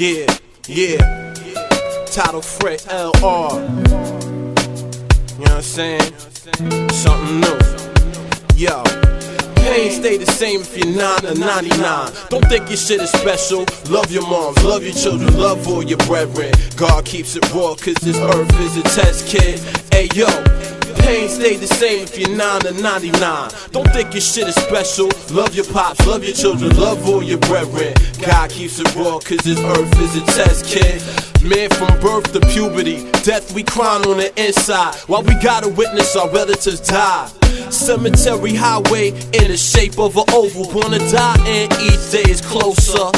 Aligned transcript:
Yeah, 0.00 0.34
yeah. 0.66 1.34
Title 2.06 2.40
Fred 2.40 2.80
LR. 2.88 3.52
You 5.36 5.44
know 5.44 5.44
what 5.44 5.50
I'm 5.50 5.60
saying? 5.60 6.00
Something 6.88 7.40
new. 7.40 7.58
Yo. 8.56 8.82
Pain 9.56 9.92
stay 9.92 10.16
the 10.16 10.24
same 10.24 10.62
if 10.62 10.74
you're 10.74 10.86
9 10.86 11.26
or 11.26 11.34
99. 11.34 12.12
Don't 12.30 12.48
think 12.48 12.70
your 12.70 12.78
shit 12.78 13.02
is 13.02 13.10
special. 13.10 13.66
Love 13.90 14.10
your 14.10 14.22
moms, 14.22 14.64
love 14.64 14.82
your 14.82 14.94
children, 14.94 15.38
love 15.38 15.68
all 15.68 15.82
your 15.82 15.98
brethren. 16.08 16.50
God 16.78 17.04
keeps 17.04 17.36
it 17.36 17.44
raw, 17.52 17.74
cause 17.74 17.96
this 18.00 18.16
earth 18.16 18.60
is 18.60 18.78
a 18.78 18.82
test 18.82 19.26
kid. 19.28 19.60
Hey 19.92 20.08
yo, 20.14 20.28
pain 20.96 21.28
stay 21.28 21.56
the 21.56 21.66
same 21.66 22.02
if 22.04 22.18
you're 22.18 22.36
9 22.36 22.66
or 22.66 22.72
99. 22.72 23.50
Don't 23.72 23.90
think 23.92 24.12
your 24.12 24.20
shit 24.20 24.48
is 24.48 24.54
special. 24.54 25.08
Love 25.30 25.54
your 25.54 25.66
pops, 25.66 26.06
love 26.06 26.24
your 26.24 26.34
children, 26.34 26.76
love 26.76 27.08
all 27.08 27.22
your 27.22 27.38
brethren. 27.38 27.94
God 28.24 28.50
keeps 28.50 28.78
it 28.78 28.94
raw, 28.94 29.18
cause 29.18 29.38
this 29.38 29.58
earth 29.60 30.00
is 30.00 30.16
a 30.16 30.24
test 30.26 30.66
kid. 30.66 31.02
Man, 31.42 31.70
from 31.70 31.98
birth 32.00 32.32
to 32.32 32.40
puberty, 32.40 33.10
death 33.22 33.54
we 33.54 33.62
crying 33.62 34.06
on 34.06 34.18
the 34.18 34.32
inside. 34.36 34.94
While 35.06 35.22
we 35.22 35.34
gotta 35.42 35.68
witness 35.68 36.14
our 36.16 36.28
relatives 36.30 36.80
die. 36.80 37.30
Cemetery 37.70 38.54
highway 38.54 39.08
in 39.08 39.48
the 39.48 39.56
shape 39.56 39.98
of 39.98 40.16
an 40.16 40.24
oval. 40.32 40.70
Wanna 40.72 40.98
die, 41.10 41.36
and 41.46 41.72
each 41.80 42.10
day 42.10 42.30
is 42.30 42.40
closer. 42.40 43.10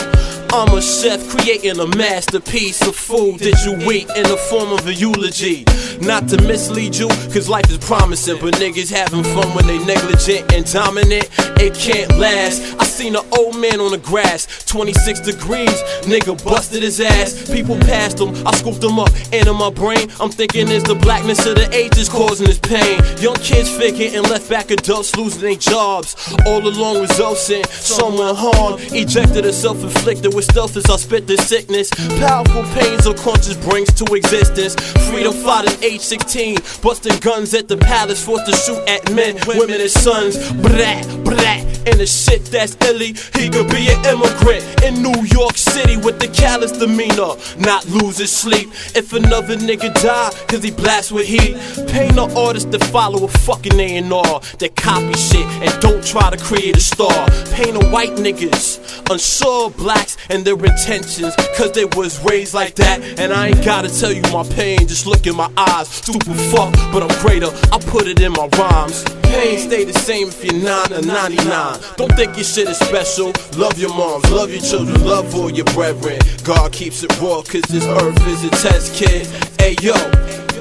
I'm 0.55 0.77
a 0.77 0.83
chef 0.83 1.31
creating 1.31 1.81
a 1.81 1.87
masterpiece 1.97 2.87
of 2.87 2.95
food 2.95 3.41
that 3.41 3.65
you 3.65 3.73
eat 3.91 4.07
in 4.15 4.25
the 4.25 4.37
form 4.37 4.71
of 4.71 4.87
a 4.87 4.93
eulogy. 4.93 5.65
Not 5.99 6.29
to 6.29 6.43
mislead 6.43 6.95
you, 6.95 7.09
cause 7.33 7.49
life 7.49 7.71
is 7.71 7.79
promising, 7.79 8.39
but 8.39 8.53
niggas 8.57 8.93
having 8.93 9.25
fun 9.25 9.49
when 9.55 9.67
they 9.67 9.79
negligent 9.83 10.53
and 10.53 10.71
dominant. 10.71 11.31
It 11.57 11.73
can't 11.73 12.19
last. 12.19 12.77
I 12.79 12.85
seen 12.93 13.17
an 13.17 13.25
old 13.39 13.59
man 13.59 13.81
on 13.81 13.91
the 13.91 13.99
grass, 13.99 14.47
26 14.67 15.21
degrees, 15.21 15.83
nigga 16.05 16.37
busted 16.45 16.83
his 16.83 17.01
ass. 17.01 17.51
People 17.51 17.77
passed 17.79 18.21
him, 18.21 18.31
I 18.47 18.55
scooped 18.57 18.85
him 18.85 18.99
up, 18.99 19.11
and 19.33 19.49
in 19.49 19.57
my 19.57 19.71
brain, 19.71 20.11
I'm 20.21 20.31
thinking 20.31 20.69
it's 20.69 20.87
the 20.87 20.95
blackness 20.95 21.47
of 21.47 21.57
the 21.57 21.69
ages 21.75 22.09
causing 22.09 22.47
this 22.47 22.59
pain. 22.59 23.01
Young 23.19 23.37
kids 23.37 23.71
figure 23.71 24.11
and 24.13 24.29
left 24.29 24.49
back 24.51 24.71
adults 24.71 25.17
losing 25.17 25.41
their 25.41 25.57
jobs. 25.57 26.17
All 26.47 26.67
along 26.67 27.01
results 27.01 27.49
in 27.51 27.65
someone 27.65 28.35
harm, 28.37 28.79
ejected 28.93 29.47
or 29.47 29.53
self 29.53 29.83
inflicted 29.83 30.35
with 30.35 30.45
stealth 30.45 30.77
as 30.77 30.87
I 30.87 30.97
spit 30.97 31.27
this 31.27 31.49
sickness. 31.49 31.89
Powerful 32.21 32.65
pains 32.75 33.07
unconscious 33.07 33.57
brings 33.57 33.93
to 33.95 34.05
existence. 34.15 34.75
Freedom 35.09 35.33
fighters, 35.33 35.81
age 35.83 36.01
16, 36.01 36.59
busting 36.83 37.19
guns 37.21 37.55
at 37.55 37.69
the 37.69 37.79
palace, 37.79 38.25
forced 38.25 38.47
to 38.47 38.57
shoot 38.57 38.83
at 38.89 39.11
men, 39.13 39.37
women, 39.47 39.81
and 39.81 39.91
sons. 39.91 40.37
Brat, 40.61 41.07
brat, 41.25 41.63
and 41.89 41.99
the 41.99 42.07
shit 42.07 42.45
that's 42.47 42.82
He 42.83 43.49
could 43.49 43.69
be 43.71 43.89
an 43.89 44.05
immigrant 44.05 44.83
in 44.83 45.03
New 45.03 45.25
York 45.25 45.57
City 45.57 45.97
with 45.97 46.19
the 46.19 46.27
callous 46.29 46.73
demeanor, 46.73 47.35
not 47.57 47.87
lose 47.87 48.19
his 48.19 48.31
sleep. 48.31 48.71
If 48.95 49.13
another 49.13 49.57
nigga 49.57 49.95
die, 50.03 50.31
cause 50.49 50.65
he 50.65 50.73
blast 50.73 51.13
with 51.13 51.27
heat. 51.27 51.55
Paint 51.89 52.17
the 52.17 52.33
artist 52.37 52.71
that 52.73 52.85
follow 52.87 53.25
a 53.25 53.29
fucking 53.29 53.79
A&R, 53.79 54.41
that 54.59 54.77
copy 54.77 55.15
shit 55.15 55.47
and 55.63 55.81
don't 55.81 56.05
try 56.05 56.29
to 56.31 56.37
create 56.37 56.77
a 56.77 56.81
star. 56.81 57.27
Paint 57.53 57.81
the 57.81 57.89
white 57.91 58.17
niggas, 58.17 59.11
unsure 59.11 59.71
blacks 59.71 60.17
and 60.29 60.45
their 60.45 60.59
intentions, 60.59 61.35
cause 61.57 61.73
they 61.73 61.85
was 61.85 62.23
raised 62.25 62.53
like 62.53 62.75
that. 62.75 63.01
And 63.19 63.33
I 63.33 63.49
ain't 63.49 63.65
gotta 63.65 63.89
tell 63.89 64.13
you 64.13 64.23
my 64.33 64.43
pain, 64.55 64.87
just 64.89 65.07
look 65.07 65.27
in 65.27 65.37
my 65.37 65.51
eyes. 65.57 65.89
Stupid 65.89 66.37
fuck, 66.51 66.75
but 66.93 67.03
I'm 67.03 67.21
greater, 67.23 67.49
I 67.73 67.79
put 67.79 68.07
it 68.07 68.21
in 68.21 68.33
my 68.33 68.49
rhymes. 68.59 69.05
Pain 69.33 69.59
stay 69.59 69.85
the 69.85 69.95
same 69.95 70.29
if 70.29 70.45
you're 70.45 70.63
9 70.63 70.93
or 70.93 71.01
99. 71.01 71.81
Don't 71.97 72.15
think 72.17 72.37
your 72.37 72.45
shit 72.45 72.69
is 72.69 72.77
special. 72.77 73.33
Love 73.57 73.79
your 73.79 73.89
moms, 73.89 74.31
love 74.31 74.51
your 74.51 74.61
children, 74.61 75.03
love 75.07 75.35
all 75.35 75.51
your 75.51 75.65
brethren. 75.73 76.21
God 76.45 76.71
keeps 76.71 77.03
it 77.03 77.11
raw, 77.19 77.41
cause 77.41 77.63
this 77.63 77.87
earth 77.87 78.27
is 78.29 78.45
a 78.45 78.51
test 78.51 78.95
kid. 78.95 79.27
Hey 79.59 79.75
yo, 79.81 79.95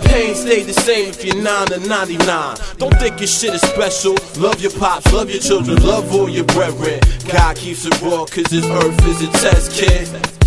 pain 0.08 0.36
stay 0.36 0.64
the 0.64 0.72
same 0.72 1.10
if 1.10 1.26
you're 1.26 1.36
9 1.36 1.74
or 1.74 1.80
99. 1.86 2.58
Don't 2.78 2.98
think 2.98 3.20
your 3.20 3.28
shit 3.28 3.54
is 3.54 3.62
special. 3.62 4.16
Love 4.38 4.62
your 4.62 4.72
pops, 4.80 5.12
love 5.12 5.30
your 5.30 5.42
children, 5.42 5.76
love 5.84 6.16
all 6.16 6.30
your 6.30 6.46
brethren. 6.46 7.02
God 7.30 7.58
keeps 7.58 7.86
it 7.86 8.02
raw, 8.02 8.24
cause 8.24 8.46
this 8.46 8.66
earth 8.66 9.06
is 9.06 9.22
a 9.22 9.32
test 9.34 9.74
kid. 9.74 10.41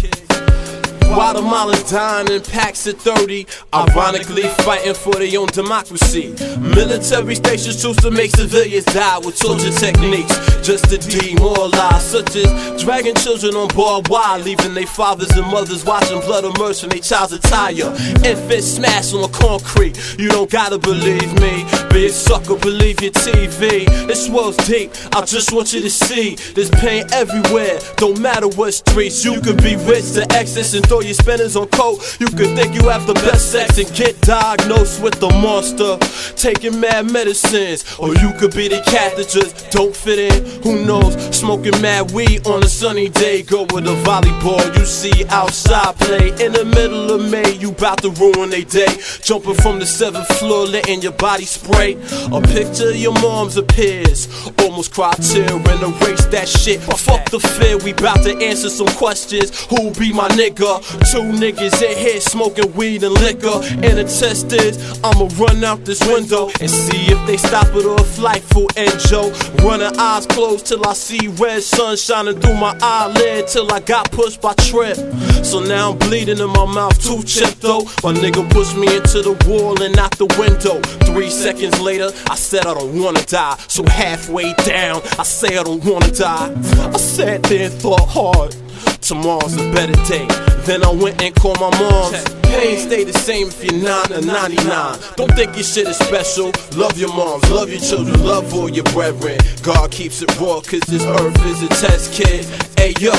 Guatemalans 1.14 1.88
dying 1.92 2.26
in 2.26 2.42
packs 2.42 2.88
of 2.88 2.98
30, 2.98 3.46
ironically 3.72 4.42
fighting 4.66 4.94
for 4.94 5.14
their 5.14 5.38
own 5.38 5.46
democracy. 5.46 6.34
Military 6.58 7.36
stations 7.36 7.80
choose 7.80 7.96
to 7.98 8.10
make 8.10 8.32
civilians 8.32 8.84
die 8.86 9.18
with 9.18 9.38
torture 9.38 9.70
techniques 9.70 10.34
just 10.66 10.90
to 10.90 10.98
demoralize, 10.98 12.02
such 12.02 12.34
as 12.34 12.82
dragging 12.82 13.14
children 13.14 13.54
on 13.54 13.68
barbed 13.76 14.08
wire, 14.08 14.40
leaving 14.40 14.74
their 14.74 14.88
fathers 14.88 15.30
and 15.36 15.46
mothers 15.46 15.84
watching 15.84 16.18
blood 16.22 16.44
emerge 16.44 16.80
from 16.80 16.88
their 16.88 16.98
child's 16.98 17.32
attire. 17.32 17.94
Infants 18.26 18.66
smashed 18.66 19.14
on 19.14 19.22
the 19.22 19.28
concrete. 19.28 19.96
You 20.18 20.28
don't 20.30 20.50
gotta 20.50 20.78
believe 20.78 21.32
me, 21.40 21.62
a 21.94 22.08
sucker, 22.08 22.56
believe 22.56 23.00
your 23.00 23.12
TV. 23.12 23.86
This 24.08 24.28
world's 24.28 24.56
deep, 24.66 24.90
I 25.12 25.24
just 25.24 25.52
want 25.52 25.72
you 25.72 25.80
to 25.80 25.90
see. 25.90 26.34
There's 26.54 26.70
pain 26.70 27.06
everywhere, 27.12 27.78
don't 27.98 28.20
matter 28.20 28.48
what 28.48 28.74
streets. 28.74 29.24
You 29.24 29.40
could 29.40 29.62
be 29.62 29.76
rich 29.76 30.12
to 30.14 30.26
excess 30.32 30.74
and 30.74 30.84
throw 30.84 31.03
your 31.04 31.14
spinners 31.14 31.56
on 31.56 31.68
coke. 31.68 32.02
You 32.18 32.26
could 32.26 32.56
think 32.56 32.74
you 32.74 32.88
have 32.88 33.06
the 33.06 33.14
best 33.14 33.52
sex 33.52 33.78
and 33.78 33.92
get 33.94 34.20
diagnosed 34.22 35.02
with 35.02 35.20
the 35.20 35.28
monster. 35.28 35.98
Taking 36.36 36.80
mad 36.80 37.10
medicines, 37.10 37.84
or 37.98 38.14
you 38.14 38.32
could 38.38 38.54
be 38.54 38.68
the 38.68 38.82
cat 38.86 39.16
that 39.16 39.28
just 39.28 39.70
don't 39.70 39.94
fit 39.94 40.18
in. 40.18 40.62
Who 40.62 40.84
knows? 40.84 41.14
Smoking 41.36 41.80
mad 41.80 42.10
weed 42.12 42.46
on 42.46 42.62
a 42.62 42.68
sunny 42.68 43.08
day. 43.08 43.42
Go 43.42 43.62
with 43.72 43.86
a 43.86 43.96
volleyball 44.04 44.64
you 44.78 44.84
see 44.84 45.24
outside 45.28 45.96
play. 45.96 46.28
In 46.44 46.52
the 46.52 46.64
middle 46.64 47.12
of 47.12 47.30
May, 47.30 47.54
you 47.56 47.72
bout 47.72 48.02
to 48.02 48.10
ruin 48.10 48.50
their 48.50 48.64
day. 48.64 48.92
Jumping 49.22 49.54
from 49.54 49.78
the 49.78 49.86
seventh 49.86 50.28
floor, 50.38 50.66
letting 50.66 51.02
your 51.02 51.12
body 51.12 51.44
spray. 51.44 51.94
A 52.32 52.40
picture 52.40 52.90
of 52.90 52.96
your 52.96 53.14
mom's 53.20 53.56
appears. 53.56 54.28
Almost 54.60 54.92
cry 54.92 55.12
tear 55.14 55.50
and 55.50 55.82
erase 55.82 56.26
that 56.26 56.48
shit. 56.48 56.80
Fuck 56.80 57.30
the 57.30 57.40
fear, 57.40 57.78
we 57.78 57.92
bout 57.92 58.22
to 58.24 58.36
answer 58.36 58.70
some 58.70 58.88
questions. 58.88 59.64
Who 59.66 59.90
be 59.92 60.12
my 60.12 60.28
nigga? 60.28 60.93
Two 61.10 61.22
niggas 61.32 61.82
in 61.82 61.96
here 61.96 62.20
smoking 62.20 62.72
weed 62.74 63.02
and 63.02 63.14
liquor. 63.14 63.60
And 63.84 63.98
the 63.98 64.04
test 64.04 64.52
is, 64.52 65.00
I'ma 65.04 65.28
run 65.36 65.62
out 65.64 65.84
this 65.84 66.00
window 66.06 66.50
and 66.60 66.70
see 66.70 67.12
if 67.12 67.26
they 67.26 67.36
stop 67.36 67.66
it 67.74 67.84
or 67.84 67.96
a 67.96 68.04
flight 68.04 68.42
for 68.42 68.66
Joe. 69.08 69.32
Running 69.62 69.96
eyes 69.98 70.26
closed 70.26 70.66
till 70.66 70.86
I 70.86 70.92
see 70.94 71.28
red 71.28 71.62
sun 71.62 71.96
shining 71.96 72.40
through 72.40 72.54
my 72.54 72.76
eyelid 72.82 73.48
till 73.48 73.72
I 73.72 73.80
got 73.80 74.10
pushed 74.10 74.40
by 74.40 74.54
Trip. 74.54 74.96
So 75.44 75.60
now 75.60 75.92
I'm 75.92 75.98
bleeding 75.98 76.38
in 76.38 76.50
my 76.50 76.66
mouth, 76.66 77.02
too 77.02 77.22
chipped 77.22 77.60
though. 77.60 77.82
My 78.02 78.12
nigga 78.12 78.48
pushed 78.50 78.76
me 78.76 78.96
into 78.96 79.22
the 79.22 79.32
wall 79.46 79.80
and 79.82 79.98
out 79.98 80.12
the 80.12 80.26
window. 80.38 80.80
Three 81.12 81.30
seconds 81.30 81.80
later, 81.80 82.10
I 82.28 82.34
said 82.34 82.66
I 82.66 82.74
don't 82.74 83.00
wanna 83.00 83.22
die. 83.22 83.56
So 83.68 83.84
halfway 83.84 84.52
down, 84.64 85.02
I 85.18 85.22
say 85.22 85.56
I 85.58 85.62
don't 85.62 85.84
wanna 85.84 86.10
die. 86.10 86.52
I 86.92 86.96
sat 86.96 87.42
there 87.44 87.66
and 87.70 87.74
thought 87.74 88.08
hard. 88.08 88.63
Tomorrow's 89.00 89.54
a 89.54 89.70
better 89.72 89.94
day. 90.04 90.26
Then 90.64 90.82
I 90.84 90.90
went 90.90 91.20
and 91.22 91.34
called 91.34 91.60
my 91.60 91.70
mom. 91.78 92.12
Pain 92.42 92.78
stay 92.78 93.04
the 93.04 93.12
same 93.12 93.48
if 93.48 93.62
you're 93.64 93.82
9 93.82 94.12
or 94.12 94.22
99. 94.22 94.98
Don't 95.16 95.30
think 95.34 95.54
your 95.56 95.64
shit 95.64 95.88
is 95.88 95.98
special. 95.98 96.52
Love 96.76 96.96
your 96.96 97.12
moms, 97.12 97.50
love 97.50 97.68
your 97.68 97.80
children, 97.80 98.22
love 98.24 98.54
all 98.54 98.70
your 98.70 98.84
brethren. 98.94 99.38
God 99.62 99.90
keeps 99.90 100.22
it 100.22 100.30
raw, 100.40 100.60
cause 100.60 100.80
this 100.86 101.04
earth 101.04 101.46
is 101.46 101.62
a 101.62 101.68
test 101.68 102.12
kid. 102.14 102.44
Hey 102.78 102.94
yo, 103.00 103.12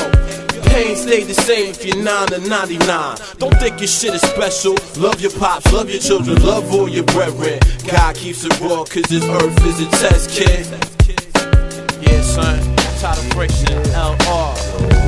pain 0.72 0.96
stay 0.96 1.22
the 1.22 1.34
same 1.34 1.70
if 1.70 1.84
you're 1.84 2.02
9 2.02 2.34
or 2.34 2.48
99. 2.48 3.18
Don't 3.38 3.54
think 3.60 3.78
your 3.78 3.88
shit 3.88 4.14
is 4.14 4.22
special. 4.22 4.74
Love 4.96 5.20
your 5.20 5.32
pops, 5.32 5.70
love 5.72 5.90
your 5.90 6.00
children, 6.00 6.42
love 6.42 6.72
all 6.72 6.88
your 6.88 7.04
brethren. 7.04 7.60
God 7.86 8.16
keeps 8.16 8.44
it 8.44 8.58
raw, 8.60 8.84
cause 8.84 9.04
this 9.04 9.24
earth 9.24 9.66
is 9.66 9.80
a 9.80 9.90
test 10.02 10.30
kid. 10.30 10.66
Yeah, 12.02 12.22
son. 12.22 12.76
Title 12.98 13.22
Friction, 13.34 13.76
LR. 13.92 15.05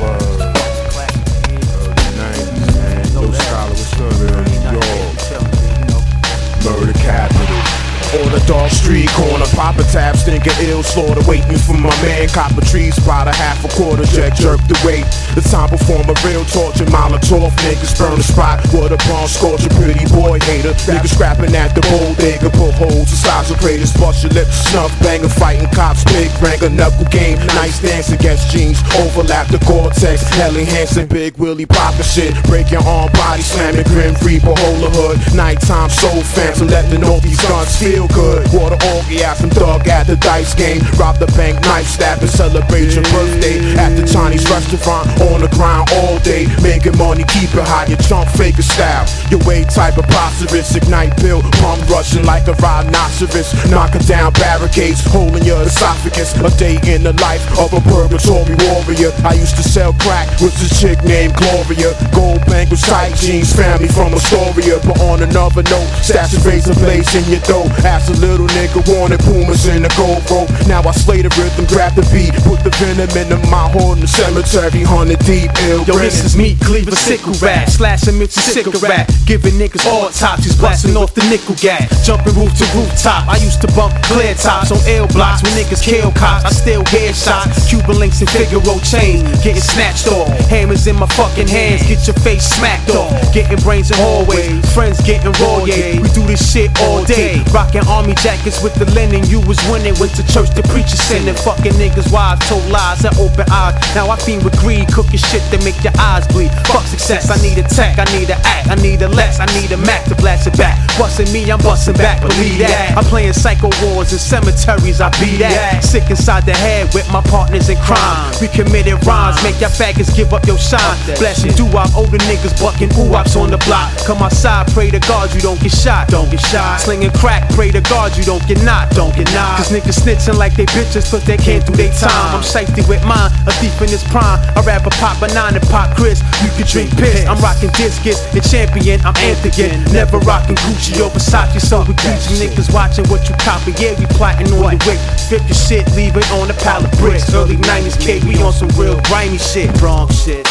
On 8.09 8.33
a 8.33 8.41
dark 8.49 8.71
street 8.71 9.07
corner, 9.13 9.45
Papa 9.53 9.85
Tap 9.93 10.17
stinking 10.17 10.57
ill 10.65 10.81
slaughter, 10.81 11.21
waiting 11.29 11.61
for 11.61 11.77
my 11.77 11.93
man. 12.01 12.27
Copper 12.29 12.65
tree 12.65 12.89
spot 12.89 13.27
a 13.27 13.35
half 13.37 13.61
a 13.61 13.69
quarter, 13.77 14.01
jack 14.01 14.33
jerk 14.33 14.57
the 14.65 14.73
weight. 14.81 15.05
The 15.37 15.45
time 15.45 15.69
perform 15.69 16.09
a 16.09 16.17
real 16.25 16.41
torture, 16.49 16.89
Molotov 16.89 17.53
niggas 17.61 17.93
burn 18.01 18.17
the 18.17 18.25
spot. 18.25 18.65
What 18.73 18.89
a 18.89 18.97
bomb 19.05 19.29
scorch 19.29 19.61
a 19.61 19.69
pretty 19.77 20.09
boy 20.09 20.41
hater. 20.41 20.73
Niggas 20.89 21.13
scrapping 21.13 21.53
at 21.53 21.77
the 21.77 21.85
bowl, 21.85 22.17
can 22.17 22.49
put 22.49 22.73
holes 22.81 23.13
inside 23.13 23.45
your 23.45 23.61
craters. 23.61 23.93
Bust 23.93 24.25
your 24.25 24.33
lips, 24.33 24.57
snuff, 24.73 24.89
banger, 25.05 25.29
fighting 25.29 25.69
cops, 25.69 26.01
big 26.09 26.33
rank, 26.41 26.65
a 26.65 26.69
knuckle 26.69 27.05
game. 27.13 27.37
Nice 27.61 27.77
dance 27.77 28.09
against 28.09 28.49
jeans, 28.49 28.81
overlap 29.05 29.53
the 29.53 29.61
Gore-Tex. 29.69 30.25
Helly 30.33 30.65
Hansen, 30.65 31.05
big 31.05 31.37
Willie 31.37 31.69
Popper 31.69 32.01
shit. 32.01 32.33
Break 32.49 32.71
your 32.73 32.81
arm, 32.89 33.13
body 33.13 33.45
slamming, 33.45 33.85
grim 33.85 34.17
reaper, 34.25 34.57
hole 34.57 34.81
the 34.81 34.89
hood. 34.97 35.21
Nighttime 35.37 35.93
soul 35.93 36.25
phantom, 36.25 36.73
let 36.73 36.89
the 36.89 36.97
northeast 36.97 37.45
guns 37.45 37.77
feel 37.77 37.98
good. 38.07 38.43
Water 38.51 38.77
orgasm, 38.91 39.49
some 39.49 39.49
thug 39.49 39.87
at 39.87 40.07
the 40.07 40.15
dice 40.17 40.53
game. 40.53 40.81
Rob 40.99 41.17
the 41.17 41.27
bank, 41.39 41.59
knife 41.63 41.87
stab, 41.87 42.19
and 42.19 42.29
celebrate 42.29 42.91
your 42.91 43.07
birthday 43.15 43.59
at 43.79 43.95
the 43.95 44.05
Chinese 44.05 44.43
restaurant 44.49 45.07
on 45.31 45.41
the 45.41 45.49
ground 45.55 45.89
all 45.95 46.19
day. 46.19 46.47
Making 46.61 46.97
money, 46.97 47.23
keep 47.23 47.49
it 47.55 47.63
high, 47.63 47.87
your 47.87 47.97
chump 47.97 48.29
faker 48.35 48.61
style. 48.61 49.07
Your 49.31 49.39
way 49.47 49.63
type 49.63 49.97
of 49.97 50.09
preposterous, 50.09 50.75
ignite 50.75 51.15
bill, 51.21 51.41
pump 51.61 51.87
rushing 51.89 52.25
like 52.25 52.47
a 52.47 52.53
rhinoceros. 52.53 53.53
Knocking 53.69 54.01
down 54.01 54.33
barricades, 54.33 55.01
holding 55.05 55.43
your 55.43 55.61
esophagus. 55.61 56.35
A 56.39 56.49
day 56.57 56.79
in 56.85 57.03
the 57.03 57.13
life 57.21 57.43
of 57.57 57.73
a 57.73 57.81
purgatory 57.81 58.55
warrior. 58.67 59.11
I 59.23 59.33
used 59.33 59.55
to 59.57 59.63
sell 59.63 59.93
crack 59.93 60.27
with 60.41 60.55
this 60.59 60.79
chick 60.79 61.03
named 61.03 61.35
Gloria. 61.35 61.93
Gold 62.13 62.45
bangles, 62.45 62.81
tight 62.81 63.15
jeans, 63.15 63.53
family 63.55 63.87
from 63.87 64.13
Astoria. 64.13 64.79
But 64.83 64.99
on 65.01 65.21
another 65.21 65.63
note, 65.63 65.89
stash 66.01 66.33
a 66.33 66.39
razor 66.47 66.73
blades 66.75 67.13
in 67.15 67.23
your 67.29 67.41
dough. 67.41 67.69
Ask 67.89 68.13
a 68.13 68.17
little 68.21 68.45
nigga 68.53 68.85
wanted 68.85 69.19
pumas 69.25 69.65
in 69.65 69.81
the 69.81 69.89
gold 69.97 70.21
rope. 70.29 70.45
Now 70.69 70.85
I 70.85 70.93
slay 70.93 71.25
the 71.25 71.33
rhythm, 71.33 71.65
grab 71.65 71.97
the 71.97 72.05
beat, 72.13 72.37
put 72.45 72.61
the 72.61 72.69
venom 72.77 73.09
in 73.17 73.27
my 73.49 73.65
heart 73.65 73.97
in 73.97 74.05
the 74.05 74.07
cemetery, 74.07 74.85
hundred 74.85 75.17
deep, 75.25 75.49
ill. 75.65 75.81
Yo, 75.89 75.97
this 75.97 76.23
is 76.23 76.37
me, 76.37 76.53
cleaver 76.61 76.93
sickle 76.93 77.33
rat, 77.41 77.67
slashing 77.67 78.21
Mitchell 78.21 78.45
cigarette, 78.45 79.09
giving 79.25 79.57
niggas 79.57 79.89
all 79.89 80.05
autopsies, 80.05 80.55
blasting 80.55 80.95
off 80.95 81.17
the 81.17 81.25
nickel 81.33 81.57
gas, 81.57 81.89
jumping 82.05 82.37
roof 82.37 82.53
to 82.61 82.65
rooftop. 82.77 83.25
I 83.25 83.41
used 83.41 83.59
to 83.65 83.69
bump 83.73 83.97
clear 84.05 84.37
tops 84.37 84.69
on 84.69 84.77
L 84.85 85.09
blocks 85.09 85.41
when 85.41 85.57
niggas 85.57 85.81
kill 85.81 86.13
cops. 86.13 86.45
I 86.45 86.53
still 86.53 86.85
headshots, 86.93 87.67
Cuban 87.73 87.97
links 87.97 88.21
and 88.21 88.29
Figaro 88.29 88.77
chains, 88.85 89.25
getting 89.41 89.65
snatched 89.65 90.07
off. 90.13 90.29
Hammers 90.45 90.85
in 90.85 90.95
my 90.95 91.09
fucking 91.17 91.49
hands, 91.49 91.81
get 91.89 92.05
your 92.05 92.17
face 92.21 92.45
smacked 92.45 92.93
off. 92.93 93.09
Getting 93.33 93.57
brains 93.65 93.89
in 93.89 93.97
hallways, 93.97 94.61
friends 94.77 95.01
getting 95.01 95.33
raw, 95.41 95.65
yeah. 95.65 95.97
We 95.97 96.07
do 96.13 96.21
this 96.29 96.45
shit 96.45 96.69
all 96.85 97.03
day, 97.03 97.41
rocking 97.49 97.78
army 97.87 98.15
jackets 98.19 98.61
with 98.63 98.75
the 98.75 98.85
linen. 98.91 99.23
You 99.29 99.39
was 99.45 99.59
winning, 99.69 99.93
went 99.99 100.15
to 100.17 100.25
church, 100.25 100.49
the 100.51 100.63
preacher 100.73 100.97
sending 100.97 101.35
fucking 101.35 101.73
niggas 101.79 102.11
wives 102.11 102.41
told 102.49 102.65
lies, 102.69 103.05
I 103.05 103.13
open 103.21 103.45
eyes. 103.51 103.75
Now 103.95 104.09
I 104.09 104.17
fiend 104.17 104.43
with 104.43 104.57
greed, 104.59 104.91
cooking 104.91 105.19
shit 105.19 105.43
that 105.51 105.63
make 105.63 105.79
your 105.83 105.93
eyes 105.99 106.27
bleed. 106.27 106.51
Fuck 106.67 106.85
success, 106.85 107.29
I 107.29 107.37
need 107.41 107.57
a 107.57 107.65
tech, 107.67 107.99
I 107.99 108.05
need 108.17 108.29
a 108.29 108.37
act, 108.43 108.69
I 108.69 108.75
need 108.75 109.01
a 109.01 109.09
less, 109.09 109.39
I 109.39 109.45
need 109.59 109.71
a 109.71 109.77
mac 109.77 110.05
to 110.09 110.15
blast 110.15 110.47
it 110.47 110.57
back. 110.57 110.75
Busting 110.97 111.31
me, 111.31 111.49
I'm 111.51 111.59
busting 111.59 111.95
back, 111.95 112.21
believe 112.21 112.59
that. 112.59 112.97
I'm 112.97 113.05
playing 113.05 113.33
psycho 113.33 113.69
wars 113.83 114.11
in 114.11 114.19
cemeteries, 114.19 115.01
I 115.01 115.09
be 115.21 115.37
that. 115.37 115.83
Sick 115.83 116.09
inside 116.09 116.45
the 116.45 116.53
head 116.53 116.93
with 116.93 117.07
my 117.11 117.21
partners 117.21 117.69
in 117.69 117.77
crime. 117.85 118.33
We 118.41 118.47
committed 118.49 118.99
rhymes, 119.05 119.41
make 119.43 119.59
your 119.61 119.69
faggots 119.69 120.15
give 120.15 120.33
up 120.33 120.45
your 120.45 120.57
shine. 120.57 120.97
Blasting 121.19 121.53
doo 121.53 121.69
wop, 121.71 121.95
older 121.95 122.17
niggas 122.29 122.55
bucking 122.59 122.91
ooh 122.97 123.13
on 123.15 123.51
the 123.51 123.61
block. 123.65 123.91
Come 124.05 124.21
outside, 124.21 124.67
pray 124.73 124.89
to 124.91 124.99
God 124.99 125.33
you 125.33 125.41
don't 125.41 125.59
get 125.61 125.71
shot, 125.71 126.07
don't 126.07 126.29
get 126.29 126.41
shot. 126.41 126.79
Slinging 126.79 127.11
crack, 127.11 127.47
pray 127.53 127.68
to 127.74 127.80
God 127.90 128.16
you 128.16 128.22
don't 128.22 128.46
get 128.46 128.62
knocked, 128.62 128.94
don't 128.94 129.14
get 129.14 129.26
knocked. 129.34 129.58
Cause 129.58 129.70
niggas 129.74 129.98
snitching 129.98 130.38
like 130.38 130.54
they 130.54 130.66
bitches, 130.66 131.10
but 131.10 131.26
they 131.26 131.36
can't 131.36 131.66
do 131.66 131.72
their 131.74 131.92
time. 131.92 132.36
I'm 132.36 132.42
safety 132.42 132.82
with 132.86 133.04
mine, 133.04 133.30
a 133.46 133.52
thief 133.58 133.74
in 133.82 133.88
his 133.88 134.04
prime. 134.04 134.38
I 134.54 134.62
rap 134.62 134.86
a 134.86 134.90
pop 135.02 135.18
banana, 135.18 135.60
pop 135.70 135.96
Chris. 135.96 136.22
You 136.42 136.50
can 136.54 136.66
drink 136.66 136.90
piss. 136.96 137.26
I'm 137.26 137.38
rocking 137.42 137.70
discus, 137.74 138.22
the 138.30 138.40
champion, 138.40 139.00
I'm 139.02 139.16
Anthony. 139.18 139.82
Never 139.92 140.18
rocking 140.22 140.56
Gucci 140.62 141.02
or 141.02 141.10
Versace, 141.10 141.60
so 141.60 141.82
we 141.82 141.94
teach 141.98 142.24
niggas 142.38 142.72
watching 142.72 143.06
what 143.10 143.28
you 143.28 143.34
copy. 143.42 143.72
Yeah, 143.82 143.98
we 143.98 144.06
plotting 144.14 144.50
on 144.54 144.78
the 144.78 144.80
wick. 144.86 145.00
Strip 145.18 145.42
your 145.50 145.58
shit, 145.58 145.84
leave 145.98 146.16
it 146.16 146.30
on 146.30 146.50
a 146.50 146.54
pile 146.62 146.84
of 146.84 146.92
bricks. 146.98 147.32
Early 147.34 147.56
90s 147.56 147.98
kid, 147.98 148.22
we 148.24 148.40
on 148.42 148.52
some 148.52 148.70
real 148.78 149.00
grimy 149.10 149.38
shit, 149.38 149.70
wrong 149.82 150.08
shit. 150.10 150.46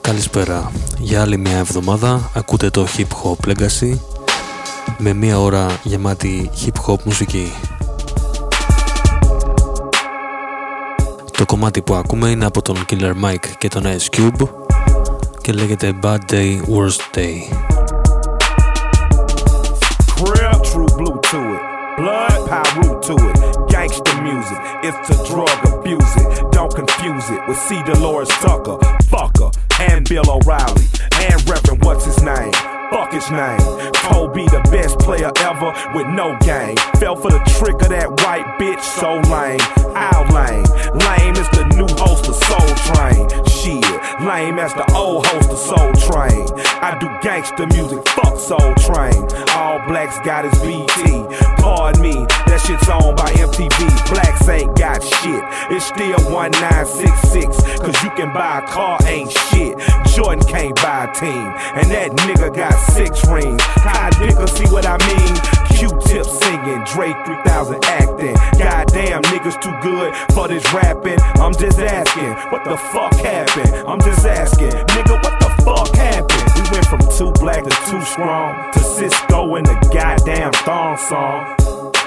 Καλησπέρα. 0.00 0.70
Για 0.98 1.20
άλλη 1.20 1.36
μια 1.36 1.58
εβδομάδα 1.58 2.30
ακούτε 2.34 2.70
το 2.70 2.86
Hip 2.96 3.12
Hop 3.22 3.50
Legacy 3.50 3.98
με 4.97 5.13
μια 5.13 5.39
ώρα 5.39 5.79
γεμάτη 5.83 6.49
hip 6.65 6.91
hop 6.91 6.99
μουσική. 7.03 7.51
Το 11.37 11.45
κομμάτι 11.45 11.81
που 11.81 11.93
ακούμε 11.95 12.29
είναι 12.29 12.45
από 12.45 12.61
τον 12.61 12.85
Killer 12.89 13.13
Mike 13.23 13.47
και 13.57 13.67
τον 13.67 13.83
Ice 13.83 14.17
Cube 14.17 14.47
και 15.41 15.51
λέγεται 15.51 15.93
Bad 16.03 16.19
Day, 16.31 16.59
Worst 16.69 17.17
Day. 17.17 17.37
Real 20.31 20.59
true 20.69 20.91
blue 20.97 21.19
to 21.31 21.39
it. 21.55 21.63
Blood, 21.97 22.37
Pyru 22.49 22.89
to 23.07 23.15
it. 23.29 23.37
Gangsta 23.73 24.13
music, 24.27 24.59
it's 24.85 24.99
to 25.07 25.13
drug 25.29 25.57
abuse 25.71 26.13
it. 26.21 26.27
Don't 26.51 26.73
confuse 26.79 27.27
it 27.35 27.41
with 27.47 27.59
C. 27.65 27.67
Dolores 27.89 28.29
Tucker, 28.43 28.77
fucker, 29.11 29.49
and 29.89 29.99
Bill 30.09 30.27
O'Reilly, 30.35 30.87
and 31.23 31.49
Reverend 31.49 31.83
what's 31.83 32.05
his 32.05 32.21
name? 32.21 32.53
Fuck 32.91 33.11
his 33.11 33.29
name. 33.31 33.59
Kobe, 34.07 34.45
the 34.45 34.61
best 34.71 34.97
player 34.99 35.31
ever 35.37 35.73
with 35.93 36.07
no 36.07 36.37
game. 36.39 36.77
Fell 36.99 37.15
for 37.15 37.31
the 37.31 37.39
trick 37.59 37.75
of 37.81 37.89
that 37.89 38.09
white 38.23 38.47
bitch, 38.59 38.81
so 38.81 39.19
lame. 39.29 39.59
How 39.93 40.23
lame? 40.31 40.63
Lame 40.95 41.35
is 41.35 41.49
the 41.49 41.65
new 41.75 41.87
host 41.99 42.27
of 42.29 42.35
Soul 42.35 42.67
Train. 42.87 43.46
Lame 43.67 44.59
as 44.59 44.73
the 44.73 44.85
old 44.95 45.27
host 45.27 45.49
of 45.51 45.57
Soul 45.57 45.91
Train. 46.07 46.47
I 46.79 46.97
do 46.99 47.09
gangster 47.21 47.67
music, 47.67 48.07
fuck 48.09 48.39
Soul 48.39 48.73
Train. 48.79 49.27
All 49.51 49.79
blacks 49.87 50.17
got 50.23 50.45
his 50.45 50.57
BET. 50.63 51.27
Pardon 51.59 52.01
me, 52.01 52.25
that 52.47 52.63
shit's 52.63 52.87
owned 52.87 53.17
by 53.17 53.29
MTV. 53.35 54.09
Blacks 54.09 54.47
ain't 54.47 54.73
got 54.77 55.03
shit. 55.03 55.43
It's 55.69 55.85
still 55.85 56.15
1966. 56.31 57.83
Cause 57.83 58.03
you 58.03 58.09
can 58.11 58.31
buy 58.33 58.59
a 58.59 58.67
car, 58.67 58.99
ain't 59.05 59.31
shit. 59.31 59.77
Jordan 60.15 60.43
can't 60.47 60.75
buy 60.77 61.11
a 61.11 61.13
team. 61.13 61.51
And 61.75 61.91
that 61.91 62.11
nigga 62.23 62.55
got 62.55 62.73
six 62.95 63.27
rings. 63.27 63.61
Kai 63.83 64.09
Dicker, 64.11 64.47
see 64.47 64.71
what 64.71 64.85
I 64.87 64.95
mean? 65.11 65.66
Q-tip 65.77 66.25
singing, 66.25 66.83
Dre 66.85 67.13
3000 67.23 67.85
acting. 67.85 68.35
Goddamn, 68.57 69.21
niggas 69.29 69.61
too 69.61 69.77
good 69.83 70.15
for 70.33 70.47
this 70.47 70.65
rapping. 70.73 71.19
I'm 71.39 71.53
just 71.53 71.77
asking, 71.77 72.33
what 72.51 72.63
the 72.63 72.75
fuck 72.77 73.13
happened? 73.13 73.87
I'm 73.87 74.01
just 74.01 74.25
asking, 74.25 74.71
nigga, 74.71 75.21
what 75.21 75.39
the 75.39 75.63
fuck 75.63 75.95
happened? 75.95 76.51
We 76.55 76.71
went 76.71 76.85
from 76.87 76.99
too 77.15 77.31
black 77.39 77.63
to 77.63 77.69
too 77.91 78.01
strong 78.01 78.71
to 78.73 78.79
Sisqo 78.79 79.59
in 79.59 79.65
the 79.65 79.89
goddamn 79.93 80.51
thong 80.65 80.97
song. 80.97 81.55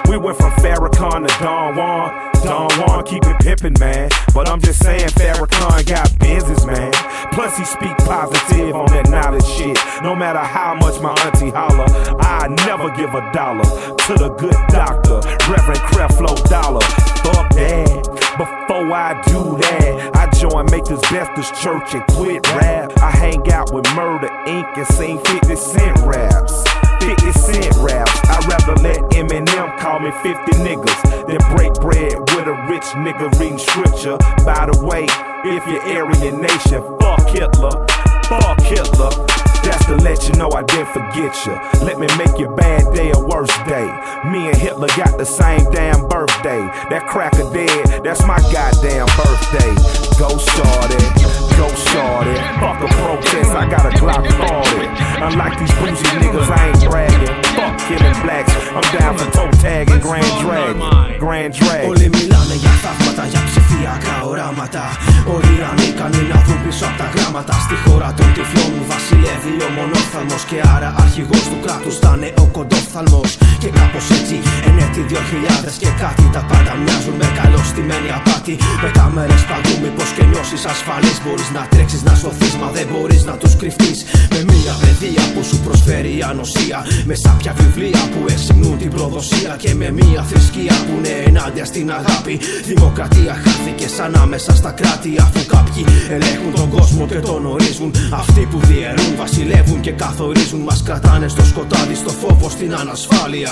We 0.09 0.17
went 0.17 0.37
from 0.37 0.51
Farrakhan 0.55 1.29
to 1.29 1.43
Don 1.45 1.77
Juan. 1.77 2.30
Don 2.43 2.71
Juan 2.79 3.05
keep 3.05 3.25
it 3.25 3.37
pimpin', 3.39 3.79
man. 3.79 4.11
But 4.35 4.49
I'm 4.49 4.61
just 4.61 4.83
saying 4.83 5.09
Farrakhan 5.11 5.87
got 5.87 6.19
business, 6.19 6.65
man. 6.65 6.93
Plus 7.33 7.57
he 7.57 7.65
speak 7.65 7.97
positive 7.99 8.75
on 8.75 8.87
that 8.87 9.09
knowledge 9.11 9.45
shit. 9.45 9.79
No 10.03 10.15
matter 10.15 10.39
how 10.39 10.75
much 10.75 11.01
my 11.01 11.13
auntie 11.25 11.51
holler, 11.51 11.87
I 12.21 12.49
never 12.67 12.91
give 12.97 13.15
a 13.15 13.33
dollar 13.33 13.65
to 13.65 14.15
the 14.15 14.31
good 14.39 14.57
doctor, 14.69 15.21
Reverend 15.51 15.81
Creflo 15.91 16.35
Dollar. 16.49 16.81
Fuck 17.23 17.51
that. 17.55 18.21
Before 18.39 18.93
I 18.95 19.21
do 19.27 19.59
that, 19.59 20.17
I 20.17 20.31
join 20.39 20.67
Maker's 20.71 21.01
Baptist 21.11 21.55
Church 21.63 21.95
and 21.95 22.07
quit 22.17 22.47
rap. 22.53 22.93
I 23.03 23.11
hang 23.11 23.53
out 23.53 23.73
with 23.73 23.85
Murder 23.95 24.29
Inc. 24.47 24.77
and 24.77 24.87
sing 24.87 25.19
50 25.25 25.57
Cent 25.57 25.99
raps. 25.99 26.70
50 27.17 27.33
Cent 27.33 27.77
raps. 27.79 28.21
I'd 28.31 28.47
rather 28.47 28.81
let 28.83 28.99
Eminem 29.11 29.77
call 29.79 29.99
me 29.99 30.13
50 30.23 30.31
niggas 30.63 31.27
than 31.27 31.39
break 31.57 31.75
bread 31.75 32.21
with 32.21 32.47
a 32.47 32.55
rich 32.71 32.87
nigga 33.03 33.29
reading 33.41 33.59
scripture. 33.59 34.17
By 34.45 34.71
the 34.71 34.79
way, 34.87 35.07
if 35.43 35.67
you're 35.67 35.83
Aryan 35.83 36.41
Nation, 36.41 36.87
fuck 37.01 37.27
Hitler. 37.27 37.85
Fuck 38.31 38.61
Hitler. 38.63 39.11
That's 39.67 39.85
to 39.87 39.97
let 39.97 40.29
you 40.29 40.35
know 40.35 40.51
I 40.55 40.63
didn't 40.63 40.93
forget 40.95 41.35
you. 41.47 41.59
Let 41.85 41.99
me 41.99 42.07
make 42.17 42.39
your 42.39 42.55
bad 42.55 42.95
day 42.95 43.11
a 43.11 43.19
worse 43.19 43.55
day. 43.67 43.91
Me 44.31 44.47
and 44.47 44.57
Hitler 44.57 44.89
got 44.97 45.19
the 45.19 45.27
same 45.27 45.69
damn 45.73 46.07
birthday. 46.07 46.63
That 46.91 47.09
cracker 47.09 47.51
dead, 47.53 48.05
that's 48.05 48.25
my 48.25 48.39
goddamn 48.55 49.11
birthday. 49.19 49.75
Go 50.15 50.39
shorty, 50.39 51.50
shorty. 51.91 52.37
Fuck 52.61 52.81
a 52.87 52.89
protest, 52.99 53.51
I 53.63 53.65
got 53.73 53.85
a 53.91 53.93
Glock 54.01 54.25
40. 54.39 54.87
Unlike 55.27 55.57
these 55.61 55.75
bougie 55.79 56.15
niggas, 56.23 56.51
I 56.59 56.61
ain't 56.69 56.83
bragging. 56.91 57.35
Fuck 57.57 57.75
killing 57.87 58.19
blacks, 58.25 58.53
I'm 58.77 58.87
down 58.97 59.13
for 59.19 59.29
toe 59.37 59.51
tag 59.65 59.85
and 59.93 60.03
Grand 60.07 60.33
Dragon. 60.45 60.81
Grand 61.25 61.53
Dragon. 61.61 61.89
Όλοι 61.91 62.07
μιλάνε 62.17 62.55
για 62.63 62.75
θαύματα, 62.83 63.25
για 63.33 63.43
ψηφιακά 63.49 64.15
οράματα. 64.31 64.85
Όλοι 65.35 65.55
ανίκανοι 65.71 66.23
να 66.33 66.39
δουν 66.45 66.59
πίσω 66.65 66.85
από 66.89 66.97
τα 67.03 67.09
γράμματα. 67.15 67.55
Στη 67.67 67.77
χώρα 67.85 68.09
των 68.19 68.29
τυφλών 68.35 68.71
μου 68.77 68.85
βασιλεύει 68.93 69.53
ο 69.67 69.69
μονόφθαλμο. 69.79 70.37
Και 70.51 70.59
άρα 70.75 70.91
αρχηγό 71.05 71.39
του 71.51 71.59
κράτου 71.65 71.93
θα 72.03 72.11
είναι 72.17 72.31
ο 72.43 72.45
κοντόφθαλμο. 72.57 73.23
Και 73.63 73.71
κάπω 73.79 74.01
έτσι, 74.19 74.37
εν 74.69 74.77
έτη 74.85 75.01
2000 75.11 75.73
και 75.83 75.91
κάτι 76.03 76.25
τα 76.35 76.43
πάντα 76.51 76.73
μοιάζουν 76.83 77.17
με 77.21 77.29
καλωστημένη 77.39 78.11
απάτη. 78.19 78.55
Με 78.83 78.89
κάμερε 78.99 79.37
παντού, 79.51 79.75
μήπω 79.83 80.05
και 80.17 80.25
νιώσει 80.31 80.59
ασφαλή. 80.73 81.13
Μπορεί 81.25 81.47
να 81.57 81.63
τρέξει 81.81 82.05
να 82.05 82.15
σωθείς, 82.15 82.55
μα 82.55 82.69
δεν 82.71 82.87
μπορείς 82.91 83.25
να 83.25 83.33
τους 83.33 83.57
κρυφτείς. 83.57 84.05
Με 84.31 84.41
μία 84.53 84.75
παιδεία 84.81 85.25
που 85.35 85.43
σου 85.45 85.59
προσφέρει 85.61 86.23
ανοσία. 86.31 86.79
Με 87.05 87.15
σάπια 87.15 87.53
βιβλία 87.53 88.03
που 88.13 88.21
εξυμνούν 88.29 88.79
την 88.79 88.91
προδοσία. 88.91 89.57
Και 89.59 89.75
με 89.75 89.91
μία 89.91 90.23
θρησκεία 90.23 90.75
που 90.87 90.93
είναι 90.97 91.15
ενάντια 91.27 91.65
στην 91.65 91.91
αγάπη. 91.91 92.41
Δημοκρατία 92.65 93.35
χάθηκε 93.45 93.89
σαν 93.89 94.15
άμεσα 94.15 94.55
στα 94.55 94.71
κράτη. 94.71 95.13
Αφού 95.27 95.41
κάποιοι 95.47 95.85
ελέγχουν 96.15 96.53
τον 96.55 96.69
κόσμο 96.69 97.07
και 97.07 97.21
τον 97.29 97.47
ορίζουν. 97.47 97.91
Αυτοί 98.11 98.43
που 98.51 98.59
διαιρούν 98.59 99.13
βασιλεία 99.17 99.51
βασιλεύουν 99.51 99.81
και 99.81 99.91
καθορίζουν 99.91 100.61
Μας 100.61 100.83
κρατάνε 100.83 101.29
στο 101.29 101.45
σκοτάδι, 101.45 101.95
στο 101.95 102.11
φόβο, 102.11 102.51
στην 102.51 102.75
ανασφάλεια 102.75 103.51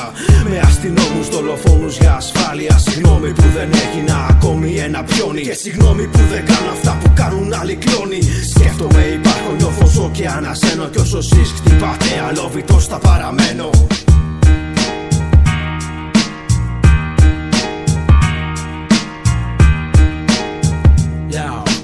Με 0.50 0.58
αστυνόμους, 0.58 1.28
δολοφόνους 1.28 1.98
για 1.98 2.14
ασφάλεια 2.14 2.78
Συγγνώμη 2.78 3.32
που 3.32 3.44
δεν 3.56 3.68
έγινα 3.84 4.26
ακόμη 4.30 4.74
ένα 4.74 5.02
πιόνι 5.02 5.40
Και 5.40 5.52
συγγνώμη 5.52 6.06
που 6.06 6.20
δεν 6.32 6.44
κάνω 6.50 6.70
αυτά 6.76 6.98
που 7.00 7.10
κάνουν 7.14 7.52
άλλοι 7.60 7.74
κλόνοι 7.74 8.17
Σκέφτομαι 8.54 9.02
υπάρχω, 9.02 9.54
νιώθω 9.56 9.86
ζω 9.86 10.10
και 10.12 10.26
ανασένω 10.26 10.88
Κι 10.88 10.98
όσο 10.98 11.18
εσείς 11.18 11.50
χτυπάτε 11.56 12.24
αλόβητος 12.28 12.86
θα 12.86 12.98
παραμένω. 12.98 13.70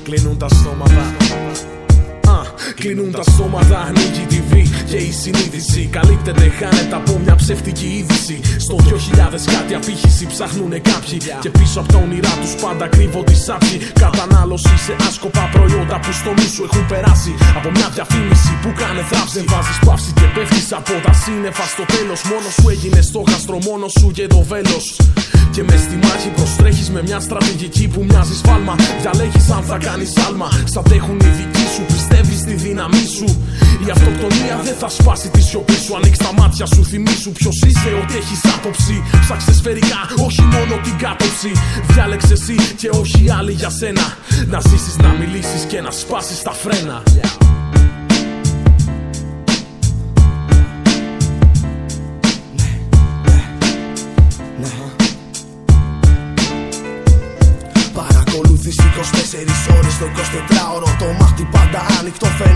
Κλείνουν 0.02 0.38
τα 0.38 0.48
στόματα 0.48 1.14
Κλείνουν 2.80 3.10
τα 3.10 3.22
στόματα, 3.22 3.78
ανοίγει 3.88 4.24
τη 4.28 4.40
βή 4.50 4.62
και 4.90 4.96
η 4.96 5.12
συνείδηση 5.12 5.88
καλύπτεται, 5.96 6.44
χάνεται 6.58 6.96
από 7.00 7.12
μια 7.24 7.34
ψευτική 7.34 7.90
είδηση. 7.98 8.40
Στο 8.58 8.76
2000 8.76 9.44
κάτι 9.54 9.74
απήχηση 9.74 10.26
ψάχνουνε 10.26 10.78
κάποιοι 10.78 11.18
και 11.40 11.50
πίσω 11.50 11.80
από 11.80 11.92
τα 11.92 11.98
όνειρά 11.98 12.34
τους 12.40 12.54
πάντα 12.62 12.86
κρύβονται 12.94 13.34
σάπιοι. 13.34 13.78
Κατανάλωση 14.04 14.74
σε 14.86 14.94
άσκοπα 15.08 15.44
προϊόντα 15.52 15.96
που 16.02 16.12
στο 16.20 16.30
νου 16.36 16.48
σου 16.54 16.62
έχουν 16.68 16.86
περάσει 16.86 17.32
από 17.58 17.68
μια 17.76 17.88
διαφήμιση 17.94 18.52
που 18.62 18.70
κάνε 18.80 19.02
θράψη. 19.10 19.32
Δεν 19.38 19.46
βάζεις 19.52 19.78
παύση 19.86 20.10
και 20.18 20.26
πέφτεις 20.34 20.72
από 20.78 20.92
τα 21.06 21.12
σύννεφα 21.22 21.64
στο 21.74 21.84
τέλος. 21.94 22.20
Μόνο 22.30 22.48
σου 22.56 22.64
έγινε 22.74 23.00
στο 23.08 23.20
γαστρο, 23.28 23.58
μόνο 23.68 23.86
σου 23.98 24.06
και 24.16 24.26
το 24.34 24.40
βέλος. 24.50 24.84
Και 25.54 25.62
μες 25.68 25.80
στη 25.86 25.96
μάχη 26.04 26.28
προστρέχεις 26.36 26.88
με 26.90 27.00
μια 27.08 27.20
στρατηγική 27.20 27.88
που 27.92 28.00
μοιάζει 28.08 28.34
σφάλμα. 28.40 28.74
Διαλέγεις 29.00 29.50
αν 29.50 29.62
θα 29.62 29.78
κάνεις 29.86 30.12
άλμα. 30.26 30.48
Στατέχουν 30.64 31.18
οι 31.24 31.30
δικοί 31.38 31.66
σου, 31.74 31.82
πιστεύεις 31.92 32.38
στη 32.38 32.53
δύναμή 32.54 33.06
σου. 33.16 33.28
Η 33.86 33.90
αυτοκτονία 33.90 34.60
δεν 34.64 34.74
θα 34.74 34.88
σπάσει 34.88 35.28
τη 35.28 35.40
σιωπή 35.42 35.72
σου. 35.84 35.96
Ανοίξει 35.96 36.20
τα 36.20 36.32
μάτια 36.38 36.66
σου, 36.66 36.84
θυμίσου 36.84 37.32
ποιος 37.32 37.56
είσαι, 37.66 37.90
ότι 38.02 38.16
έχεις 38.16 38.40
άποψη. 38.56 39.02
Ψάξε 39.20 39.52
σφαιρικά, 39.54 40.00
όχι 40.26 40.42
μόνο 40.42 40.74
την 40.82 40.96
κάτωψη. 40.98 41.52
Διάλεξε 41.86 42.32
εσύ 42.32 42.56
και 42.76 42.88
όχι 42.88 43.30
άλλοι 43.38 43.52
για 43.52 43.70
σένα. 43.70 44.16
Να 44.46 44.60
ζήσεις, 44.60 44.96
να 44.96 45.08
μιλήσεις 45.08 45.62
και 45.68 45.80
να 45.80 45.90
σπάσεις 45.90 46.42
τα 46.42 46.52
φρένα. 46.52 47.02
Παρακολουθείς 57.94 58.76
24 58.76 59.76
ώρες 59.78 59.98
το 59.98 60.06
24ωρο 60.06 60.96
Το 60.98 61.06
μάτι 61.18 61.48
πάντα 61.52 61.63
ανοιχτό 62.14 62.26
φαινόμενο. 62.26 62.53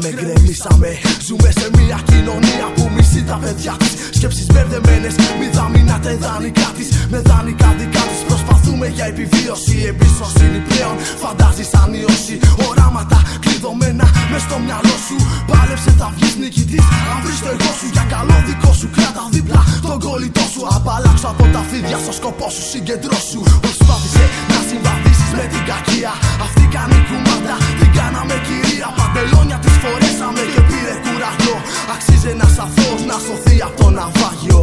Που 0.00 0.06
είχαμε 0.06 0.20
γκρεμίσαμε. 0.20 0.90
Ζούμε 1.26 1.50
σε 1.58 1.66
μια 1.78 1.98
κοινωνία 2.10 2.66
που 2.74 2.84
μισεί 2.94 3.20
τα 3.30 3.36
παιδιά 3.42 3.74
της. 3.82 3.92
Σκέψεις 4.16 4.46
μπερδεμένες 4.52 5.14
μη 5.38 5.48
δαμείνατε 5.56 6.10
δανεικά 6.22 6.68
της. 6.76 6.88
Με 7.12 7.18
δανεικά 7.28 7.68
δικά 7.78 8.02
της 8.10 8.20
προσπαθούμε 8.28 8.86
για 8.96 9.06
επιβίωση. 9.12 9.76
Εμπιστοσύνη 9.90 10.60
πλέον 10.68 10.96
φαντάζεις 11.22 11.70
ανιώσει. 11.82 12.34
Οράματα 12.68 13.18
κλειδωμένα 13.44 14.06
μες 14.30 14.42
στο 14.46 14.56
μυαλό 14.64 14.96
σου. 15.06 15.16
Πάλεψε 15.50 15.90
θα 16.00 16.08
βγεις 16.14 16.34
νικητής 16.42 16.86
Αν 17.12 17.18
βρεις 17.24 17.40
το 17.44 17.50
εγώ 17.56 17.70
σου. 17.78 17.86
Για 17.94 18.04
καλό 18.14 18.36
δικό 18.48 18.72
σου 18.80 18.88
Κράτα 18.96 19.24
δίπλα 19.34 19.62
τον 19.86 19.98
κολλητό 20.04 20.44
σου. 20.52 20.62
Απαλλάξω 20.76 21.28
από 21.32 21.44
τα 21.54 21.62
φίδια 21.68 21.98
στο 22.04 22.12
σκοπό 22.18 22.46
σου 22.54 22.64
συγκεντρώσου. 22.72 23.40
Προσπάθησε 23.64 24.24
να 24.50 24.58
συμβαδίσεις 24.68 25.30
με 25.38 25.44
την 25.52 25.62
κακία. 25.70 26.12
Αυτή 26.44 26.62
κάνει 26.74 26.98
κουμάντα, 27.08 27.56
την 27.78 27.90
κάναμε 27.98 28.36
κυρία 28.46 28.69
Παντελόνια 28.98 29.58
της 29.64 29.74
φορέσαμε 29.82 30.42
και 30.54 30.60
πήρε 30.68 30.94
κουραγιό. 31.04 31.56
Αξίζει 31.94 32.28
ένας 32.36 32.54
αθώος 32.64 33.02
να 33.10 33.16
σωθεί 33.26 33.56
από 33.66 33.76
το 33.82 33.90
ναυάγιο 33.96 34.60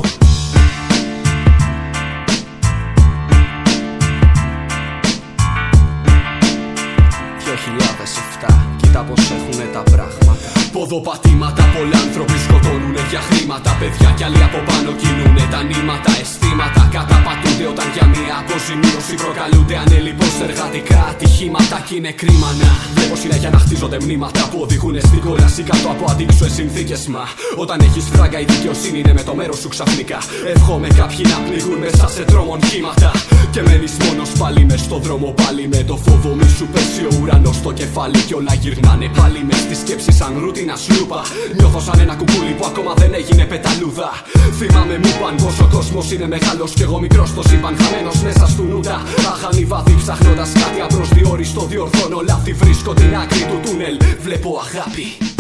Κοίτα 8.81 9.01
πως 9.03 9.31
έχουνε 9.31 9.67
τα 9.73 9.83
πράγματα 9.91 10.47
Ποδοπατήματα, 10.71 11.63
πολλοί 11.75 11.95
άνθρωποι 12.05 12.37
σκοτώνουνε 12.45 13.03
για 13.11 13.21
χρήματα. 13.29 13.71
Παιδιά 13.79 14.09
κι 14.17 14.23
άλλοι 14.27 14.41
από 14.47 14.59
πάνω 14.69 14.89
κινούνε 15.01 15.45
τα 15.53 15.59
νήματα. 15.69 16.11
Αισθήματα 16.21 16.81
καταπατούνται 16.95 17.65
όταν 17.73 17.87
για 17.95 18.05
μια 18.13 18.35
αποζημίωση 18.41 19.13
προκαλούνται 19.23 19.75
ανέλειπω 19.83 20.27
εργατικά 20.47 20.99
ατυχήματα. 21.11 21.77
Κι 21.85 21.95
είναι 21.99 22.11
κρίμα 22.21 22.49
να 22.61 22.69
βλέπω 22.95 23.15
συνέχεια 23.23 23.49
να 23.55 23.59
χτίζονται 23.63 23.97
μνήματα 24.03 24.41
που 24.49 24.57
οδηγούν 24.65 24.95
στην 25.09 25.21
κόλαση 25.25 25.61
κάτω 25.69 25.87
από 25.93 26.03
αντίξωε 26.11 26.49
συνθήκες. 26.59 27.01
Μα 27.13 27.23
όταν 27.63 27.77
έχεις 27.87 28.05
φράγκα, 28.13 28.37
η 28.43 28.45
δικαιοσύνη 28.53 28.97
είναι 29.01 29.13
με 29.19 29.23
το 29.27 29.33
μέρος 29.39 29.57
σου 29.61 29.69
ξαφνικά. 29.75 30.19
Εύχομαι 30.53 30.87
κάποιοι 30.99 31.23
να 31.31 31.37
πληγούν 31.45 31.79
μέσα 31.85 32.05
σε 32.15 32.23
τρόμων 32.29 32.59
κύματα. 32.69 33.11
Και 33.57 33.63
μένεις 33.63 33.97
μόνος 34.05 34.31
πάλι 34.39 34.65
μες 34.65 34.79
στο 34.79 34.97
δρόμο 34.97 35.33
πάλι 35.41 35.67
με 35.67 35.83
το 35.83 35.95
φόβο 35.97 36.35
μη 36.35 36.47
σου 36.57 36.67
πέσει 36.73 37.03
ο 37.09 37.11
ουρανός 37.21 37.55
στο 37.55 37.71
κεφάλι. 37.71 38.19
Και 38.27 38.33
όλα 38.33 38.53
γυρνάνε 38.53 39.07
πάλι 39.17 39.39
μες 39.47 39.57
στη 39.65 39.75
σκέψη 39.75 40.11
σαν 40.11 40.31
ρούτινα 40.39 40.75
σλούπα. 40.75 41.21
Νιώθω 41.57 41.79
σαν 41.79 41.99
ένα 41.99 42.15
κουκούλι 42.15 42.53
που 42.57 42.65
ακόμα 42.65 42.93
δεν 42.93 43.13
έγινε 43.13 43.45
πεταλούδα. 43.45 44.09
Θυμάμαι 44.57 44.97
μου 45.03 45.11
παν 45.21 45.35
πω 45.35 45.49
ο 45.63 45.67
κόσμος 45.75 46.11
είναι 46.11 46.27
μεγάλος 46.27 46.71
κι 46.73 46.81
εγώ 46.81 46.99
μικρός 46.99 47.29
στο 47.29 47.41
σύμπαν. 47.49 47.75
Χαμένος 47.81 48.21
μέσα 48.21 48.45
του 48.55 48.63
νούτα. 48.71 48.95
Αχανή 49.31 49.65
βάθη 49.65 49.95
ψάχνοντα 50.01 50.45
κάτι 50.61 50.79
απροσδιόριστο. 50.87 51.61
Διορθώνω 51.71 52.19
λάθη, 52.29 52.53
βρίσκω 52.53 52.93
την 52.93 53.15
άκρη 53.23 53.43
του 53.49 53.59
τούνελ. 53.65 53.95
Βλέπω 54.25 54.49
αγάπη. 54.65 55.36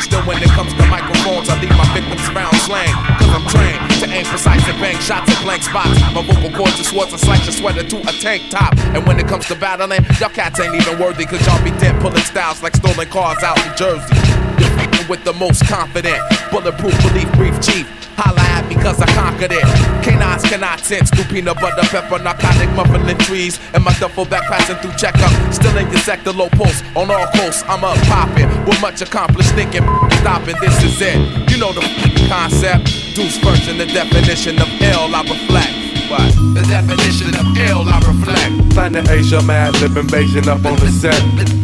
Still, 0.00 0.22
when 0.24 0.42
it 0.42 0.48
comes 0.50 0.72
to 0.72 0.86
microphones, 0.88 1.48
I 1.48 1.60
leave 1.60 1.76
my 1.76 1.84
victims 1.92 2.24
round 2.32 2.56
slain. 2.64 2.88
Cause 3.20 3.28
I'm 3.28 3.46
trained 3.48 3.80
to 4.00 4.08
aim 4.08 4.24
precise 4.24 4.66
and 4.66 4.80
bang 4.80 4.98
shots 5.00 5.30
at 5.30 5.42
blank 5.44 5.62
spots. 5.62 6.00
My 6.14 6.22
vocal 6.24 6.50
cords 6.56 6.80
are 6.80 6.84
swords 6.84 7.12
and 7.12 7.20
slice 7.20 7.44
your 7.44 7.52
sweater 7.52 7.82
to 7.82 8.00
a 8.08 8.12
tank 8.12 8.50
top. 8.50 8.76
And 8.96 9.06
when 9.06 9.18
it 9.20 9.28
comes 9.28 9.46
to 9.48 9.54
battling, 9.54 10.04
y'all 10.18 10.30
cats 10.30 10.58
ain't 10.60 10.74
even 10.74 10.98
worthy. 10.98 11.26
Cause 11.26 11.44
y'all 11.46 11.62
be 11.62 11.70
dead 11.78 12.00
pulling 12.00 12.24
styles 12.24 12.62
like 12.62 12.74
stolen 12.76 13.08
cars 13.08 13.42
out 13.42 13.58
in 13.66 13.76
Jersey. 13.76 14.14
Defeating 14.56 15.08
with 15.08 15.22
the 15.24 15.34
most 15.34 15.66
confident, 15.66 16.20
bulletproof 16.50 16.96
belief 17.02 17.30
brief 17.34 17.60
chief. 17.60 18.01
Holla 18.72 18.76
at 18.76 18.76
me 18.76 18.82
cause 18.82 19.00
I 19.00 19.06
conquered 19.14 19.52
it. 19.52 19.64
Canines 20.04 20.42
cannot 20.42 20.80
sense 20.80 21.10
through 21.10 21.24
peanut 21.24 21.56
butter, 21.60 21.86
pepper, 21.88 22.22
narcotic 22.22 22.70
muffin 22.74 23.06
the 23.06 23.14
trees. 23.24 23.58
And 23.74 23.84
my 23.84 23.92
duffel 23.98 24.24
bag 24.24 24.42
passing 24.44 24.76
through 24.76 24.96
checkup. 24.96 25.30
Still 25.52 25.76
in 25.78 25.90
your 25.90 26.00
sector, 26.00 26.32
low 26.32 26.48
post. 26.50 26.84
On 26.96 27.10
all 27.10 27.26
coasts, 27.36 27.64
I'm 27.68 27.84
up 27.84 27.96
popping. 28.08 28.48
With 28.64 28.80
much 28.80 29.02
accomplished 29.02 29.54
thinking, 29.54 29.82
stopping, 30.20 30.56
this 30.60 30.82
is 30.84 31.00
it. 31.00 31.50
You 31.50 31.58
know 31.58 31.72
the 31.72 31.82
concept. 32.28 32.86
Deuce 33.14 33.38
first 33.38 33.68
in 33.68 33.78
the 33.78 33.86
definition 33.86 34.60
of 34.60 34.68
ill, 34.80 35.14
I 35.14 35.22
reflect. 35.22 35.72
The 36.54 36.64
definition 36.68 37.34
of 37.40 37.56
ill, 37.56 37.88
I 37.88 37.98
reflect. 38.00 38.74
Planet 38.74 39.08
Asia, 39.08 39.42
mad 39.42 39.72
living 39.80 40.06
Beijing 40.06 40.46
up 40.46 40.64
on 40.66 40.76
the 40.76 40.88
set. 40.88 41.61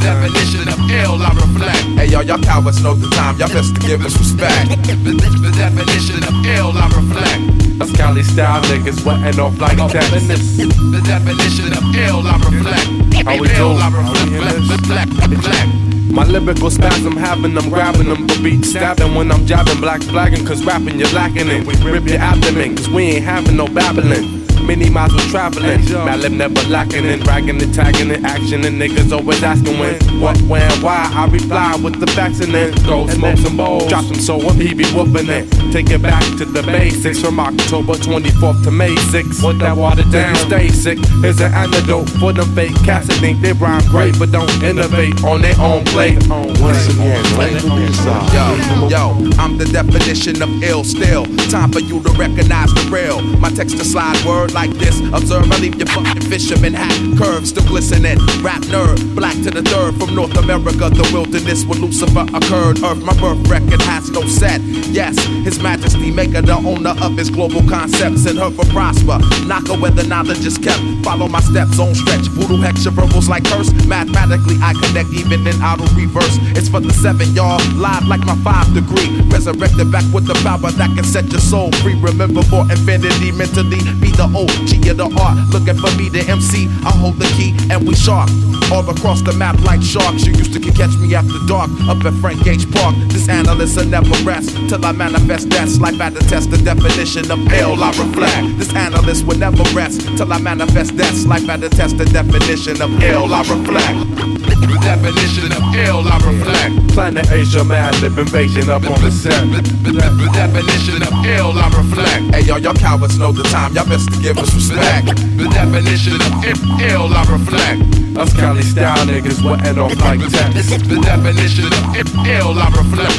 Definition 0.00 0.68
of 0.68 0.78
ill, 0.90 1.20
I 1.22 1.30
reflect. 1.34 1.82
Hey 1.98 2.06
yo, 2.06 2.20
y'all 2.20 2.38
cowards 2.38 2.82
know 2.82 2.94
the 2.94 3.08
time, 3.14 3.36
y'all 3.38 3.48
best 3.48 3.74
to 3.74 3.80
give 3.80 4.04
us 4.04 4.16
respect. 4.16 4.70
The, 4.86 4.94
the 5.14 5.52
definition 5.56 6.22
of 6.24 6.34
ill, 6.46 6.72
I 6.76 6.86
reflect. 6.94 7.78
That's 7.78 7.92
Cali 7.96 8.22
style 8.22 8.62
niggas 8.62 9.04
wetting 9.04 9.38
off 9.40 9.58
like 9.58 9.76
tennis. 9.90 10.56
The 10.56 11.02
definition 11.04 11.72
of 11.76 11.84
ill, 11.94 12.22
I 12.26 12.36
reflect. 12.46 13.26
How 13.26 13.38
we 13.38 13.48
Ill, 13.58 13.74
do? 13.74 13.78
I 13.78 13.90
How 13.90 14.14
we 14.14 14.38
in 14.38 14.40
reflect. 14.40 14.80
reflect, 14.80 15.30
reflect. 15.30 15.68
My 16.10 16.24
lyrical 16.24 16.70
spasm 16.70 17.16
having 17.16 17.54
them 17.54 17.68
grabbing 17.68 18.08
them 18.08 18.26
for 18.28 18.42
beat 18.42 18.64
stabbing 18.64 19.14
when 19.14 19.30
I'm 19.30 19.46
jabbing 19.46 19.80
black 19.80 20.00
flagging 20.02 20.44
cause 20.46 20.64
rapping 20.64 20.98
you're 20.98 21.10
lacking 21.12 21.48
it. 21.48 21.66
We 21.66 21.74
rip 21.90 22.06
your 22.06 22.18
abdomen 22.18 22.76
cause 22.76 22.88
we 22.88 23.02
ain't 23.18 23.24
having 23.24 23.56
no 23.56 23.66
babbling. 23.66 24.37
Many 24.62 24.90
miles 24.90 25.14
was 25.14 25.26
traveling. 25.26 25.80
Malib 25.80 26.36
never 26.36 26.62
lacking 26.68 27.06
and 27.06 27.22
bragging 27.24 27.60
and 27.62 27.74
tagging 27.74 28.10
and 28.10 28.26
action. 28.26 28.64
And 28.64 28.80
niggas 28.80 29.12
always 29.12 29.42
asking 29.42 29.78
when, 29.78 29.94
what, 30.20 30.40
when, 30.42 30.70
why. 30.82 31.10
I 31.14 31.26
reply 31.28 31.76
with 31.82 32.00
the 32.00 32.06
facts 32.08 32.40
and 32.40 32.52
then 32.52 32.72
go 32.84 33.06
smoke 33.08 33.38
some 33.38 33.56
bowls. 33.56 33.88
Drop 33.88 34.04
some 34.04 34.16
soul, 34.16 34.50
he 34.52 34.74
be 34.74 34.84
whooping 34.92 35.28
it. 35.28 35.50
Take 35.72 35.90
it 35.90 36.02
back 36.02 36.22
to 36.38 36.44
the 36.44 36.62
basics 36.62 37.20
from 37.20 37.38
October 37.40 37.94
24th 37.94 38.64
to 38.64 38.70
May 38.70 38.94
6th. 38.94 39.46
With 39.46 39.58
that 39.60 39.76
water 39.76 40.04
down, 40.10 40.34
stay 40.36 40.68
sick. 40.68 40.98
Here's 41.22 41.40
an 41.40 41.52
antidote 41.52 42.08
for 42.20 42.32
them 42.32 42.48
fake 42.54 42.74
cats 42.84 43.08
that 43.08 43.18
think 43.20 43.40
they 43.40 43.52
rhyme 43.52 43.84
great 43.88 44.18
but 44.18 44.32
don't 44.32 44.50
innovate 44.62 45.22
on 45.24 45.42
their 45.42 45.58
own 45.60 45.84
plate. 45.86 46.18
Once 46.28 46.88
again, 46.88 47.22
let 47.38 47.62
the 47.62 47.86
inside. 47.86 48.32
Yo, 48.32 48.88
yo, 48.88 49.30
I'm 49.38 49.58
the 49.58 49.66
definition 49.66 50.40
of 50.42 50.62
ill 50.62 50.84
still. 50.84 51.24
Time 51.50 51.70
for 51.70 51.80
you 51.80 52.02
to 52.02 52.10
recognize 52.12 52.72
the 52.74 52.88
real. 52.90 53.20
My 53.38 53.50
text 53.50 53.76
to 53.78 53.84
slide 53.84 54.18
word 54.24 54.47
like 54.52 54.70
this. 54.72 55.00
Observe, 55.12 55.50
I 55.50 55.58
leave 55.58 55.76
your 55.76 55.86
fucking 55.88 56.22
fisherman 56.22 56.74
hat. 56.74 56.96
Curve 57.18 57.46
still 57.46 57.66
glistening. 57.66 58.18
Rap 58.42 58.62
nerd, 58.72 59.14
black 59.14 59.34
to 59.44 59.50
the 59.50 59.62
third 59.62 59.98
from 59.98 60.14
North 60.14 60.36
America. 60.36 60.90
The 60.90 61.08
wilderness 61.12 61.64
where 61.64 61.78
Lucifer 61.78 62.26
occurred. 62.34 62.82
Earth, 62.82 63.02
my 63.02 63.14
birth 63.20 63.46
record 63.48 63.82
has 63.82 64.10
no 64.10 64.22
set. 64.26 64.60
Yes, 64.90 65.18
His 65.44 65.60
Majesty, 65.60 66.10
maker, 66.10 66.42
the 66.42 66.56
owner 66.56 66.94
of 67.02 67.16
his 67.16 67.30
global 67.30 67.62
concepts. 67.68 68.26
And 68.26 68.38
her 68.38 68.50
for 68.50 68.64
prosper. 68.66 69.18
Knock 69.46 69.68
where 69.80 69.90
the 69.90 70.04
knowledge 70.04 70.44
is 70.44 70.58
kept. 70.58 70.80
Follow 71.04 71.28
my 71.28 71.40
steps 71.40 71.78
on 71.78 71.94
stretch. 71.94 72.26
Voodoo 72.32 72.60
hexture 72.60 72.90
verbals 72.90 73.28
like 73.28 73.44
curse. 73.44 73.70
Mathematically, 73.86 74.56
I 74.62 74.72
connect 74.74 75.10
even 75.12 75.46
in 75.46 75.56
auto 75.62 75.84
reverse. 75.94 76.38
It's 76.56 76.68
for 76.68 76.80
the 76.80 76.92
seven, 76.92 77.34
y'all. 77.34 77.60
Live 77.76 78.06
like 78.06 78.24
my 78.24 78.36
five 78.42 78.72
degree. 78.74 79.08
Resurrected 79.28 79.92
back 79.92 80.04
with 80.12 80.26
the 80.26 80.34
power 80.42 80.70
that 80.70 80.90
can 80.94 81.04
set 81.04 81.30
your 81.30 81.40
soul 81.40 81.70
free. 81.82 81.94
Remember 82.00 82.42
for 82.42 82.62
infinity, 82.70 83.32
mentally 83.32 83.80
be 84.00 84.10
the 84.12 84.28
OG 84.38 84.86
of 84.86 84.96
the 85.02 85.08
art. 85.18 85.36
Looking 85.50 85.78
for 85.82 85.90
me, 85.98 86.08
the 86.08 86.22
MC. 86.30 86.68
I 86.86 86.92
hold 86.94 87.18
the 87.18 87.26
key 87.34 87.56
and 87.70 87.86
we 87.86 87.94
sharp. 87.94 88.30
All 88.70 88.86
across 88.88 89.22
the 89.22 89.32
map 89.32 89.58
like 89.62 89.82
sharks. 89.82 90.26
You 90.26 90.32
used 90.34 90.52
to 90.52 90.60
can 90.60 90.74
catch 90.74 90.94
me 90.98 91.14
after 91.14 91.38
dark 91.46 91.70
up 91.88 92.04
at 92.04 92.14
Frank 92.20 92.46
H. 92.46 92.70
Park. 92.70 92.94
This 93.08 93.28
analyst 93.28 93.76
will 93.76 93.86
never 93.86 94.14
rest 94.22 94.54
till 94.68 94.84
I 94.84 94.92
manifest 94.92 95.50
that's 95.50 95.80
life 95.80 96.00
at 96.00 96.14
the 96.14 96.20
test. 96.20 96.50
The 96.50 96.58
definition 96.58 97.30
of 97.30 97.40
ill 97.52 97.82
I 97.82 97.90
reflect. 97.90 98.58
This 98.58 98.74
analyst 98.74 99.26
will 99.26 99.38
never 99.38 99.64
rest 99.74 100.06
till 100.16 100.32
I 100.32 100.38
manifest 100.38 100.96
that's 100.96 101.26
life 101.26 101.48
at 101.48 101.60
the 101.60 101.68
test. 101.68 101.98
The 101.98 102.04
definition 102.04 102.80
of 102.82 102.90
ill 103.02 103.32
I 103.34 103.40
reflect. 103.40 104.18
The 104.58 104.78
definition 104.82 105.52
of 105.52 105.62
ill 105.74 106.02
I 106.06 106.16
reflect. 106.20 106.94
Planet 106.94 107.30
Asia, 107.30 107.60
Madlib 107.60 108.18
invasion 108.18 108.68
up 108.68 108.84
on 108.90 109.00
the 109.00 109.10
set. 109.10 109.40
The, 109.48 109.62
the, 109.62 109.92
the 109.92 110.28
definition 110.34 111.02
of 111.02 111.12
ill 111.24 111.52
I 111.56 111.68
reflect. 111.72 112.34
Hey, 112.34 112.42
y'all, 112.42 112.58
y'all 112.58 112.74
cowards 112.74 113.18
know 113.18 113.32
the 113.32 113.44
time. 113.44 113.74
Y'all 113.74 113.86
best 113.86 114.12
to 114.12 114.20
give 114.28 114.38
us 114.44 114.54
respect. 114.54 115.06
The 115.40 115.48
definition 115.48 116.20
of 116.20 116.44
ill 116.84 117.08
I 117.16 117.24
reflect. 117.32 117.80
Us 118.18 118.32
Cali 118.36 118.62
style 118.62 119.06
niggas 119.06 119.40
wetting 119.40 119.78
off 119.78 119.96
like 120.00 120.20
that. 120.20 120.52
The 120.52 121.00
definition 121.00 121.72
of 121.72 122.26
ill 122.28 122.52
I 122.52 122.68
reflect. 122.76 123.16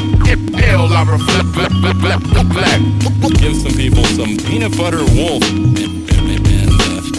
Ill 0.69 0.85
I 0.93 1.01
reflect. 1.09 1.47
Black, 1.57 1.73
black, 1.81 2.21
black, 2.21 2.47
black. 2.53 2.79
Give 3.41 3.55
some 3.57 3.73
people 3.73 4.05
some 4.17 4.37
peanut 4.37 4.77
butter 4.77 5.03
wolf. 5.17 5.41
And, 5.49 5.97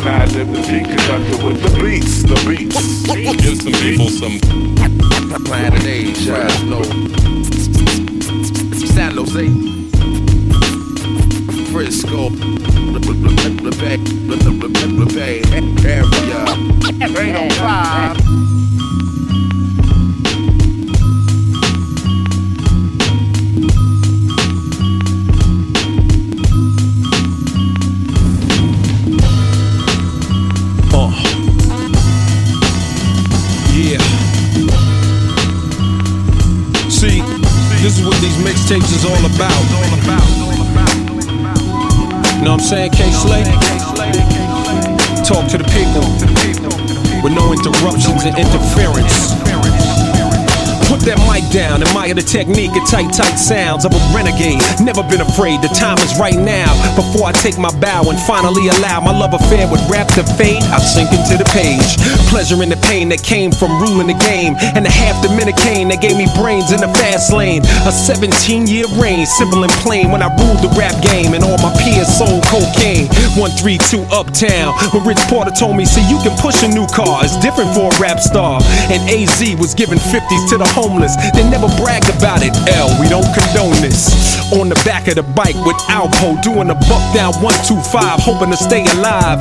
Madlib 0.06 0.48
the 0.54 0.60
beat 0.70 0.86
conductor 0.86 1.44
with 1.44 1.60
the 1.60 1.70
beats, 1.82 2.22
the 2.22 2.38
beats. 2.46 3.06
give 3.42 3.60
some 3.60 3.74
people 3.82 4.08
some 4.08 4.38
Planet 5.44 5.84
Asia, 5.84 6.46
no. 6.64 6.82
San 8.94 9.16
Jose. 9.16 9.69
Frisco. 11.80 12.28
The 12.28 13.74
Bay. 13.80 13.96
The 13.96 15.06
Bay 15.14 15.40
area. 15.88 16.44
805. 17.00 18.16
Yeah. 33.72 33.98
See, 36.90 37.22
this 37.80 37.98
is 37.98 38.04
what 38.04 38.20
these 38.20 38.36
mixtapes 38.44 38.92
is 38.94 39.06
all 39.06 39.24
about. 39.34 40.29
I'm 42.60 42.66
saying, 42.66 42.90
Kay 42.90 43.10
Slay? 43.10 43.42
Talk 45.24 45.48
to 45.48 45.56
the 45.56 45.64
people 45.72 46.04
with 47.24 47.32
no 47.32 47.54
interruptions 47.54 48.24
and 48.26 48.36
interference. 48.36 49.49
Put 50.90 51.06
that 51.06 51.22
mic 51.30 51.46
down, 51.54 51.86
admire 51.86 52.18
the 52.18 52.26
technique 52.26 52.74
and 52.74 52.82
tight, 52.82 53.14
tight 53.14 53.38
sounds 53.38 53.86
of 53.86 53.94
a 53.94 54.02
renegade. 54.10 54.58
Never 54.82 55.06
been 55.06 55.22
afraid, 55.22 55.62
the 55.62 55.70
time 55.70 56.02
is 56.02 56.18
right 56.18 56.34
now. 56.34 56.66
Before 56.98 57.30
I 57.30 57.32
take 57.32 57.54
my 57.62 57.70
bow 57.78 58.10
and 58.10 58.18
finally 58.26 58.66
allow 58.74 58.98
my 58.98 59.14
love 59.14 59.30
affair 59.30 59.70
with 59.70 59.78
rap 59.86 60.10
to 60.18 60.26
fade, 60.34 60.58
I 60.74 60.82
sink 60.82 61.14
into 61.14 61.38
the 61.38 61.46
page. 61.54 61.94
Pleasure 62.26 62.58
in 62.66 62.74
the 62.74 62.80
pain 62.90 63.06
that 63.14 63.22
came 63.22 63.54
from 63.54 63.78
ruling 63.78 64.10
the 64.10 64.18
game. 64.18 64.58
And 64.74 64.82
the 64.82 64.90
half 64.90 65.14
Dominican 65.22 65.94
that 65.94 66.02
gave 66.02 66.18
me 66.18 66.26
brains 66.34 66.74
in 66.74 66.82
the 66.82 66.90
fast 66.98 67.30
lane. 67.30 67.62
A 67.86 67.94
17 67.94 68.66
year 68.66 68.90
reign, 68.98 69.30
simple 69.30 69.62
and 69.62 69.70
plain 69.86 70.10
when 70.10 70.26
I 70.26 70.30
ruled 70.42 70.58
the 70.58 70.74
rap 70.74 70.98
game 71.06 71.38
and 71.38 71.46
all 71.46 71.58
my 71.62 71.70
peers 71.78 72.10
sold 72.10 72.42
cocaine. 72.50 73.06
132 73.38 74.10
Uptown, 74.10 74.74
when 74.90 75.06
Rich 75.06 75.22
Porter 75.30 75.54
told 75.54 75.78
me, 75.78 75.86
see, 75.86 76.02
you 76.10 76.18
can 76.26 76.34
push 76.42 76.66
a 76.66 76.70
new 76.74 76.90
car, 76.90 77.22
it's 77.22 77.38
different 77.38 77.70
for 77.78 77.94
a 77.94 77.96
rap 78.02 78.18
star. 78.18 78.58
And 78.90 78.98
AZ 79.06 79.38
was 79.54 79.70
giving 79.78 80.02
50s 80.02 80.50
to 80.50 80.58
the 80.58 80.66
homeless. 80.80 81.16
They 81.36 81.44
never 81.48 81.68
brag 81.76 82.02
about 82.16 82.40
it. 82.42 82.56
L, 82.72 82.88
we 83.00 83.08
don't 83.08 83.28
condone 83.36 83.76
this. 83.84 84.08
On 84.52 84.68
the 84.68 84.80
back 84.86 85.08
of 85.08 85.16
the 85.16 85.22
bike 85.22 85.58
with 85.66 85.76
Alpo, 85.92 86.40
doing 86.42 86.70
a 86.70 86.78
buck 86.88 87.04
down 87.14 87.34
125, 87.44 88.20
hoping 88.20 88.50
to 88.50 88.56
stay 88.56 88.84
alive. 88.96 89.38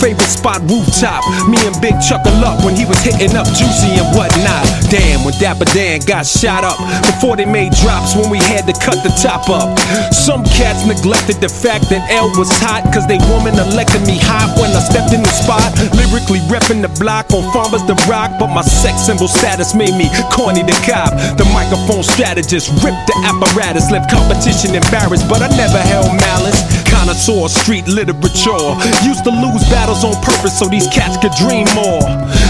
Favorite 0.00 0.28
spot 0.28 0.60
rooftop. 0.68 1.24
Me 1.48 1.56
and 1.64 1.74
Big 1.80 1.96
chuckle 2.00 2.36
up 2.44 2.64
when 2.64 2.76
he 2.76 2.84
was 2.84 2.98
hitting 3.00 3.36
up 3.36 3.46
Juicy 3.56 3.96
and 3.96 4.08
whatnot. 4.16 4.64
Damn, 4.92 5.24
when 5.24 5.34
Dapper 5.40 5.66
Dan 5.72 6.00
got 6.04 6.26
shot 6.26 6.64
up 6.64 6.76
before 7.08 7.36
they 7.36 7.44
made 7.48 7.72
drops 7.80 8.14
when 8.14 8.30
we 8.30 8.38
had 8.38 8.66
to 8.68 8.74
cut 8.76 9.00
the 9.02 9.12
top 9.18 9.48
up. 9.48 9.72
Some 10.12 10.44
cats 10.44 10.84
neglected 10.86 11.40
the 11.40 11.48
fact 11.48 11.88
that 11.90 12.04
L 12.12 12.28
was 12.36 12.52
hot 12.60 12.84
cause 12.92 13.06
they 13.08 13.18
woman 13.32 13.56
elected 13.56 14.04
me 14.06 14.20
hot 14.20 14.52
when 14.60 14.70
I 14.76 14.80
stepped 14.84 15.12
in 15.16 15.22
the 15.22 15.32
spot. 15.32 15.72
Lyrically 15.96 16.44
repping 16.52 16.84
the 16.84 16.92
block 17.00 17.32
on 17.32 17.42
Farmers 17.52 17.82
the 17.88 17.96
Rock, 18.04 18.36
but 18.38 18.52
my 18.52 18.62
sex 18.62 19.08
symbol 19.08 19.28
status 19.28 19.74
made 19.74 19.96
me 19.96 20.12
corny 20.30 20.62
the 20.62 20.76
cop. 20.84 21.14
The 21.40 21.48
microphone 21.56 22.04
strategist 22.04 22.68
ripped 22.84 23.06
the 23.08 23.16
apparatus, 23.24 23.90
left 23.90 24.12
competition 24.12 24.76
embarrassed, 24.76 25.28
but 25.28 25.40
I 25.40 25.48
never 25.56 25.80
held 25.80 26.12
malice. 26.20 26.60
Connoisseur, 26.90 27.48
street 27.48 27.86
literature. 27.88 28.66
Used 29.04 29.24
to 29.24 29.32
lose 29.32 29.62
battles 29.68 29.85
on 29.86 30.18
purpose 30.18 30.58
so 30.58 30.66
these 30.66 30.88
cats 30.88 31.16
could 31.16 31.30
dream 31.38 31.66
more. 31.70 32.02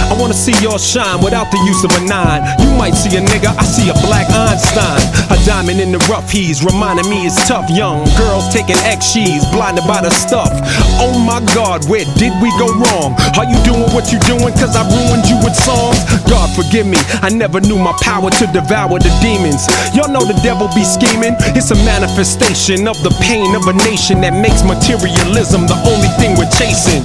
I 0.09 0.17
wanna 0.17 0.33
see 0.35 0.57
y'all 0.65 0.79
shine 0.79 1.21
without 1.21 1.51
the 1.53 1.61
use 1.69 1.85
of 1.85 1.93
a 1.93 2.03
nine. 2.09 2.41
You 2.65 2.73
might 2.81 2.97
see 2.97 3.13
a 3.17 3.21
nigga, 3.21 3.53
I 3.53 3.65
see 3.65 3.91
a 3.93 3.97
black 4.09 4.25
Einstein. 4.33 4.97
A 5.29 5.37
diamond 5.45 5.81
in 5.81 5.93
the 5.93 6.01
rough, 6.09 6.31
he's 6.31 6.65
reminding 6.65 7.11
me 7.11 7.27
it's 7.27 7.37
tough. 7.47 7.69
Young 7.69 8.09
girls 8.17 8.49
taking 8.49 8.79
X 8.89 9.13
she's 9.13 9.45
blinded 9.53 9.85
by 9.85 10.01
the 10.01 10.09
stuff. 10.11 10.49
Oh 10.97 11.13
my 11.21 11.45
god, 11.53 11.85
where 11.91 12.09
did 12.17 12.33
we 12.41 12.49
go 12.57 12.73
wrong? 12.73 13.13
Are 13.37 13.45
you 13.45 13.59
doing 13.69 13.85
what 13.93 14.09
you 14.09 14.19
doing? 14.25 14.57
Cause 14.57 14.73
I 14.73 14.89
ruined 14.89 15.29
you 15.29 15.37
with 15.45 15.55
songs? 15.55 16.01
God 16.25 16.49
forgive 16.57 16.87
me, 16.87 16.97
I 17.21 17.29
never 17.29 17.61
knew 17.61 17.77
my 17.77 17.93
power 18.01 18.31
to 18.31 18.47
devour 18.49 18.97
the 18.97 19.13
demons. 19.21 19.69
Y'all 19.93 20.09
know 20.09 20.25
the 20.25 20.39
devil 20.41 20.73
be 20.73 20.89
scheming. 20.89 21.37
It's 21.53 21.71
a 21.71 21.79
manifestation 21.85 22.89
of 22.89 22.97
the 23.05 23.13
pain 23.21 23.53
of 23.53 23.69
a 23.69 23.75
nation 23.85 24.25
that 24.25 24.33
makes 24.33 24.65
materialism 24.65 25.69
the 25.69 25.77
only 25.85 26.09
thing 26.17 26.33
we're 26.41 26.51
chasing. 26.57 27.05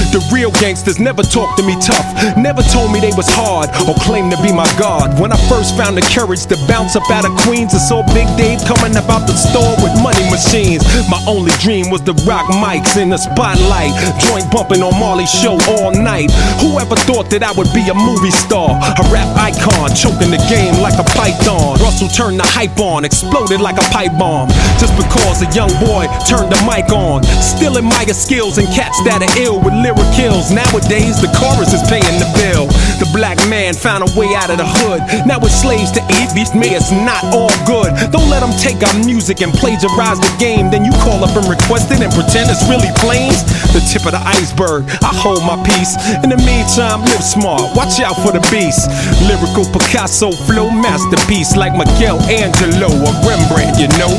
The 0.11 0.19
real 0.27 0.51
gangsters 0.59 0.99
never 0.99 1.23
talked 1.23 1.55
to 1.55 1.63
me 1.63 1.79
tough, 1.79 2.03
never 2.35 2.59
told 2.67 2.91
me 2.91 2.99
they 2.99 3.15
was 3.15 3.31
hard 3.31 3.71
or 3.87 3.95
claimed 4.03 4.35
to 4.35 4.39
be 4.43 4.51
my 4.51 4.67
god. 4.75 5.15
When 5.15 5.31
I 5.31 5.39
first 5.47 5.79
found 5.79 5.95
the 5.95 6.03
courage 6.11 6.43
to 6.51 6.59
bounce 6.67 6.99
up 6.99 7.07
out 7.07 7.23
of 7.23 7.31
Queens, 7.47 7.71
I 7.71 7.79
saw 7.79 8.03
Big 8.11 8.27
Dave 8.35 8.59
coming 8.67 8.91
about 8.99 9.23
the 9.23 9.31
store 9.31 9.71
with 9.79 9.95
money 10.03 10.19
machines. 10.27 10.83
My 11.07 11.15
only 11.23 11.55
dream 11.63 11.87
was 11.87 12.03
to 12.11 12.13
rock 12.27 12.43
mics 12.59 12.99
in 12.99 13.07
the 13.07 13.15
spotlight, 13.15 13.95
joint 14.27 14.51
bumping 14.51 14.83
on 14.83 14.91
Marley's 14.99 15.31
show 15.31 15.55
all 15.79 15.95
night. 15.95 16.27
Whoever 16.59 16.99
thought 17.07 17.31
that 17.31 17.39
I 17.39 17.55
would 17.55 17.71
be 17.71 17.87
a 17.87 17.95
movie 17.95 18.35
star, 18.35 18.75
a 18.75 19.03
rap 19.15 19.31
icon, 19.39 19.95
choking 19.95 20.27
the 20.27 20.43
game 20.51 20.75
like 20.83 20.99
a 20.99 21.07
python. 21.15 21.79
Russell 21.79 22.11
turned 22.11 22.35
the 22.35 22.47
hype 22.51 22.75
on, 22.83 23.07
exploded 23.07 23.63
like 23.63 23.79
a 23.79 23.87
pipe 23.95 24.11
bomb. 24.19 24.51
Just 24.75 24.91
because 24.99 25.39
a 25.39 25.47
young 25.55 25.71
boy 25.79 26.03
turned 26.27 26.51
the 26.51 26.59
mic 26.67 26.91
on, 26.91 27.23
still 27.39 27.79
admire 27.79 28.11
skills 28.11 28.59
and 28.59 28.67
cats 28.75 28.99
that 29.07 29.23
are 29.23 29.33
ill 29.39 29.63
with 29.63 29.71
kills. 30.13 30.51
Nowadays, 30.51 31.21
the 31.21 31.31
chorus 31.37 31.73
is 31.73 31.83
paying 31.89 32.17
the 32.19 32.29
bill. 32.37 32.67
The 33.01 33.09
black 33.13 33.37
man 33.49 33.73
found 33.73 34.05
a 34.05 34.09
way 34.17 34.33
out 34.37 34.49
of 34.49 34.57
the 34.57 34.67
hood. 34.67 35.01
Now 35.25 35.39
we're 35.41 35.53
slaves 35.53 35.91
to 35.97 36.01
eat, 36.21 36.29
beast 36.33 36.53
me, 36.53 36.73
it's 36.73 36.91
not 36.91 37.21
all 37.33 37.51
good. 37.65 37.93
Don't 38.13 38.29
let 38.29 38.41
them 38.41 38.53
take 38.61 38.79
our 38.81 38.95
music 39.01 39.41
and 39.41 39.51
plagiarize 39.53 40.19
the 40.21 40.31
game. 40.37 40.69
Then 40.69 40.85
you 40.85 40.93
call 41.01 41.23
up 41.23 41.33
and 41.33 41.45
request 41.49 41.89
it 41.91 42.01
and 42.01 42.11
pretend 42.13 42.49
it's 42.49 42.65
really 42.69 42.91
planes. 43.01 43.41
The 43.73 43.81
tip 43.87 44.05
of 44.05 44.13
the 44.13 44.23
iceberg, 44.23 44.85
I 45.01 45.11
hold 45.15 45.41
my 45.47 45.57
peace. 45.63 45.95
In 46.21 46.29
the 46.29 46.39
meantime, 46.43 47.01
live 47.07 47.23
smart, 47.23 47.73
watch 47.75 47.99
out 48.03 48.19
for 48.19 48.31
the 48.35 48.43
beast. 48.51 48.89
Lyrical 49.25 49.65
Picasso 49.71 50.31
flow 50.45 50.69
masterpiece 50.69 51.55
like 51.55 51.73
Michelangelo 51.73 52.89
or 52.91 53.13
Rembrandt, 53.23 53.79
you 53.79 53.87
know. 53.97 54.11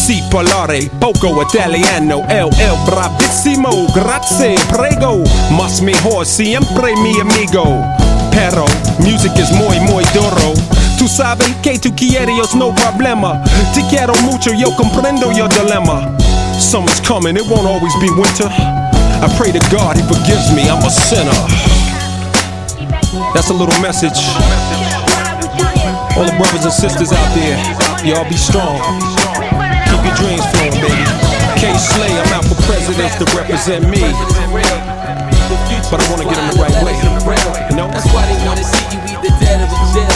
Si 0.00 0.22
parlare 0.30 0.90
poco 0.98 1.42
italiano, 1.42 2.22
el 2.30 2.48
el 2.58 2.76
bravissimo, 2.86 3.86
grazie, 3.94 4.54
prego. 4.70 5.22
Mas 5.50 5.82
mejor 5.82 6.24
siempre 6.24 6.96
mi 6.96 7.20
amigo. 7.20 7.84
Pero 8.30 8.64
music 8.98 9.36
is 9.36 9.50
muy 9.52 9.78
muy 9.80 10.02
duro. 10.14 10.54
Tú 10.98 11.06
sabes 11.06 11.54
que 11.62 11.78
tú 11.78 11.94
quieres 11.94 12.54
no 12.54 12.74
problema. 12.74 13.42
Te 13.74 13.86
quiero 13.88 14.14
mucho, 14.22 14.54
yo 14.54 14.74
comprendo 14.74 15.30
your 15.32 15.50
dilemma. 15.50 16.08
Summer's 16.58 17.00
coming, 17.02 17.36
it 17.36 17.46
won't 17.46 17.66
always 17.66 17.94
be 18.00 18.08
winter. 18.10 18.48
I 18.48 19.28
pray 19.36 19.52
to 19.52 19.60
God 19.70 19.96
he 19.96 20.02
forgives 20.08 20.50
me, 20.54 20.62
I'm 20.62 20.82
a 20.82 20.90
sinner. 20.90 21.30
That's 23.34 23.50
a 23.50 23.54
little 23.54 23.78
message. 23.82 24.18
All 26.16 26.24
the 26.24 26.34
brothers 26.38 26.64
and 26.64 26.72
sisters 26.72 27.12
out 27.12 27.34
there, 27.34 27.58
y'all 28.02 28.28
be 28.28 28.36
strong. 28.36 29.29
Keep 30.00 30.16
your 30.16 30.16
dreams 30.16 30.44
flowing, 30.56 30.72
baby. 30.80 31.04
Kay 31.60 31.76
Slay, 31.76 32.08
I'm 32.08 32.32
out 32.32 32.44
for 32.48 32.56
presidents 32.64 33.20
to 33.20 33.28
represent 33.36 33.84
me. 33.84 34.00
But 35.92 36.00
I 36.00 36.08
wanna 36.08 36.24
get 36.24 36.40
them 36.40 36.56
the 36.56 36.62
right 36.62 36.72
way. 36.80 36.96
You 37.68 37.76
know? 37.76 37.88
That's 37.92 38.08
why 38.08 38.24
they 38.24 38.40
wanna 38.48 38.64
see 38.64 38.96
you 38.96 39.00
either 39.12 39.28
dead 39.44 39.60
or 39.60 39.68
in 39.68 39.92
jail. 39.92 40.08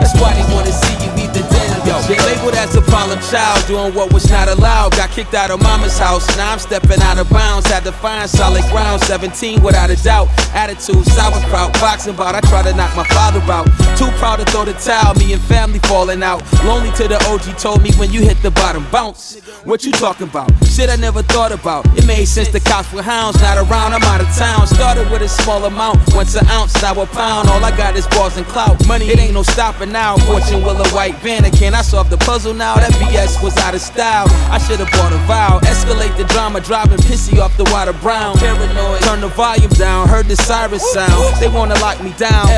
That's 0.00 0.16
why 0.16 0.32
they 0.32 0.46
wanna 0.54 0.72
see 0.72 0.96
you 1.04 1.10
either 1.20 1.44
dead 1.52 1.68
or 1.68 1.84
in 1.84 2.08
jail. 2.08 2.24
Labeled 2.24 2.56
as 2.56 2.76
a 2.76 2.82
child, 3.22 3.66
doing 3.66 3.94
what 3.94 4.12
was 4.12 4.30
not 4.30 4.48
allowed. 4.48 4.92
Got 4.92 5.10
kicked 5.10 5.34
out 5.34 5.50
of 5.50 5.62
mama's 5.62 5.98
house, 5.98 6.26
now 6.36 6.52
I'm 6.52 6.58
stepping 6.58 7.00
out 7.02 7.18
of 7.18 7.28
bounds. 7.30 7.66
Had 7.66 7.84
to 7.84 7.92
find 7.92 8.28
solid 8.28 8.64
ground, 8.64 9.02
17 9.02 9.62
without 9.62 9.90
a 9.90 9.96
doubt. 10.02 10.28
Attitude, 10.54 11.04
sauerkraut, 11.06 11.72
boxing 11.74 12.16
bout. 12.16 12.34
I 12.34 12.40
try 12.40 12.62
to 12.62 12.74
knock 12.74 12.94
my 12.96 13.06
father 13.08 13.40
out. 13.52 13.66
Too 13.96 14.10
proud 14.18 14.36
to 14.36 14.44
throw 14.46 14.64
the 14.64 14.74
towel, 14.74 15.14
me 15.14 15.32
and 15.32 15.42
family 15.42 15.78
falling 15.80 16.22
out. 16.22 16.42
Lonely 16.64 16.90
to 16.92 17.08
the 17.08 17.22
OG 17.26 17.58
told 17.58 17.82
me 17.82 17.92
when 17.94 18.12
you 18.12 18.22
hit 18.22 18.40
the 18.42 18.50
bottom, 18.50 18.86
bounce. 18.90 19.40
What 19.64 19.84
you 19.84 19.92
talking 19.92 20.28
about? 20.28 20.50
Shit 20.76 20.90
I 20.90 20.96
never 20.96 21.22
thought 21.22 21.52
about. 21.52 21.86
It 21.96 22.06
made 22.06 22.28
sense 22.28 22.48
the 22.48 22.60
cops 22.60 22.92
were 22.92 23.00
hounds, 23.00 23.40
not 23.40 23.56
around, 23.56 23.94
I'm 23.94 24.02
out 24.02 24.20
of 24.20 24.28
town. 24.36 24.66
Started 24.66 25.10
with 25.10 25.22
a 25.22 25.28
small 25.28 25.64
amount, 25.64 25.96
once 26.14 26.34
an 26.34 26.46
ounce, 26.48 26.76
now 26.82 26.92
a 27.00 27.06
pound. 27.06 27.48
All 27.48 27.64
I 27.64 27.74
got 27.74 27.96
is 27.96 28.06
balls 28.08 28.36
and 28.36 28.44
clout. 28.44 28.86
Money, 28.86 29.08
it 29.08 29.18
ain't 29.18 29.32
no 29.32 29.42
stopping 29.42 29.90
now. 29.90 30.18
Fortune 30.28 30.60
will 30.60 30.76
a 30.76 30.86
white 30.90 31.16
and 31.24 31.50
can 31.56 31.74
I 31.74 31.80
solve 31.80 32.10
the 32.10 32.18
puzzle 32.18 32.52
now? 32.52 32.74
That 32.74 32.92
BS 33.00 33.42
was 33.42 33.56
out 33.56 33.74
of 33.74 33.80
style. 33.80 34.26
I 34.52 34.58
should've 34.58 34.90
bought 34.92 35.14
a 35.14 35.20
vow. 35.24 35.60
Escalate 35.60 36.14
the 36.18 36.24
drama, 36.24 36.60
driving 36.60 36.98
pissy 37.08 37.38
off 37.38 37.56
the 37.56 37.64
water 37.72 37.94
brown. 37.94 38.36
Paranoid, 38.36 39.00
turn 39.00 39.22
the 39.22 39.28
volume 39.28 39.72
down, 39.80 40.10
heard 40.10 40.26
the 40.26 40.36
siren 40.36 40.78
sound. 40.78 41.40
They 41.40 41.48
wanna 41.48 41.80
lock 41.80 42.02
me 42.04 42.12
down. 42.18 42.48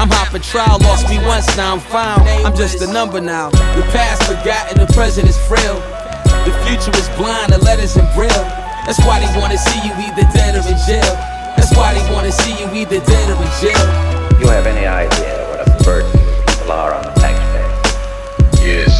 I'm 0.00 0.08
for 0.32 0.38
trial, 0.38 0.78
lost 0.80 1.10
me 1.10 1.18
once, 1.26 1.54
now 1.58 1.74
I'm 1.74 1.80
found. 1.80 2.22
I'm 2.22 2.56
just 2.56 2.80
a 2.80 2.90
number 2.90 3.20
now. 3.20 3.50
The 3.50 3.82
past 3.92 4.22
forgotten, 4.22 4.78
the 4.78 4.90
present 4.94 5.28
is 5.28 5.36
frail. 5.46 5.95
The 6.46 6.54
future 6.62 6.94
is 6.94 7.08
blind, 7.18 7.50
the 7.52 7.58
letters 7.58 7.96
in 7.96 8.06
braille. 8.14 8.46
That's 8.86 9.02
why 9.02 9.18
they 9.18 9.26
wanna 9.34 9.58
see 9.58 9.82
you 9.82 9.90
either 9.98 10.22
dead 10.30 10.54
or 10.54 10.62
in 10.62 10.78
jail. 10.86 11.14
That's 11.58 11.74
why 11.74 11.90
they 11.92 12.06
wanna 12.14 12.30
see 12.30 12.54
you 12.54 12.70
either 12.70 13.02
dead 13.02 13.26
or 13.34 13.38
in 13.42 13.50
jail. 13.58 13.82
You 14.38 14.46
have 14.54 14.64
any 14.66 14.86
idea 14.86 15.42
what 15.50 15.66
a 15.66 15.66
burden 15.82 16.12
people 16.46 16.70
are 16.70 16.94
on 16.94 17.02
the 17.02 17.10
taxpayer? 17.18 17.66
Yes, 18.62 18.94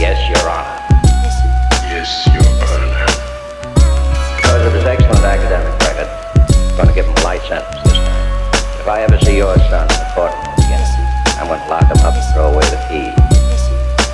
Yes, 0.00 0.16
Your 0.32 0.48
Honor. 0.48 0.80
yes, 1.92 2.08
Your 2.32 2.48
Honor. 2.72 3.04
Because 4.40 4.64
of 4.64 4.72
his 4.72 4.84
excellent 4.84 5.24
academic 5.28 5.76
record, 5.84 6.08
I'm 6.72 6.76
going 6.76 6.88
to 6.88 6.94
give 6.94 7.04
him 7.04 7.14
a 7.16 7.20
light 7.20 7.42
sentence 7.42 7.82
this 7.84 7.92
time. 8.00 8.80
If 8.80 8.88
I 8.88 9.02
ever 9.02 9.18
see 9.20 9.36
your 9.36 9.54
son 9.68 9.82
in 9.92 9.98
the 10.00 10.08
courtroom 10.16 10.54
again, 10.56 10.88
I'm 11.36 11.48
going 11.48 11.60
to 11.60 11.68
lock 11.68 11.84
him 11.84 12.00
up 12.00 12.14
and 12.16 12.34
throw 12.34 12.48
away 12.48 12.64
the 12.72 12.80
key. 12.88 13.12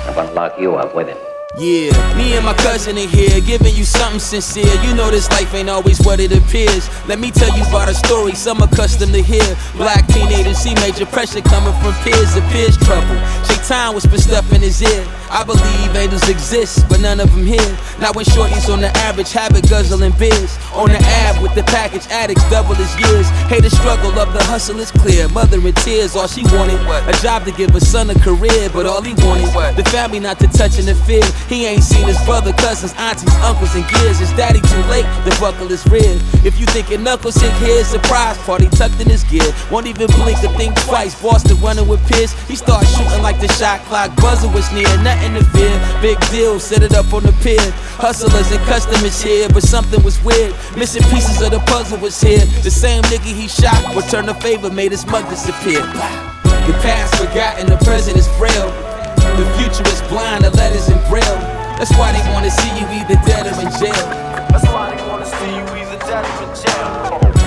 I'm 0.07 0.13
going 0.13 0.27
to 0.27 0.33
lock 0.33 0.59
you 0.59 0.75
up 0.75 0.93
with 0.93 1.07
him. 1.07 1.30
Yeah, 1.59 1.91
me 2.15 2.33
and 2.33 2.45
my 2.45 2.53
cousin 2.53 2.97
in 2.97 3.09
here, 3.09 3.41
giving 3.41 3.75
you 3.75 3.83
something 3.83 4.21
sincere. 4.21 4.73
You 4.83 4.95
know 4.95 5.11
this 5.11 5.29
life 5.31 5.53
ain't 5.53 5.69
always 5.69 5.99
what 5.99 6.21
it 6.21 6.31
appears. 6.31 6.87
Let 7.09 7.19
me 7.19 7.29
tell 7.29 7.55
you 7.57 7.63
about 7.67 7.89
a 7.89 7.93
story 7.93 8.33
some 8.35 8.61
accustomed 8.61 9.11
to 9.13 9.21
hear. 9.21 9.43
Black 9.75 10.07
teenagers 10.07 10.57
see 10.59 10.73
major 10.75 11.05
pressure 11.05 11.41
coming 11.41 11.73
from 11.83 11.93
peers 12.03 12.35
and 12.35 12.51
peers 12.51 12.77
trouble. 12.77 13.19
Shaitan 13.43 13.93
whisper 13.93 14.17
stuff 14.17 14.51
in 14.53 14.61
his 14.61 14.81
ear. 14.81 15.05
I 15.29 15.43
believe 15.43 15.95
angels 15.95 16.27
exist, 16.29 16.87
but 16.87 17.01
none 17.01 17.19
of 17.19 17.29
them 17.35 17.45
here. 17.45 17.77
Now 17.99 18.11
when 18.13 18.25
shorties 18.25 18.71
on 18.71 18.79
the 18.79 18.91
average 19.03 19.31
habit 19.31 19.69
guzzling 19.69 20.13
beers. 20.17 20.57
On 20.73 20.87
the 20.87 20.99
ab 20.99 21.41
with 21.43 21.53
the 21.53 21.63
package 21.63 22.07
addicts 22.07 22.49
double 22.49 22.75
his 22.75 22.91
years. 22.95 23.27
Hey, 23.51 23.59
the 23.59 23.69
struggle 23.69 24.17
of 24.17 24.31
the 24.31 24.43
hustle 24.43 24.79
is 24.79 24.89
clear. 24.89 25.27
Mother 25.29 25.59
in 25.59 25.73
tears, 25.83 26.15
all 26.15 26.27
she 26.27 26.43
wanted 26.55 26.79
a 26.79 27.13
job 27.21 27.43
to 27.43 27.51
give 27.51 27.71
her 27.71 27.81
son 27.81 28.09
a 28.09 28.15
career, 28.15 28.69
but 28.71 28.85
all 28.85 29.01
he 29.01 29.13
wanted 29.25 29.75
the 29.75 29.83
family 29.91 30.19
not 30.19 30.39
to 30.39 30.47
touch 30.47 30.79
and 30.79 30.87
interfere. 30.87 31.21
He 31.47 31.65
ain't 31.65 31.83
seen 31.83 32.05
his 32.07 32.19
brother, 32.25 32.51
cousins, 32.53 32.93
aunties, 32.97 33.33
uncles, 33.41 33.75
and 33.75 33.87
gears. 33.87 34.19
His 34.19 34.31
daddy 34.33 34.59
too 34.59 34.83
late 34.91 35.07
to 35.25 35.31
buckle 35.39 35.67
his 35.67 35.85
rib. 35.87 36.19
If 36.43 36.59
you 36.59 36.65
think 36.67 36.81
thinking 36.81 37.03
knuckles 37.03 37.35
hit 37.35 37.53
here, 37.61 37.83
surprise 37.83 38.37
party 38.39 38.67
tucked 38.69 38.99
in 38.99 39.07
his 39.07 39.23
gear. 39.25 39.45
Won't 39.69 39.85
even 39.87 40.07
blink 40.17 40.39
to 40.41 40.49
think 40.57 40.75
twice. 40.81 41.19
Boston 41.21 41.59
running 41.61 41.87
with 41.87 42.01
Pierce. 42.09 42.33
He 42.47 42.55
started 42.55 42.87
shooting 42.89 43.21
like 43.21 43.39
the 43.39 43.47
shot 43.53 43.81
clock. 43.81 44.15
Buzzer 44.17 44.49
was 44.49 44.71
near, 44.73 44.89
nothing 45.03 45.35
to 45.35 45.43
fear. 45.51 46.01
Big 46.01 46.19
deal, 46.31 46.59
set 46.59 46.81
it 46.83 46.93
up 46.93 47.13
on 47.13 47.23
the 47.23 47.33
pier. 47.43 47.61
Hustlers 48.01 48.51
and 48.51 48.61
customers 48.65 49.21
here, 49.21 49.47
but 49.49 49.63
something 49.63 50.01
was 50.03 50.21
weird. 50.23 50.55
Missing 50.75 51.03
pieces 51.13 51.41
of 51.41 51.51
the 51.51 51.59
puzzle 51.59 51.99
was 51.99 52.19
here. 52.19 52.45
The 52.63 52.71
same 52.71 53.03
nigga 53.03 53.31
he 53.31 53.47
shot 53.47 53.95
returned 53.95 54.29
a 54.29 54.33
favor, 54.41 54.71
made 54.71 54.91
his 54.91 55.05
mug 55.05 55.29
disappear. 55.29 55.81
The 55.81 56.73
past 56.81 57.15
forgotten, 57.15 57.67
the 57.67 57.77
present 57.77 58.17
is 58.17 58.27
frail. 58.37 58.90
The 59.37 59.47
future 59.57 59.87
is 59.87 60.01
blind, 60.09 60.43
the 60.43 60.51
letters 60.51 60.89
in 60.89 60.99
braille. 61.09 61.39
That's 61.79 61.91
why 61.97 62.11
they 62.11 62.21
wanna 62.33 62.51
see 62.51 62.69
you 62.77 62.85
either 62.91 63.15
dead 63.25 63.47
or 63.47 63.55
in 63.59 63.71
jail. 63.79 64.05
That's 64.51 64.67
why 64.69 64.93
they 64.93 65.01
wanna 65.07 65.25
see 65.25 65.49
you 65.55 65.63
either 65.79 65.97
dead 66.05 66.25
or 66.25 66.43
in 66.43 66.51
jail. 66.53 66.87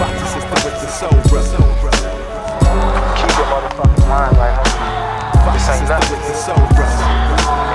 Foxy 0.00 0.26
sister 0.32 0.58
with 0.64 0.76
the 0.80 0.88
soul 0.88 1.14
brother. 1.30 1.60
Keep 3.20 3.30
your 3.36 3.46
motherfucking 3.52 4.08
mind 4.08 4.36
right, 4.36 4.56
homie. 4.58 5.52
This 5.52 5.68
ain't 5.68 5.88
nothing. 5.88 6.18
With 6.18 6.26
the 6.26 6.34
soul 6.34 6.66
brother. 6.74 7.04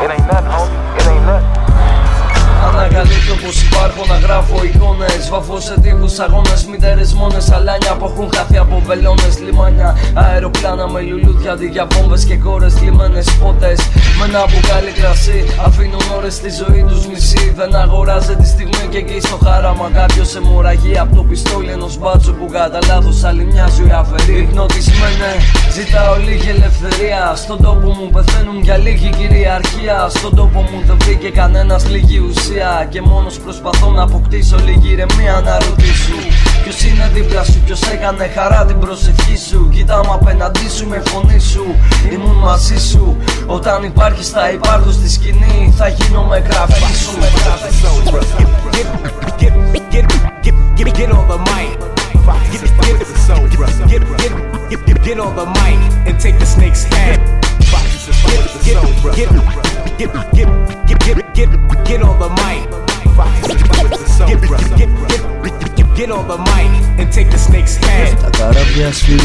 It 0.04 0.12
ain't 0.12 0.28
nothing, 0.28 0.52
homie. 0.52 1.00
It 1.00 1.08
ain't 1.08 1.26
nothing. 1.26 3.19
Ανακαλύπτω 3.30 3.48
πως 3.48 3.62
υπάρχω 3.62 4.06
να 4.14 4.18
γράφω 4.26 4.64
εικόνες. 4.64 5.30
Βαφώ 5.30 5.60
σε 5.60 5.80
τύπους 5.80 6.20
αγώνες 6.20 6.66
Μητερές 6.66 7.14
μόνες 7.14 7.52
αλάνια 7.52 7.94
που 7.98 8.06
έχουν 8.06 8.30
χάθει 8.36 8.58
από 8.58 8.82
βελόνες. 8.86 9.40
Λιμάνια, 9.46 9.98
αεροπλάνα 10.14 10.88
με 10.94 11.02
λουλούδια 11.02 11.52
Αντί 11.52 11.68
για 11.76 11.88
βόμβες 11.92 12.24
και 12.26 12.38
κόρες 12.38 12.82
λιμένες 12.82 13.28
πότες 13.42 13.80
Με 14.20 14.26
ένα 14.30 14.42
μπουκάλι 14.50 14.92
κρασί 15.00 15.40
Αφήνουν 15.66 16.06
ώρες 16.18 16.34
στη 16.34 16.50
ζωή 16.60 16.84
τους 16.90 17.08
μισή. 17.08 17.54
Δεν 17.56 17.76
αγοράζει 17.76 18.36
τη 18.36 18.48
στιγμή 18.48 18.84
και 18.92 18.98
εκεί 18.98 19.20
στο 19.28 19.38
χάραμα. 19.44 19.90
Κάποιος 19.94 20.30
σε 20.30 20.40
μοραγεί 20.42 20.98
από 21.00 21.16
το 21.16 21.24
πιστόλι 21.24 21.72
ενός 21.72 21.98
μπάτσου 21.98 22.34
Που 22.34 22.46
κατά 22.52 22.80
λάθος 22.88 23.24
άλλη 23.24 23.46
μια 23.52 23.68
ζωή 23.78 23.92
αφαιρεί. 24.02 24.38
Υπνοτισμένε, 24.40 25.32
ζητάω 25.78 26.16
λίγη 26.26 26.50
ελευθερία. 26.50 27.34
Στον 27.36 27.58
τόπο 27.66 27.88
μου 27.98 28.10
πεθαίνουν 28.14 28.58
για 28.62 28.78
λίγη 28.78 29.10
κυριαρχία. 29.18 29.98
Στον 30.10 30.36
τόπο 30.36 30.60
μου 30.60 30.78
δεν 30.88 30.98
βρήκε 31.04 31.30
κανένας 31.30 31.90
λίγη 31.90 32.20
ουσία. 32.28 32.88
Και 32.92 33.02
μόνος 33.20 33.40
προσπαθώ 33.40 33.92
να 33.92 34.04
αποκτήσω 34.04 34.58
λίγη 34.66 34.92
ηρεμία 34.92 35.42
να 35.46 35.60
ρωτήσω. 35.60 36.16
Ποιος 36.64 36.84
είναι 36.84 37.10
δίπλα 37.14 37.44
σου, 37.44 37.60
ποιος 37.66 37.82
έκανε 37.82 38.28
χαρά 38.36 38.66
την 38.66 38.80
προσευχή 38.80 39.38
σου. 39.50 39.70
Κοίτα 39.70 40.02
μου 40.06 40.14
απέναντί 40.14 40.70
σου 40.70 40.88
με 40.88 41.02
φωνή 41.06 41.40
σου 41.40 41.66
Ήμουν 42.14 42.36
μαζί 42.36 42.80
σου. 42.90 43.18
Όταν 43.46 43.84
υπάρχεις 43.84 44.30
θα 44.30 44.50
υπάρχω 44.50 44.92
στη 44.92 45.10
σκηνή 45.10 45.74
Θα 45.78 45.88
γίνω 45.88 46.24
με 46.24 46.38
γραφή 46.38 46.96
σου 46.96 47.12
με 47.20 47.28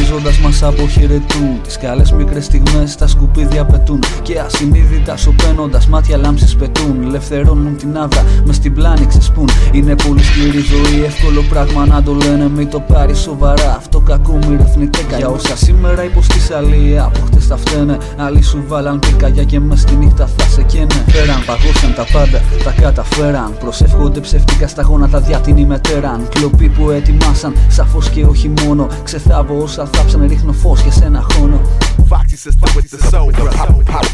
καράβια 0.05 0.31
σφυρίζοντα 0.31 0.31
μα 0.43 0.69
αποχαιρετούν. 0.69 1.61
Τις 1.63 1.79
καλές 1.79 2.13
μικρές 2.13 2.45
στιγμές 2.45 2.91
στα 2.91 3.07
σκουπίδια 3.07 3.65
πετούν. 3.65 3.99
Και 4.23 4.39
ασυνείδητα 4.39 5.17
σωπαίνοντα 5.17 5.83
μάτια 5.89 6.17
λάμψεις 6.17 6.57
πετούν. 6.57 7.03
Ελευθερώνουν 7.03 7.77
την 7.77 7.99
άβρα 7.99 8.25
μες 8.45 8.57
στην 8.57 8.75
πλάνη 8.75 9.07
ξεσπούν. 9.07 9.49
Είναι 9.73 9.95
πολύ 10.07 10.23
σκληρή 10.23 10.61
ζωή, 10.61 11.05
εύκολο 11.05 11.43
πράγμα 11.49 11.87
να 11.87 12.03
το 12.03 12.13
λένε. 12.13 12.49
Μην 12.49 12.71
το 12.71 12.81
πάρεις 12.81 13.19
σοβαρά. 13.19 13.75
Αυτό 13.77 14.01
κακό 14.01 14.39
μη 14.49 14.57
ρεθνητέκα. 14.57 15.17
Για 15.17 15.29
όσα 15.29 15.57
σήμερα 15.57 16.05
υποστεί 16.05 16.53
αλλή, 16.57 17.01
από 17.01 17.21
χτες 17.27 17.47
τα 17.47 17.57
φταίνε. 17.57 17.99
Άλλοι 18.17 18.43
σου 18.43 18.65
βάλαν 18.67 18.99
πυρκαγιά 18.99 19.45
και 19.45 19.61
μες 19.61 19.81
στη 19.81 19.95
νύχτα 19.95 20.29
θα 20.37 20.45
σε 20.49 20.63
καίνε. 20.63 21.05
Πέραν, 21.13 21.45
παγώσαν 21.47 21.95
τα 21.95 22.07
πάντα, 22.13 22.41
τα 22.65 22.71
καταφέραν. 22.81 23.57
Προσεύχονται 23.61 24.21
ψεύτικα 24.21 24.69
στα 24.69 24.83
γόνατα 24.83 25.21
δια 25.21 25.39
την 25.39 25.57
ημετέραν. 25.57 26.29
Κλοπή 26.29 26.69
που 26.69 26.91
ετοιμάσαν, 26.91 27.55
σαφώς 27.69 28.11
και 28.11 28.25
όχι 28.25 28.53
μόνο. 28.65 28.87
Ξεθάβω 29.05 29.63
όσα 29.63 29.87
θάψανε, 29.94 30.26
ρίχνω 30.26 30.54
φω 30.54 30.76
για 30.84 30.92
σένα 30.92 31.26
χρόνο. 31.32 31.62
Foxy 32.10 32.38
sister 32.46 32.70
with 32.76 32.90
the 32.90 32.98
soul, 33.12 33.30
the 33.32 33.44
pop, 33.58 33.70
pop, 33.92 34.06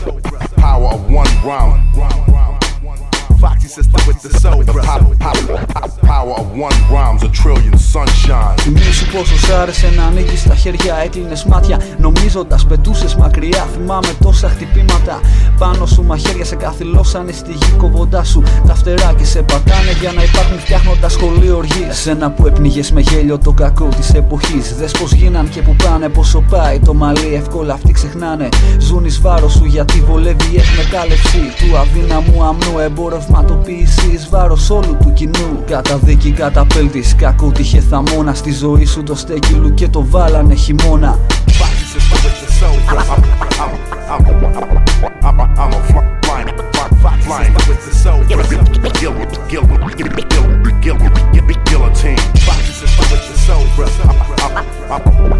power 0.63 0.89
of 0.95 1.01
one 1.21 1.31
round. 1.49 2.48
Foxy 3.40 3.68
sister 3.68 4.00
with 4.06 4.20
the 4.24 4.30
soul, 4.42 4.62
the 4.68 4.74
pop, 4.86 5.00
pop, 5.24 5.88
power 6.12 6.34
of 6.42 6.46
one 6.66 6.76
rhymes, 6.92 7.22
a 7.22 7.30
trillion 7.40 7.76
sunshine. 7.94 8.56
Θυμήσου 8.60 9.06
πόσο 9.12 9.38
σ' 9.38 9.50
άρεσε 9.50 9.92
να 9.96 10.04
ανοίγεις 10.04 10.42
τα 10.42 10.54
χέρια, 10.54 10.96
έκλεινε 11.04 11.36
μάτια. 11.46 11.80
Νομίζοντας 11.98 12.66
πετούσες 12.66 13.14
μακριά. 13.14 13.66
Θυμάμαι 13.72 14.12
τόσα 14.22 14.48
χτυπήματα. 14.48 15.20
Πάνω 15.58 15.86
σου 15.86 16.02
μαχαίρια 16.02 16.44
σε 16.44 16.54
καθυλώσανε 16.54 17.32
στη 17.32 17.52
γη 17.52 17.70
κοβοντά 17.76 18.24
σου. 18.24 18.42
Τα 18.66 18.74
φτερά 18.74 19.12
και 19.18 19.24
σε 19.24 19.42
πατάνε 19.42 19.92
για 20.00 20.12
να 20.12 20.22
υπάρχουν 20.22 20.58
φτιάχνοντα 20.58 21.08
σχολείο 21.08 21.56
οργής. 21.56 21.88
Εσένα 21.88 22.30
που 22.30 22.46
έπνιγες 22.46 22.92
με 22.92 23.00
γέλιο 23.00 23.38
το 23.38 23.52
κακό 23.52 23.88
της 23.96 24.10
εποχής. 24.14 24.76
Δες 24.76 24.90
πω 24.90 25.06
γίναν 25.16 25.48
και 25.48 25.62
που 25.62 25.76
πάνε, 25.84 26.08
πόσο 26.08 26.44
πάει 26.50 26.78
το 26.78 26.94
μαλλί. 26.94 27.34
Εύκολα 27.34 27.74
αυτοί 27.74 27.92
ξεχνάνε. 27.92 28.48
Ζουν 28.78 29.04
εις 29.04 29.20
βάρος 29.20 29.52
σου 29.52 29.64
γιατί 29.64 30.00
βολεύει 30.00 30.48
η 30.52 30.56
εκμετάλλευση 30.56 31.38
του 31.58 31.78
αδύναμου 31.78 32.44
αμνού. 32.44 32.78
Εμπορευματοποίηση 32.78 33.28
ει 34.12 34.26
βάρο 34.30 34.56
όλου 34.68 34.96
του 35.00 35.12
κοινού. 35.12 35.64
Καταδίκη 35.66 36.30
καταπέλτη, 36.30 37.02
κακό 37.16 37.50
τύχε 37.50 37.80
θαμώνα. 37.80 38.34
Στη 38.34 38.52
ζωή 38.52 38.84
σου 38.84 39.02
το 39.02 39.14
στέκυλου 39.14 39.74
και 39.74 39.88
το 39.88 40.04
βάλανε 40.06 40.54
χειμώνα. 40.54 41.18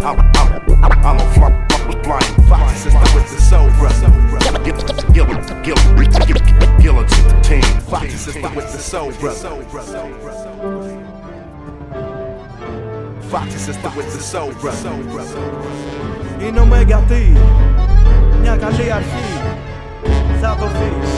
Foxy 0.01 0.30
the 9.21 9.31
soul, 9.31 9.61
Foxy 13.29 13.57
sister 13.57 13.91
with 13.95 14.09
the 14.13 14.21
soul, 14.21 14.51
Είναι 16.47 16.59
ο 16.59 16.65
Μεγατή 16.65 17.37
Μια 18.41 18.55
καλή 18.55 18.91
αρχή 18.91 19.25
Θα 20.41 20.55
το 20.59 20.65
δεις 20.65 21.11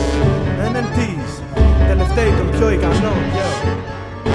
NNT's 0.71 1.43
Τελευταίοι 1.87 2.33
τον 2.37 2.49
πιο 2.51 2.71
ικανό 2.71 3.13
yo. 3.35 3.67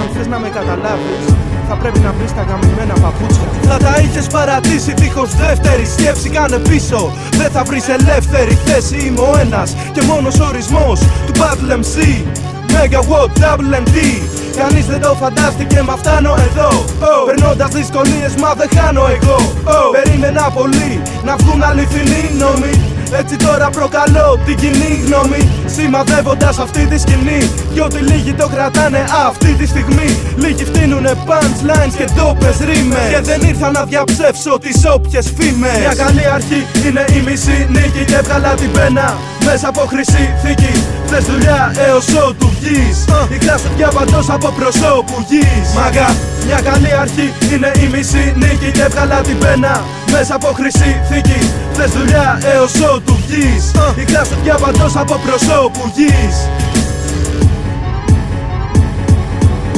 Αν 0.01 0.09
θες 0.13 0.27
να 0.27 0.39
με 0.39 0.49
καταλάβεις 0.49 1.35
θα 1.71 1.75
πρέπει 1.75 1.99
να 1.99 2.11
βρεις 2.11 2.33
τα 2.33 2.41
γαμημένα 2.41 2.93
παπούτσια 2.93 3.47
Θα 3.61 3.77
τα 3.77 4.01
είχες 4.01 4.27
παρατήσει 4.27 4.93
δίχως 4.93 5.35
δεύτερη 5.35 5.85
σκέψη 5.85 6.29
κάνε 6.29 6.57
πίσω. 6.57 7.11
Δεν 7.31 7.51
θα 7.51 7.63
βρεις 7.63 7.87
ελεύθερη 7.87 8.53
θέση 8.53 9.05
είμαι 9.05 9.19
ο 9.19 9.37
ένας 9.39 9.75
και 9.93 10.01
μόνος 10.01 10.39
ορισμός 10.39 10.99
του 10.99 11.33
Battle 11.39 11.73
MC 11.73 12.23
Mega 12.79 13.01
Watt 13.09 13.29
Double 13.41 13.75
ND 13.83 13.97
Κανείς 14.57 14.85
δεν 14.85 15.01
το 15.01 15.13
φαντάστηκε 15.13 15.81
μα 15.81 15.95
φτάνω 15.95 16.35
εδώ. 16.49 16.85
Oh. 16.99 17.25
Περνώντας 17.25 17.71
δυσκολίες 17.71 18.35
μα 18.35 18.53
δεν 18.53 18.69
χάνω 18.75 19.01
εγώ. 19.01 19.37
Oh. 19.65 19.91
Περίμενα 19.91 20.51
πολύ 20.53 21.01
να 21.23 21.35
βγουν 21.35 21.63
αληθινοί 21.63 22.31
νόμοι 22.37 22.89
έτσι 23.11 23.35
τώρα 23.35 23.69
προκαλώ 23.69 24.39
την 24.45 24.55
κοινή 24.55 25.03
γνώμη 25.05 25.49
Σημαδεύοντας 25.75 26.57
αυτή 26.59 26.85
τη 26.85 26.97
σκηνή. 26.97 27.51
Κι 27.73 27.79
ό,τι 27.79 27.99
λίγοι 27.99 28.33
το 28.33 28.47
κρατάνε 28.47 29.03
αυτή 29.27 29.53
τη 29.53 29.65
στιγμή. 29.67 30.09
Λίγοι 30.35 30.65
φτύνουνε 30.65 31.11
punchlines 31.27 31.93
και 31.97 32.05
ντόπες 32.15 32.57
ρήμες. 32.59 33.09
Και 33.09 33.21
δεν 33.21 33.41
ήρθα 33.41 33.71
να 33.71 33.83
διαψεύσω 33.83 34.59
τις 34.59 34.85
όποιες 34.95 35.33
φήμες. 35.37 35.77
Μια 35.79 35.95
καλή 36.03 36.25
αρχή 36.37 36.61
είναι 36.85 37.03
η 37.17 37.19
μισή 37.29 37.67
νίκη 37.69 38.03
Και 38.05 38.15
έβγαλα 38.15 38.53
την 38.53 38.71
πένα 38.71 39.17
μέσα 39.45 39.67
από 39.67 39.79
χρυσή 39.79 40.33
θήκη. 40.43 40.83
Θες 41.05 41.23
δουλειά 41.25 41.73
έως 41.87 42.07
ότου 42.27 42.49
βγεις. 42.59 43.05
Η 43.35 43.37
κλάση 43.37 43.67
πια 43.75 43.87
παντός 43.87 44.29
από 44.29 44.53
προσώπου 44.57 45.25
γης. 45.29 45.67
Μαγα, 45.75 46.09
μια 46.45 46.59
καλή 46.69 46.91
αρχή 47.01 47.33
είναι 47.53 47.71
η 47.83 47.87
μισή 47.93 48.33
νίκη 48.37 48.71
Και 48.71 48.81
έβγαλα 48.81 49.21
την 49.21 49.37
πένα 49.37 49.83
μέσα 50.11 50.35
από 50.35 50.47
χρυσή 50.57 51.01
θήκη 51.09 51.41
Θες 51.81 51.91
δουλειά 51.91 52.39
έως 52.53 52.73
ότου 52.95 53.15
βγεις. 53.27 53.71
Η 53.95 54.03
κλάση 54.03 54.35
πια 54.43 54.55
παντός 54.55 54.95
από 54.95 55.19
προσώπου 55.25 55.91
γης. 55.95 56.37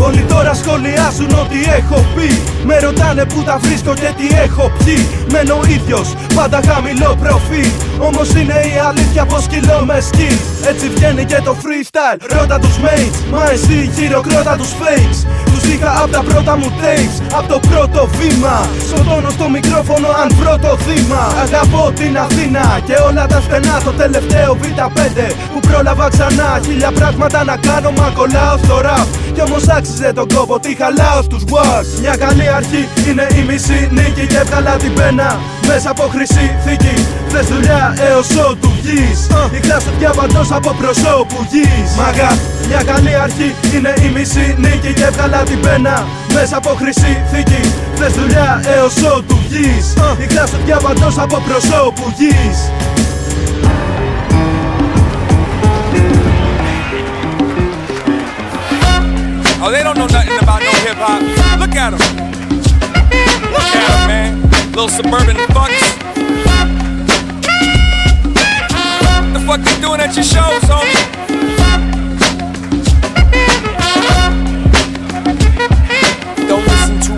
Όλοι 0.05 0.21
τώρα 0.29 0.53
σχολιάζουν 0.53 1.31
ότι 1.43 1.57
έχω 1.77 2.05
πει. 2.15 2.41
Με 2.65 2.79
ρωτάνε 2.79 3.25
που 3.25 3.43
τα 3.43 3.57
βρίσκω 3.57 3.93
και 3.93 4.13
τι 4.17 4.35
έχω 4.35 4.71
πιει. 4.83 5.07
Μένω 5.31 5.59
ίδιος, 5.67 6.13
πάντα 6.35 6.59
χαμηλό 6.67 7.17
προφίλ. 7.21 7.71
Όμως 7.99 8.29
είναι 8.29 8.59
η 8.73 8.77
αλήθεια 8.87 9.25
πως 9.25 9.47
κυλώ 9.47 9.85
με 9.85 9.97
skills 10.11 10.67
Έτσι 10.67 10.89
βγαίνει 10.89 11.25
και 11.25 11.41
το 11.43 11.55
freestyle 11.63 12.19
Ρώτα 12.37 12.59
τους 12.59 12.75
mates, 12.85 13.17
μα 13.31 13.51
εσύ 13.51 13.91
χειροκρότα 13.95 14.55
τους 14.57 14.69
fakes 14.79 15.19
Τους 15.61 15.73
είχα 15.73 16.01
απ' 16.03 16.11
τα 16.11 16.23
πρώτα 16.23 16.57
μου 16.57 16.71
tapes 16.81 17.35
Απ' 17.37 17.47
το 17.47 17.59
πρώτο 17.69 18.09
βήμα. 18.17 18.69
Σκοτώνω 18.89 19.29
στο 19.29 19.49
μικρόφωνο 19.49 20.07
αν 20.21 20.29
πρώτο 20.41 20.77
θύμα. 20.85 21.23
Αγαπώ 21.43 21.91
την 21.95 22.17
Αθήνα 22.17 22.79
και 22.85 22.95
όλα 23.07 23.25
τα 23.25 23.41
στενά. 23.41 23.81
Το 23.83 23.91
τελευταίο 23.91 24.57
β5 24.61 25.17
που 25.53 25.59
πρόλαβα 25.59 26.07
ξανά. 26.09 26.59
Χίλια 26.65 26.91
πράγματα 26.91 27.43
να 27.43 27.55
κάνω 27.57 27.91
μα 27.91 28.11
κολλάω 28.15 28.57
στο 28.57 28.77
rap. 28.85 29.07
Κι 29.33 29.41
όμως 29.41 29.67
άξιζε 29.67 30.13
τον 30.13 30.27
κόπο 30.35 30.59
τι 30.59 30.75
χαλάω 30.75 31.21
στους 31.21 31.43
wax 31.51 31.85
Μια 32.01 32.15
καλή 32.15 32.47
αρχή 32.49 32.87
είναι 33.07 33.27
η 33.39 33.41
μισή 33.47 33.89
νίκη 33.91 34.25
και 34.27 34.37
έβγαλα 34.37 34.71
την 34.75 34.93
πένα 34.93 35.39
Μέσα 35.67 35.89
από 35.89 36.03
χρυσή 36.13 36.55
θήκη. 36.63 36.95
Θες 37.27 37.45
δουλειά 37.47 37.95
έως 38.09 38.29
ότου 38.49 38.71
βγεις. 38.81 39.27
Η 39.57 39.59
κλάση 39.59 39.89
πια 39.97 40.09
παντός 40.09 40.51
από 40.51 40.75
προσώπου 40.79 41.39
γης. 41.51 41.91
Μαγα, 41.97 42.31
μια 42.67 42.81
καλή 42.83 43.13
αρχή 43.15 43.55
είναι 43.75 43.93
η 44.05 44.09
μισή 44.15 44.55
νίκη 44.59 44.93
και 44.93 45.03
έβγαλα 45.03 45.43
την 45.51 45.61
πένα 45.61 46.07
Μέσα 46.33 46.57
από 46.57 46.69
χρυσή 46.69 47.23
θήκη 47.31 47.73
Θες 47.95 48.13
δουλειά 48.13 48.61
έως 48.75 48.95
ότου 49.15 49.37
βγεις 49.49 49.93
Η 50.23 50.25
κλάση 50.25 50.55
πια 50.65 50.77
παντός 50.77 51.17
από 51.17 51.41
προσώπου 51.47 52.13
γης 52.17 52.57
Oh, 59.63 59.69
they 59.69 59.83
don't 59.83 59.95
know 60.01 60.07
nothing 60.17 60.39
about 60.45 60.59
no 60.67 60.73
hip 60.85 60.99
hop. 61.05 61.21
Look 61.61 61.75
at 61.83 61.91
them. 61.93 62.01
Look 63.55 63.71
at 63.79 63.85
them, 63.91 64.03
man. 64.11 64.31
Little 64.75 64.89
suburban 64.97 65.37
fucks. 65.55 65.81
The 69.33 69.39
fuck 69.45 69.59
they 69.65 69.75
doing 69.85 70.01
at 70.05 70.15
your 70.15 70.27
shows, 70.33 70.63
homie? 70.71 71.60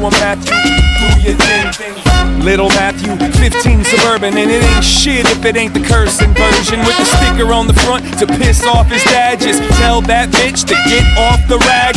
Him, 0.04 0.12
Matthew. 0.20 0.52
Do 1.00 1.22
your 1.22 1.38
thing. 1.38 2.13
Little 2.44 2.68
Matthew, 2.76 3.16
15 3.40 3.86
suburban, 3.86 4.36
and 4.36 4.52
it 4.52 4.62
ain't 4.62 4.84
shit 4.84 5.26
if 5.32 5.46
it 5.46 5.56
ain't 5.56 5.74
the 5.74 5.80
cursing 5.80 6.34
version 6.36 6.80
with 6.80 6.98
the 7.00 7.06
sticker 7.06 7.54
on 7.54 7.68
the 7.68 7.74
front 7.88 8.04
to 8.20 8.28
piss 8.28 8.68
off 8.68 8.92
his 8.92 9.02
dad. 9.06 9.40
Just 9.40 9.64
tell 9.80 10.02
that 10.12 10.28
bitch 10.28 10.68
to 10.68 10.76
get 10.92 11.08
off 11.16 11.40
the 11.48 11.58
rag. 11.64 11.96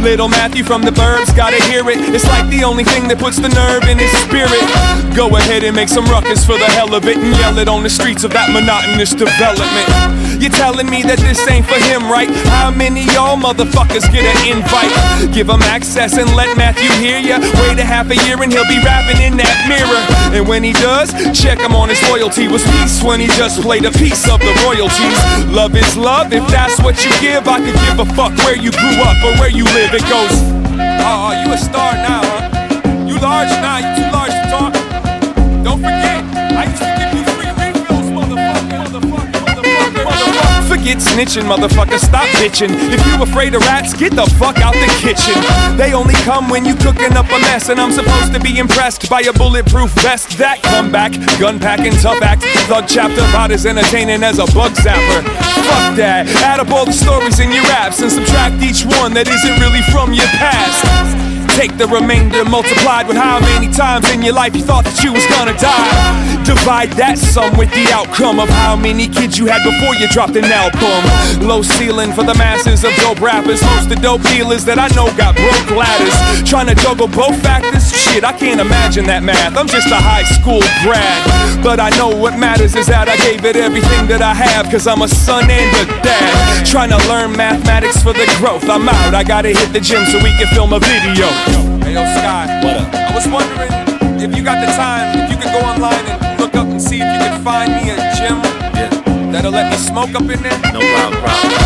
Little 0.00 0.28
Matthew 0.28 0.64
from 0.64 0.82
the 0.82 0.90
burbs, 0.90 1.36
gotta 1.36 1.62
hear 1.68 1.84
it. 1.90 2.00
It's 2.16 2.24
like 2.24 2.48
the 2.48 2.64
only 2.64 2.84
thing 2.84 3.08
that 3.08 3.18
puts 3.18 3.36
the 3.36 3.52
nerve 3.52 3.84
in 3.84 3.98
his 4.00 4.10
spirit. 4.24 4.64
Go 5.14 5.36
ahead 5.36 5.64
and 5.64 5.76
make 5.76 5.90
some 5.90 6.06
ruckus 6.06 6.46
for 6.46 6.56
the 6.56 6.68
hell 6.72 6.94
of 6.94 7.04
it 7.04 7.18
and 7.18 7.36
yell 7.36 7.58
it 7.58 7.68
on 7.68 7.82
the 7.82 7.90
streets 7.90 8.24
of 8.24 8.32
that 8.32 8.48
monotonous 8.56 9.12
development. 9.12 10.24
You're 10.40 10.50
telling 10.50 10.90
me 10.90 11.02
that 11.04 11.20
this 11.20 11.40
ain't 11.46 11.64
for 11.64 11.78
him, 11.88 12.10
right? 12.10 12.28
How 12.50 12.70
many 12.70 13.06
y'all 13.14 13.38
motherfuckers 13.38 14.04
get 14.10 14.26
an 14.26 14.38
invite? 14.44 14.90
Give 15.32 15.48
him 15.48 15.62
access 15.62 16.18
and 16.18 16.28
let 16.34 16.56
Matthew 16.56 16.90
hear 16.98 17.20
ya. 17.20 17.38
Wait 17.64 17.78
a 17.78 17.86
half 17.86 18.10
a 18.10 18.16
year 18.26 18.40
and 18.42 18.50
he'll 18.50 18.68
be 18.68 18.80
rapping 18.82 19.20
in 19.22 19.36
that. 19.38 19.56
And 19.82 20.46
when 20.48 20.62
he 20.64 20.72
does, 20.72 21.12
check 21.38 21.58
him 21.58 21.74
on 21.74 21.88
his 21.88 22.00
loyalty. 22.10 22.48
Was 22.48 22.62
peace 22.64 23.02
when 23.02 23.20
he 23.20 23.26
just 23.28 23.62
played 23.62 23.84
a 23.84 23.90
piece 23.90 24.28
of 24.28 24.40
the 24.40 24.52
royalties. 24.66 25.18
Love 25.54 25.76
is 25.76 25.96
love, 25.96 26.32
if 26.32 26.46
that's 26.48 26.80
what 26.80 27.04
you 27.04 27.10
give, 27.20 27.46
I 27.48 27.58
could 27.58 27.74
give 27.86 27.98
a 28.00 28.06
fuck 28.14 28.36
where 28.44 28.56
you 28.56 28.70
grew 28.72 28.96
up 29.02 29.16
or 29.24 29.32
where 29.40 29.50
you 29.50 29.64
live. 29.64 29.94
It 29.94 30.02
goes, 30.10 30.34
oh, 31.02 31.30
you 31.44 31.52
a 31.52 31.58
star 31.58 31.92
now, 31.94 32.22
huh? 32.24 33.02
You 33.06 33.14
You 33.14 33.20
large? 33.20 33.48
now, 33.62 33.78
you 33.78 33.90
too 33.96 34.10
large 34.10 34.32
to 34.32 34.44
talk. 34.50 34.72
Don't 35.64 35.78
forget, 35.78 36.24
I 36.34 36.64
used 36.70 36.82
to 36.82 37.03
Forget 40.68 40.98
snitching, 40.98 41.44
motherfucker, 41.44 41.98
stop 41.98 42.26
bitching. 42.40 42.70
If 42.92 43.06
you 43.06 43.22
afraid 43.22 43.54
of 43.54 43.62
rats, 43.62 43.94
get 43.94 44.12
the 44.12 44.26
fuck 44.38 44.58
out 44.58 44.74
the 44.74 44.88
kitchen. 45.00 45.34
They 45.76 45.92
only 45.92 46.14
come 46.24 46.48
when 46.48 46.64
you 46.64 46.74
cooking 46.74 47.12
up 47.16 47.26
a 47.26 47.38
mess, 47.40 47.68
and 47.68 47.80
I'm 47.80 47.92
supposed 47.92 48.32
to 48.34 48.40
be 48.40 48.58
impressed 48.58 49.08
by 49.08 49.20
a 49.22 49.32
bulletproof 49.32 49.90
vest. 50.02 50.38
That 50.38 50.62
comeback, 50.62 51.12
gun 51.38 51.60
packing, 51.60 51.92
tough 51.92 52.22
act, 52.22 52.44
thug 52.66 52.84
chapter 52.88 53.20
about 53.30 53.50
as 53.50 53.66
entertaining 53.66 54.22
as 54.22 54.38
a 54.38 54.46
bug 54.52 54.72
zapper. 54.72 55.22
Fuck 55.68 55.96
that. 55.96 56.26
Add 56.42 56.60
up 56.60 56.70
all 56.70 56.84
the 56.84 56.92
stories 56.92 57.40
in 57.40 57.52
your 57.52 57.64
raps 57.64 58.00
and 58.00 58.10
subtract 58.10 58.62
each 58.62 58.84
one 58.84 59.14
that 59.14 59.28
isn't 59.28 59.60
really 59.60 59.82
from 59.92 60.12
your 60.12 60.28
past. 60.36 61.33
Take 61.54 61.78
the 61.78 61.86
remainder 61.86 62.44
multiplied 62.44 63.06
with 63.06 63.16
how 63.16 63.38
many 63.38 63.70
times 63.70 64.10
in 64.10 64.22
your 64.22 64.34
life 64.34 64.56
you 64.56 64.62
thought 64.62 64.84
that 64.84 64.98
you 65.04 65.12
was 65.12 65.24
gonna 65.30 65.54
die. 65.54 66.42
Divide 66.42 66.90
that 66.98 67.16
sum 67.16 67.56
with 67.56 67.70
the 67.70 67.86
outcome 67.94 68.42
of 68.42 68.50
how 68.50 68.74
many 68.74 69.06
kids 69.06 69.38
you 69.38 69.46
had 69.46 69.62
before 69.62 69.94
you 69.94 70.10
dropped 70.10 70.34
an 70.34 70.50
album. 70.50 70.98
Low 71.46 71.62
ceiling 71.62 72.12
for 72.12 72.26
the 72.26 72.34
masses 72.34 72.82
of 72.82 72.90
dope 72.98 73.22
rappers. 73.22 73.62
Most 73.62 73.86
of 73.94 74.02
dope 74.02 74.26
dealers 74.34 74.66
that 74.66 74.82
I 74.82 74.90
know 74.98 75.06
got 75.14 75.38
broke 75.38 75.70
ladders. 75.78 76.12
Trying 76.42 76.66
to 76.68 76.74
juggle 76.74 77.06
both 77.06 77.38
factors? 77.38 77.86
Shit, 77.86 78.24
I 78.24 78.34
can't 78.34 78.60
imagine 78.60 79.06
that 79.06 79.22
math. 79.22 79.56
I'm 79.56 79.70
just 79.70 79.86
a 79.94 80.00
high 80.02 80.26
school 80.34 80.60
grad. 80.82 81.62
But 81.62 81.78
I 81.78 81.94
know 81.94 82.10
what 82.10 82.34
matters 82.36 82.74
is 82.74 82.90
that 82.90 83.08
I 83.08 83.16
gave 83.22 83.46
it 83.46 83.54
everything 83.54 84.10
that 84.10 84.20
I 84.20 84.34
have. 84.34 84.66
Cause 84.74 84.90
I'm 84.90 85.02
a 85.02 85.08
son 85.08 85.46
and 85.46 85.70
a 85.80 85.84
dad. 86.02 86.66
Trying 86.66 86.90
to 86.90 86.98
learn 87.06 87.30
mathematics 87.38 88.02
for 88.02 88.12
the 88.12 88.26
growth. 88.42 88.66
I'm 88.68 88.88
out. 88.90 89.14
I 89.14 89.22
gotta 89.22 89.54
hit 89.54 89.72
the 89.72 89.80
gym 89.80 90.04
so 90.10 90.18
we 90.18 90.34
can 90.34 90.50
film 90.50 90.74
a 90.74 90.80
video. 90.82 91.43
Hey, 91.84 91.94
yo, 91.94 92.02
Sky. 92.16 92.60
What 92.64 92.76
up? 92.76 92.94
I 92.94 93.14
was 93.14 93.26
wondering 93.28 93.72
if 94.20 94.36
you 94.36 94.42
got 94.42 94.64
the 94.64 94.72
time, 94.72 95.18
if 95.18 95.30
you 95.30 95.36
could 95.36 95.52
go 95.52 95.60
online 95.60 96.04
and 96.06 96.40
look 96.40 96.54
up 96.54 96.66
and 96.66 96.80
see 96.80 97.00
if 97.00 97.12
you 97.12 97.18
can 97.28 97.42
find 97.42 97.70
me 97.72 97.90
a 97.90 97.96
gym 98.16 98.40
yeah. 98.74 98.88
that'll 99.30 99.52
let 99.52 99.70
me 99.70 99.76
smoke 99.76 100.14
up 100.14 100.22
in 100.22 100.42
there. 100.42 100.58
No 100.72 100.80
problem, 100.80 101.22
problem. 101.22 101.63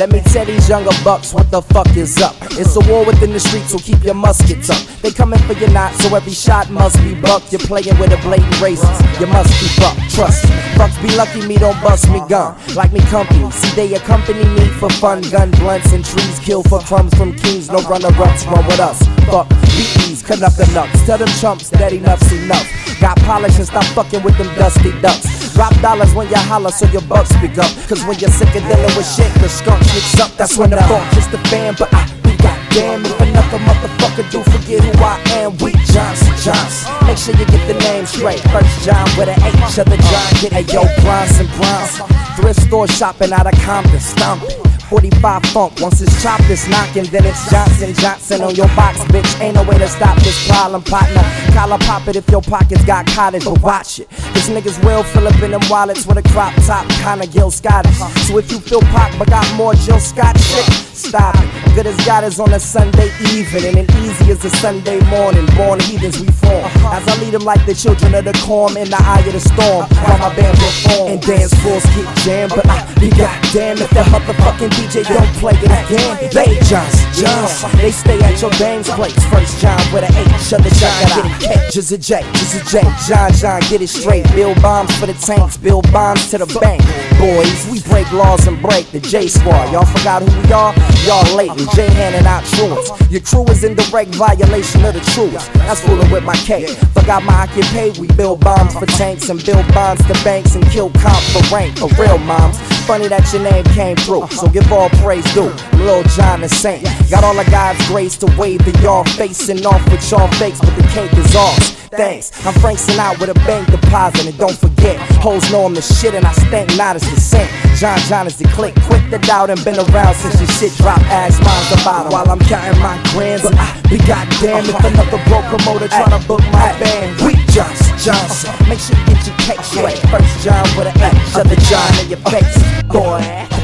Let 0.00 0.12
me 0.12 0.22
tell 0.32 0.46
these 0.46 0.66
younger 0.66 0.96
bucks 1.04 1.34
what 1.34 1.50
the 1.50 1.60
fuck 1.60 1.94
is 1.94 2.16
up. 2.22 2.34
It's 2.52 2.74
a 2.74 2.80
war 2.88 3.04
within 3.04 3.34
the 3.34 3.38
streets, 3.38 3.68
so 3.68 3.76
keep 3.76 4.02
your 4.02 4.14
muskets 4.14 4.70
up. 4.70 4.80
They 5.02 5.10
coming 5.10 5.38
for 5.40 5.52
your 5.52 5.68
knot, 5.72 5.92
so 5.92 6.16
every 6.16 6.32
shot 6.32 6.70
must 6.70 6.96
be 7.04 7.12
bucked. 7.20 7.52
You're 7.52 7.60
playing 7.68 7.98
with 8.00 8.10
a 8.10 8.16
blatant 8.24 8.48
racist. 8.64 8.96
You 9.20 9.26
must 9.26 9.52
keep 9.60 9.76
up, 9.84 9.92
trust 10.08 10.48
me. 10.48 10.56
Fucks 10.80 10.96
be 11.02 11.14
lucky 11.20 11.46
me 11.46 11.58
don't 11.58 11.78
bust 11.82 12.08
me 12.08 12.22
gun. 12.30 12.56
Like 12.74 12.94
me 12.94 13.00
company, 13.12 13.50
see 13.50 13.76
they 13.76 13.94
accompany 13.94 14.42
me 14.56 14.68
for 14.80 14.88
fun. 14.88 15.20
Gun 15.28 15.50
blunts 15.60 15.92
and 15.92 16.02
trees 16.02 16.38
kill 16.38 16.62
for 16.62 16.80
crumbs 16.80 17.12
from 17.12 17.36
kings. 17.36 17.68
No 17.68 17.82
runner 17.82 18.08
ups, 18.08 18.46
run 18.46 18.64
with 18.64 18.80
us. 18.80 19.04
Fuck 19.28 19.50
BEs, 19.76 20.22
cut 20.22 20.40
up 20.40 20.54
the 20.54 20.64
nuts. 20.72 21.04
Tell 21.04 21.18
them 21.18 21.28
chumps 21.44 21.68
that 21.76 21.92
enough's 21.92 22.32
enough. 22.32 22.64
Got 23.02 23.18
polish 23.28 23.58
and 23.58 23.66
stop 23.66 23.84
fucking 23.92 24.22
with 24.22 24.38
them 24.38 24.48
dusty 24.56 24.98
ducks. 25.02 25.39
Drop 25.60 25.78
dollars 25.82 26.14
when 26.14 26.26
you 26.30 26.40
holler 26.48 26.70
so 26.70 26.86
your 26.86 27.02
bucks 27.02 27.28
speak 27.36 27.58
up. 27.58 27.68
Cause 27.84 28.00
when 28.08 28.18
you're 28.18 28.32
sick 28.32 28.48
of 28.56 28.64
dealing 28.64 28.96
with 28.96 29.04
shit, 29.04 29.28
the 29.44 29.48
skunk 29.50 29.84
sneaks 29.84 30.18
up. 30.18 30.32
That's 30.38 30.56
when 30.56 30.70
the 30.70 30.78
funk 30.88 31.04
hits 31.12 31.26
the 31.26 31.36
fan. 31.52 31.76
But 31.78 31.92
I 31.92 32.08
be 32.24 32.32
goddamn 32.40 33.04
if 33.04 33.20
another 33.20 33.58
motherfucker 33.68 34.24
do 34.32 34.40
forget 34.40 34.80
who 34.80 35.04
I 35.04 35.20
am. 35.36 35.52
We 35.58 35.72
Johnson 35.92 36.32
Johnson. 36.40 37.06
Make 37.06 37.18
sure 37.18 37.36
you 37.36 37.44
get 37.44 37.68
the 37.68 37.76
name 37.92 38.06
straight. 38.06 38.40
First 38.48 38.72
John 38.88 39.04
with 39.20 39.28
an 39.28 39.36
H 39.36 39.76
of 39.76 39.84
the 39.84 40.00
John. 40.00 40.28
Get 40.40 40.56
a 40.56 40.62
yo 40.64 40.80
Bronson 41.04 41.46
Bronson. 41.60 42.08
Thrift 42.40 42.62
store 42.62 42.88
shopping 42.88 43.30
out 43.30 43.44
of 43.44 43.52
Compton, 43.60 44.00
stomping. 44.00 44.69
45 44.90 45.42
funk. 45.54 45.80
Once 45.80 46.02
it's 46.02 46.20
chopped, 46.20 46.50
it's 46.50 46.66
knocking, 46.68 47.04
then 47.04 47.24
it's 47.24 47.48
Johnson 47.48 47.94
Johnson 47.94 48.42
on 48.42 48.56
your 48.56 48.66
box, 48.74 48.98
bitch. 49.14 49.40
Ain't 49.40 49.54
no 49.54 49.62
way 49.62 49.78
to 49.78 49.86
stop 49.86 50.18
this 50.18 50.48
problem, 50.48 50.82
partner. 50.82 51.22
Collar 51.54 51.78
pop 51.78 52.08
it 52.08 52.16
if 52.16 52.28
your 52.28 52.42
pockets 52.42 52.84
got 52.84 53.06
cottage, 53.06 53.44
but 53.44 53.62
watch 53.62 54.00
it. 54.00 54.10
Cause 54.10 54.50
niggas 54.50 54.84
will 54.84 55.04
fill 55.04 55.28
up 55.28 55.40
in 55.42 55.52
them 55.52 55.62
wallets 55.70 56.06
with 56.06 56.18
a 56.18 56.22
crop 56.30 56.52
top, 56.66 56.88
kinda 57.06 57.26
Gil 57.28 57.52
Scottish. 57.52 57.96
So 58.26 58.38
if 58.38 58.50
you 58.50 58.58
feel 58.58 58.80
pop 58.90 59.16
but 59.16 59.30
got 59.30 59.46
more 59.54 59.74
Jill 59.74 60.00
Scott 60.00 60.36
shit, 60.40 60.64
stop 60.92 61.36
it. 61.36 61.74
Good 61.76 61.86
as 61.86 61.96
God 62.04 62.24
is 62.24 62.40
on 62.40 62.52
a 62.52 62.58
Sunday 62.58 63.10
evening, 63.30 63.78
and 63.78 63.88
easy 64.02 64.32
as 64.32 64.44
a 64.44 64.50
Sunday 64.50 64.98
morning. 65.08 65.46
Born 65.56 65.78
heathens 65.78 66.18
we 66.18 66.26
form. 66.32 66.66
As 66.90 67.06
I 67.06 67.14
lead 67.22 67.32
them 67.32 67.44
like 67.44 67.64
the 67.64 67.74
children 67.74 68.12
of 68.16 68.24
the 68.24 68.32
corn 68.44 68.76
in 68.76 68.90
the 68.90 68.98
eye 68.98 69.20
of 69.20 69.32
the 69.32 69.38
storm. 69.38 69.86
While 70.02 70.18
my 70.18 70.34
band 70.34 70.58
perform 70.58 71.12
and 71.12 71.22
dance 71.22 71.54
floors 71.62 71.84
get 71.94 72.08
jammed, 72.24 72.52
but 72.56 72.66
I 72.66 72.82
be 72.98 73.08
goddamn 73.10 73.78
if 73.78 73.90
the 73.90 74.02
motherfucking 74.10 74.79
DJ 74.80 75.04
don't 75.04 75.28
play 75.36 75.52
it 75.52 75.68
again. 75.68 76.30
They 76.32 76.56
Johnson, 76.64 77.12
Johnson, 77.12 77.70
they 77.76 77.90
stay 77.90 78.18
at 78.22 78.40
your 78.40 78.50
game's 78.52 78.88
place. 78.88 79.12
First 79.26 79.60
John 79.60 79.78
with 79.92 80.08
an 80.08 80.14
H, 80.16 80.52
other 80.54 80.70
John 80.80 81.04
get 81.04 81.26
it 81.26 81.36
K, 81.40 81.70
just 81.70 81.92
a 81.92 81.98
J, 81.98 82.22
just 82.32 82.54
a 82.56 82.60
J. 82.70 82.80
John, 83.06 83.30
John, 83.32 83.60
get 83.68 83.82
it 83.82 83.88
straight. 83.88 84.24
Build 84.34 84.60
bombs 84.62 84.96
for 84.98 85.06
the 85.06 85.12
tanks, 85.14 85.58
build 85.58 85.90
bombs 85.92 86.30
to 86.30 86.38
the 86.38 86.46
bank. 86.60 86.80
Boys, 87.20 87.68
we 87.70 87.80
break 87.92 88.10
laws 88.12 88.46
and 88.46 88.60
break 88.62 88.90
the 88.90 89.00
J 89.00 89.28
squad. 89.28 89.70
Y'all 89.70 89.84
forgot 89.84 90.22
who 90.22 90.32
we 90.40 90.52
are? 90.52 90.72
Y'all 91.04 91.36
late. 91.36 91.52
J 91.74 91.86
handing 91.92 92.26
out 92.26 92.44
truants. 92.56 92.88
Your 93.10 93.20
crew 93.20 93.44
is 93.52 93.64
in 93.64 93.74
direct 93.76 94.14
violation 94.14 94.84
of 94.86 94.94
the 94.94 95.00
truth. 95.12 95.34
That's 95.68 95.82
fooling 95.82 96.10
with 96.10 96.24
my 96.24 96.36
K. 96.48 96.66
Forgot 96.96 97.22
my 97.24 97.44
occupation. 97.44 98.00
We 98.00 98.08
build 98.16 98.40
bombs 98.40 98.72
for 98.72 98.86
tanks 98.86 99.28
and 99.28 99.44
build 99.44 99.66
bonds 99.74 100.02
to 100.06 100.14
banks 100.24 100.54
and 100.54 100.64
kill 100.70 100.88
cops 100.90 101.36
for 101.36 101.54
rank. 101.54 101.76
For 101.76 101.88
real 102.00 102.18
moms. 102.18 102.58
Funny 102.86 103.08
that 103.08 103.30
your 103.32 103.42
name 103.42 103.64
came 103.76 103.96
through. 103.96 104.26
So 104.28 104.48
give 104.48 104.69
all 104.72 104.88
praise 105.02 105.24
due. 105.34 105.52
Lil 105.78 106.02
John 106.14 106.40
the 106.40 106.48
Saint. 106.48 106.84
Got 107.10 107.24
all 107.24 107.38
of 107.38 107.50
God's 107.50 107.84
grace 107.88 108.16
to 108.18 108.26
wave 108.38 108.64
the 108.64 108.78
y'all 108.82 109.04
facing 109.04 109.64
off 109.66 109.82
with 109.90 110.02
y'all 110.10 110.28
fakes, 110.38 110.60
but 110.60 110.74
the 110.76 110.86
cake 110.88 111.12
is 111.14 111.34
ours. 111.34 111.76
Thanks. 111.90 112.30
I'm 112.46 112.54
Frank 112.60 112.78
out 112.98 113.18
with 113.18 113.30
a 113.30 113.34
bank 113.46 113.68
deposit. 113.70 114.26
And 114.26 114.38
don't 114.38 114.56
forget, 114.56 114.96
hoes 115.18 115.50
know 115.50 115.64
I'm 115.66 115.74
the 115.74 115.82
shit 115.82 116.14
and 116.14 116.24
I 116.24 116.32
stank 116.32 116.76
not 116.76 116.94
as 116.94 117.02
the 117.02 117.20
same. 117.20 117.48
John 117.76 117.98
John 118.06 118.26
is 118.26 118.36
the 118.36 118.46
click. 118.48 118.74
Quick 118.86 119.02
to 119.10 119.18
doubt 119.18 119.50
and 119.50 119.62
been 119.64 119.74
around 119.74 120.14
since 120.14 120.38
your 120.38 120.48
shit 120.48 120.72
dropped. 120.78 121.02
Ass 121.10 121.38
mine's 121.42 121.82
about 121.82 122.06
'em. 122.06 122.12
While 122.12 122.30
I'm 122.30 122.38
counting 122.38 122.80
my 122.80 122.96
grands. 123.10 123.44
And 123.44 123.58
I 123.58 123.74
be 123.90 123.98
goddamn 123.98 124.70
if 124.70 124.84
another 124.84 125.18
broke 125.26 125.46
promoter 125.46 125.88
to 125.88 126.28
book 126.28 126.42
my 126.52 126.72
band. 126.78 127.20
We 127.22 127.34
Johnson 127.50 127.98
Johnson. 127.98 128.54
Make 128.68 128.78
sure 128.78 128.96
you 128.96 129.06
get 129.06 129.26
your 129.26 129.36
cake 129.38 129.64
straight. 129.64 129.98
First 130.10 130.44
John 130.44 130.62
with 130.76 130.86
an 130.86 130.96
H. 131.02 131.34
Other 131.34 131.56
John 131.56 131.90
in 131.98 132.10
your 132.10 132.22
face. 132.30 132.58
Boy. 132.86 133.59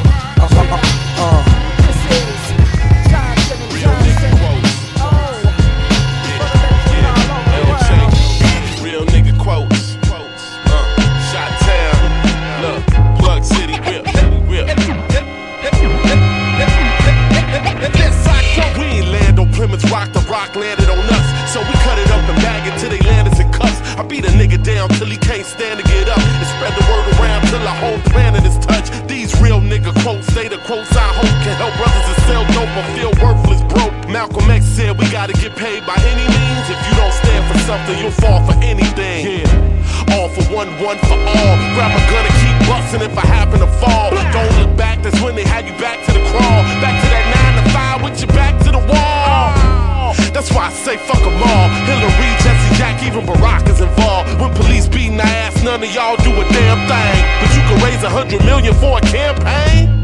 Gotta 35.27 35.41
get 35.41 35.55
paid 35.57 35.85
by 35.85 35.95
any 36.07 36.23
means. 36.23 36.65
If 36.71 36.79
you 36.87 36.95
don't 36.95 37.11
stand 37.11 37.43
for 37.51 37.57
something, 37.67 37.97
you'll 37.99 38.11
fall 38.11 38.45
for 38.47 38.55
anything. 38.63 39.43
Yeah. 39.43 40.15
All 40.15 40.29
for 40.29 40.43
one, 40.53 40.69
one 40.79 40.97
for 40.99 41.19
all. 41.19 41.55
Grab 41.75 41.91
a 41.91 42.01
gun 42.07 42.23
and 42.23 42.35
keep 42.39 42.55
busting 42.67 43.01
if 43.01 43.17
I 43.17 43.25
happen 43.27 43.59
to 43.59 43.67
fall. 43.67 44.11
Don't 44.31 44.53
look 44.59 44.77
back, 44.77 45.03
that's 45.03 45.19
when 45.21 45.35
they 45.35 45.43
had 45.43 45.67
you 45.67 45.75
back 45.79 45.99
to 46.05 46.13
the 46.13 46.23
crawl. 46.31 46.63
Back 46.79 46.95
to 47.03 47.07
that 47.11 47.25
nine 47.35 47.55
to 47.59 47.69
five 47.71 48.03
with 48.03 48.19
your 48.21 48.31
back 48.31 48.55
to 48.63 48.71
the 48.71 48.83
wall. 48.87 50.15
That's 50.31 50.51
why 50.53 50.67
I 50.67 50.71
say 50.71 50.95
fuck 50.97 51.19
them 51.19 51.43
all. 51.43 51.67
Hillary, 51.83 52.31
Jesse, 52.43 52.77
Jack, 52.77 53.03
even 53.03 53.25
Barack 53.25 53.67
is 53.69 53.81
involved. 53.81 54.39
When 54.39 54.53
police 54.55 54.87
beating 54.87 55.19
our 55.19 55.27
ass, 55.43 55.61
none 55.63 55.83
of 55.83 55.91
y'all 55.93 56.15
do 56.23 56.31
a 56.31 56.45
damn 56.55 56.79
thing. 56.87 57.19
But 57.41 57.49
you 57.51 57.63
can 57.67 57.83
raise 57.83 58.03
a 58.03 58.09
hundred 58.09 58.45
million 58.45 58.73
for 58.75 58.97
a 58.97 59.01
campaign? 59.01 59.96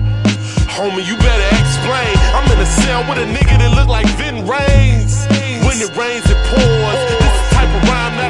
Homie, 0.73 1.05
you 1.05 1.15
better 1.17 1.49
explain. 1.61 2.17
I'm 2.33 2.49
in 2.49 2.57
a 2.57 2.65
cell 2.65 3.05
with 3.07 3.21
a 3.21 3.27
nigga 3.29 3.61
that 3.61 3.71
look 3.77 3.87
like 3.87 4.07
Ving 4.17 4.41
Rhames. 4.49 5.21
When 5.61 5.77
it 5.77 5.93
rains, 5.93 6.25
it 6.25 6.39
pours. 6.49 6.99
This 7.21 7.29
is 7.29 7.53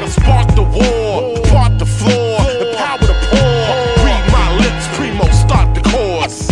to 0.04 0.10
spark 0.20 0.48
the 0.54 0.62
war, 0.62 1.40
part 1.48 1.78
the 1.78 1.86
floor, 1.86 2.36
empower 2.60 3.00
the 3.00 3.16
poor. 3.32 3.64
Read 4.04 4.24
my 4.28 4.52
lips, 4.60 4.84
primo, 4.92 5.24
start 5.32 5.72
the 5.72 5.80
chorus. 5.88 6.48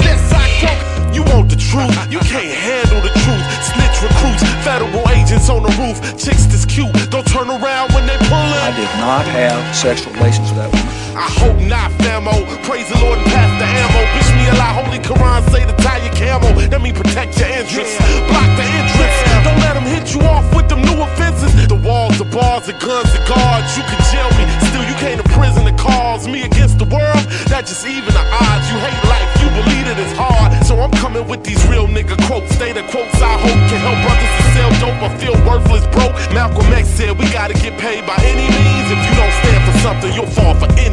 This 0.00 0.32
I 0.32 1.12
you 1.12 1.22
want 1.36 1.50
the 1.50 1.60
truth, 1.60 1.92
you 2.10 2.20
can't 2.20 2.48
handle 2.48 3.00
the 3.04 3.12
truth. 3.20 3.44
Snitch 3.60 4.00
recruits, 4.00 4.42
federal 4.64 5.04
agents 5.10 5.50
on 5.50 5.62
the 5.62 5.72
roof. 5.76 6.00
Chicks 6.16 6.46
this 6.46 6.64
cute, 6.64 6.92
don't 7.10 7.26
turn 7.26 7.50
around 7.50 7.92
when 7.92 8.06
they 8.06 8.16
pull 8.24 8.40
in. 8.40 8.60
I 8.64 8.72
did 8.72 8.88
not 9.04 9.26
have 9.26 9.76
sexual 9.76 10.14
relations 10.14 10.48
with 10.48 10.58
that 10.58 10.72
woman. 10.72 10.85
I 11.16 11.32
hope 11.40 11.56
not, 11.64 11.88
famo. 12.04 12.44
Praise 12.68 12.92
the 12.92 13.00
Lord 13.00 13.16
and 13.16 13.26
pass 13.32 13.48
the 13.56 13.64
ammo. 13.64 14.04
Bitch 14.12 14.30
me 14.36 14.52
a 14.52 14.54
lie, 14.60 14.76
holy 14.76 15.00
Quran 15.00 15.40
say 15.48 15.64
to 15.64 15.72
tie 15.80 16.04
your 16.04 16.12
camel. 16.12 16.52
That 16.68 16.82
mean 16.84 16.92
protect 16.92 17.40
your 17.40 17.48
interests. 17.48 17.96
Block 18.28 18.44
the 18.52 18.64
entrance. 18.68 19.16
Don't 19.40 19.60
let 19.64 19.80
them 19.80 19.88
hit 19.88 20.12
you 20.12 20.20
off 20.28 20.44
with 20.52 20.68
them 20.68 20.84
new 20.84 21.00
offenses. 21.00 21.56
The 21.56 21.80
walls, 21.80 22.20
the 22.20 22.28
bars, 22.28 22.68
the 22.68 22.76
guns, 22.76 23.08
the 23.16 23.24
guards. 23.24 23.72
You 23.80 23.84
can 23.88 23.96
jail 24.12 24.28
me, 24.36 24.44
still 24.68 24.84
you 24.84 24.92
came 25.00 25.16
to 25.16 25.24
prison 25.32 25.64
and 25.64 25.78
cause 25.80 26.28
me 26.28 26.44
against 26.44 26.76
the 26.76 26.88
world. 26.92 27.24
That 27.48 27.64
just 27.64 27.88
even 27.88 28.12
the 28.12 28.24
odds. 28.36 28.68
You 28.68 28.76
hate 28.76 29.00
life, 29.08 29.30
you 29.40 29.48
believe 29.56 29.88
it 29.88 29.96
is 29.96 30.12
hard. 30.20 30.52
So 30.68 30.76
I'm 30.84 30.92
coming 31.00 31.24
with 31.24 31.40
these 31.48 31.64
real 31.64 31.88
nigga 31.88 32.20
quotes. 32.28 32.52
They 32.60 32.76
the 32.76 32.84
quotes 32.92 33.16
I 33.24 33.40
hope 33.40 33.60
can 33.72 33.80
help 33.80 33.96
brothers 34.04 34.32
to 34.36 34.44
sell 34.52 34.70
dope 34.84 35.00
or 35.00 35.12
feel 35.16 35.36
worthless 35.48 35.88
broke. 35.96 36.12
Malcolm 36.36 36.68
X 36.76 36.92
said 36.92 37.16
we 37.16 37.24
gotta 37.32 37.56
get 37.56 37.72
paid 37.80 38.04
by 38.04 38.20
any 38.20 38.52
means. 38.52 38.92
If 38.92 39.00
you 39.00 39.12
don't 39.16 39.34
stand 39.40 39.60
for 39.64 39.76
something, 39.80 40.12
you'll 40.12 40.28
fall 40.36 40.52
for 40.54 40.68
anything. 40.76 40.85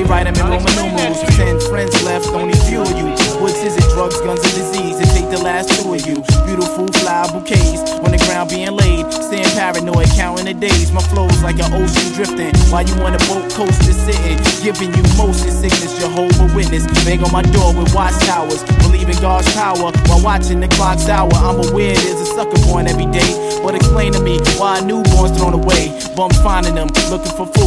They 0.00 0.08
write 0.08 0.24
them 0.24 0.34
in 0.34 0.48
Roman 0.48 0.72
numerals. 0.76 1.20
Ten 1.36 1.60
friends 1.68 1.92
left, 2.04 2.28
only 2.32 2.56
few 2.64 2.80
of 2.80 2.90
you. 2.96 3.12
What's 3.40 3.60
is 3.60 3.76
it? 3.76 3.84
Drugs, 3.92 4.20
guns, 4.20 4.40
and 4.40 4.54
disease. 4.54 4.96
It 5.00 5.08
take 5.12 5.28
the 5.28 5.42
last 5.42 5.68
two 5.76 5.92
of 5.92 6.00
you. 6.06 6.24
Beautiful 6.48 6.88
flower 7.00 7.28
bouquets 7.32 7.92
on 8.00 8.10
the 8.10 8.20
ground 8.24 8.48
being 8.48 8.72
laid. 8.72 9.04
Staying 9.12 9.52
paranoid, 9.56 10.08
counting 10.16 10.46
the 10.46 10.54
days. 10.54 10.92
My 10.92 11.02
flow's 11.12 11.42
like 11.42 11.60
an 11.60 11.72
ocean 11.76 12.08
drifting. 12.16 12.52
While 12.72 12.88
you 12.88 12.96
on 13.04 13.14
a 13.14 13.20
boat 13.28 13.44
coast 13.52 13.76
just 13.84 14.00
sitting, 14.08 14.40
giving 14.64 14.92
you 14.96 15.04
motion 15.20 15.52
sickness. 15.52 15.92
Jehovah 16.00 16.48
Witness, 16.56 16.88
bang 17.04 17.22
on 17.22 17.32
my 17.32 17.42
door 17.52 17.76
with 17.76 17.92
watchtowers. 17.92 18.64
Believe 18.80 19.08
in 19.08 19.20
God's 19.20 19.52
power 19.52 19.92
while 20.08 20.22
watching 20.24 20.60
the 20.60 20.68
clock's 20.68 21.08
hour. 21.08 21.32
I'm 21.44 21.60
aware 21.60 21.94
there's 21.94 22.20
a 22.24 22.28
sucker 22.32 22.60
born 22.64 22.88
every 22.88 23.06
day. 23.12 23.28
But 23.62 23.74
explain 23.74 24.12
to 24.14 24.20
me 24.20 24.40
why 24.56 24.78
a 24.78 24.82
newborn's 24.82 25.36
thrown 25.36 25.52
away. 25.52 25.92
Bums 26.16 26.40
finding 26.40 26.74
them, 26.74 26.88
looking 27.12 27.32
for 27.36 27.44
food, 27.44 27.59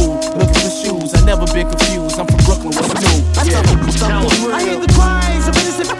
for. 1.08 1.16
I 1.16 1.24
never 1.24 1.46
been 1.52 1.68
confused. 1.68 2.18
I'm 2.18 2.26
from 2.26 2.40
Brooklyn, 2.44 2.72
what's 2.74 2.94
new? 3.00 3.18
Yeah. 3.44 3.60
I 3.60 4.62
hear 4.62 4.80
the 4.80 4.92
cries 4.94 5.48
of 5.48 5.56
innocent. 5.56 5.90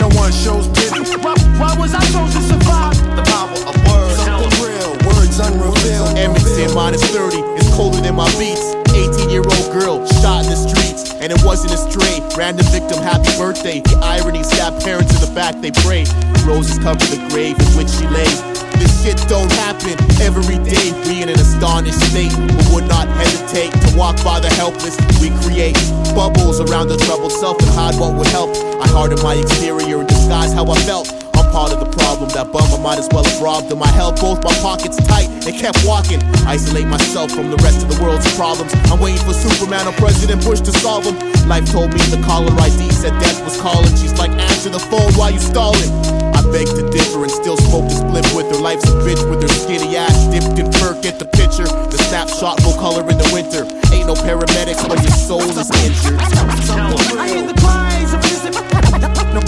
No 0.00 0.08
one 0.16 0.32
shows 0.32 0.68
pity. 0.68 1.16
Why, 1.20 1.34
why 1.58 1.74
was 1.78 1.94
I 1.94 2.00
chosen 2.12 2.40
to 2.40 2.48
survive? 2.48 2.96
The 3.16 3.24
power 3.26 3.58
of 3.68 3.74
words. 3.88 4.20
Something 4.22 4.54
real, 4.64 4.92
words 5.08 5.38
unrevealed. 5.40 6.16
Edmonton 6.16 6.74
minus 6.74 7.04
30, 7.10 7.38
it's 7.56 7.74
colder 7.74 8.00
than 8.00 8.14
my 8.14 8.30
beats. 8.38 8.74
18 8.94 9.30
year 9.30 9.42
old 9.44 9.68
girl 9.72 10.06
shot 10.22 10.44
in 10.44 10.50
the 10.50 10.56
streets, 10.56 11.12
and 11.20 11.32
it 11.32 11.42
wasn't 11.44 11.72
a 11.72 11.76
stray. 11.76 12.20
Random 12.36 12.64
victim, 12.66 12.98
happy 13.02 13.30
birthday. 13.36 13.80
The 13.80 13.98
irony 14.02 14.42
stabbed 14.42 14.82
parents 14.84 15.12
in 15.14 15.28
the 15.28 15.34
back, 15.34 15.60
they 15.60 15.72
pray. 15.84 16.04
Roses 16.46 16.78
cover 16.78 17.04
the 17.12 17.20
grave 17.30 17.58
in 17.58 17.68
which 17.76 17.90
she 17.90 18.06
lay. 18.08 18.55
This 18.78 19.02
shit 19.02 19.18
don't 19.28 19.50
happen 19.64 19.96
every 20.20 20.58
day. 20.64 20.92
We 21.08 21.22
in 21.22 21.28
an 21.28 21.38
astonished 21.40 22.00
state, 22.10 22.32
but 22.32 22.66
would 22.72 22.88
not 22.88 23.08
hesitate 23.08 23.72
to 23.72 23.96
walk 23.96 24.16
by 24.24 24.40
the 24.40 24.50
helpless. 24.54 24.96
We 25.20 25.30
create 25.44 25.76
bubbles 26.14 26.60
around 26.60 26.88
the 26.88 26.96
troubled 26.98 27.32
self 27.32 27.58
and 27.60 27.70
hide 27.70 27.96
what 27.98 28.14
would 28.14 28.26
help. 28.28 28.50
I 28.80 28.88
harden 28.88 29.22
my 29.22 29.34
exterior 29.34 30.00
and 30.00 30.08
disguise 30.08 30.52
how 30.52 30.66
I 30.66 30.78
felt. 30.84 31.12
I'm 31.36 31.52
part 31.52 31.72
of 31.72 31.80
the 31.80 31.90
problem. 31.96 32.30
That 32.30 32.52
bum 32.52 32.64
I 32.72 32.78
might 32.82 32.98
as 32.98 33.08
well 33.12 33.24
have 33.24 33.40
robbed 33.40 33.70
him. 33.70 33.82
I 33.82 33.88
held 33.88 34.16
both 34.20 34.42
my 34.42 34.52
pockets 34.64 34.96
tight 35.06 35.28
and 35.46 35.54
kept 35.56 35.84
walking. 35.84 36.22
Isolate 36.48 36.86
myself 36.86 37.30
from 37.30 37.50
the 37.50 37.56
rest 37.58 37.84
of 37.84 37.88
the 37.92 38.02
world's 38.02 38.26
problems. 38.36 38.72
I'm 38.90 39.00
waiting 39.00 39.24
for 39.24 39.34
Superman 39.34 39.86
or 39.86 39.92
President 39.92 40.44
Bush 40.44 40.60
to 40.60 40.72
solve 40.72 41.04
them. 41.04 41.16
Life 41.48 41.70
told 41.70 41.92
me 41.92 42.00
the 42.10 42.22
caller 42.24 42.52
ID 42.52 42.90
said 42.90 43.12
death 43.20 43.42
was 43.44 43.60
calling. 43.60 43.94
She's 43.96 44.16
like, 44.18 44.30
answer 44.32 44.70
the 44.70 44.80
phone 44.80 45.12
while 45.14 45.30
you 45.30 45.38
stalling. 45.38 46.25
Beg 46.56 46.72
to 46.72 46.88
differ 46.88 47.20
and 47.20 47.30
still 47.30 47.58
smoke 47.68 47.84
the 47.84 47.92
split 48.00 48.24
with 48.32 48.48
her. 48.48 48.56
Life's 48.56 48.88
a 48.88 48.96
bitch 49.04 49.20
with 49.28 49.44
her 49.44 49.52
skinny 49.60 49.92
ass 49.92 50.24
dipped 50.32 50.56
in 50.56 50.72
fur. 50.80 50.96
Get 51.02 51.18
the 51.18 51.28
picture. 51.28 51.68
The 51.68 52.00
snapshot 52.08 52.64
will 52.64 52.72
color 52.80 53.04
in 53.12 53.20
the 53.20 53.28
winter. 53.28 53.68
Ain't 53.92 54.08
no 54.08 54.16
paramedics 54.16 54.80
when 54.88 54.96
your 55.04 55.12
soul 55.12 55.44
is 55.44 55.68
injured. 55.84 56.16
I 56.16 57.28
hear 57.28 57.44
the 57.44 57.52
cries 57.60 58.16
of. 58.16 58.24
No, 59.36 59.44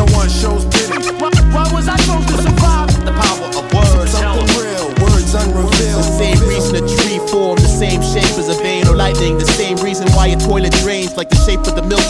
no 0.00 0.04
one 0.16 0.32
shows 0.32 0.64
pity. 0.72 0.96
Why, 1.20 1.68
was 1.76 1.92
I 1.92 2.00
chosen 2.08 2.24
to 2.24 2.48
survive? 2.48 2.88
The 3.04 3.12
power 3.12 3.52
of 3.52 3.64
words. 3.76 4.16
Something 4.16 4.48
real, 4.56 4.88
words 5.04 5.36
unrevealed. 5.36 6.00
The 6.00 6.16
same 6.16 6.40
reason 6.48 6.80
a 6.80 6.84
tree 6.88 7.20
formed 7.28 7.60
the 7.60 7.68
same 7.68 8.00
shape 8.00 8.32
as 8.40 8.48
a 8.48 8.56
vein 8.64 8.88
or 8.88 8.96
lightning. 8.96 9.36
The 9.36 9.44
same 9.44 9.76
reason 9.84 10.08
why 10.16 10.28
a 10.28 10.40
toilet 10.40 10.72
drains 10.80 11.18
like 11.18 11.28
the 11.28 11.36
shape 11.44 11.60
of 11.68 11.76
the 11.76 11.82
Milky 11.84 11.92
Way. 11.92 11.92
There 11.92 12.00
were 12.00 12.05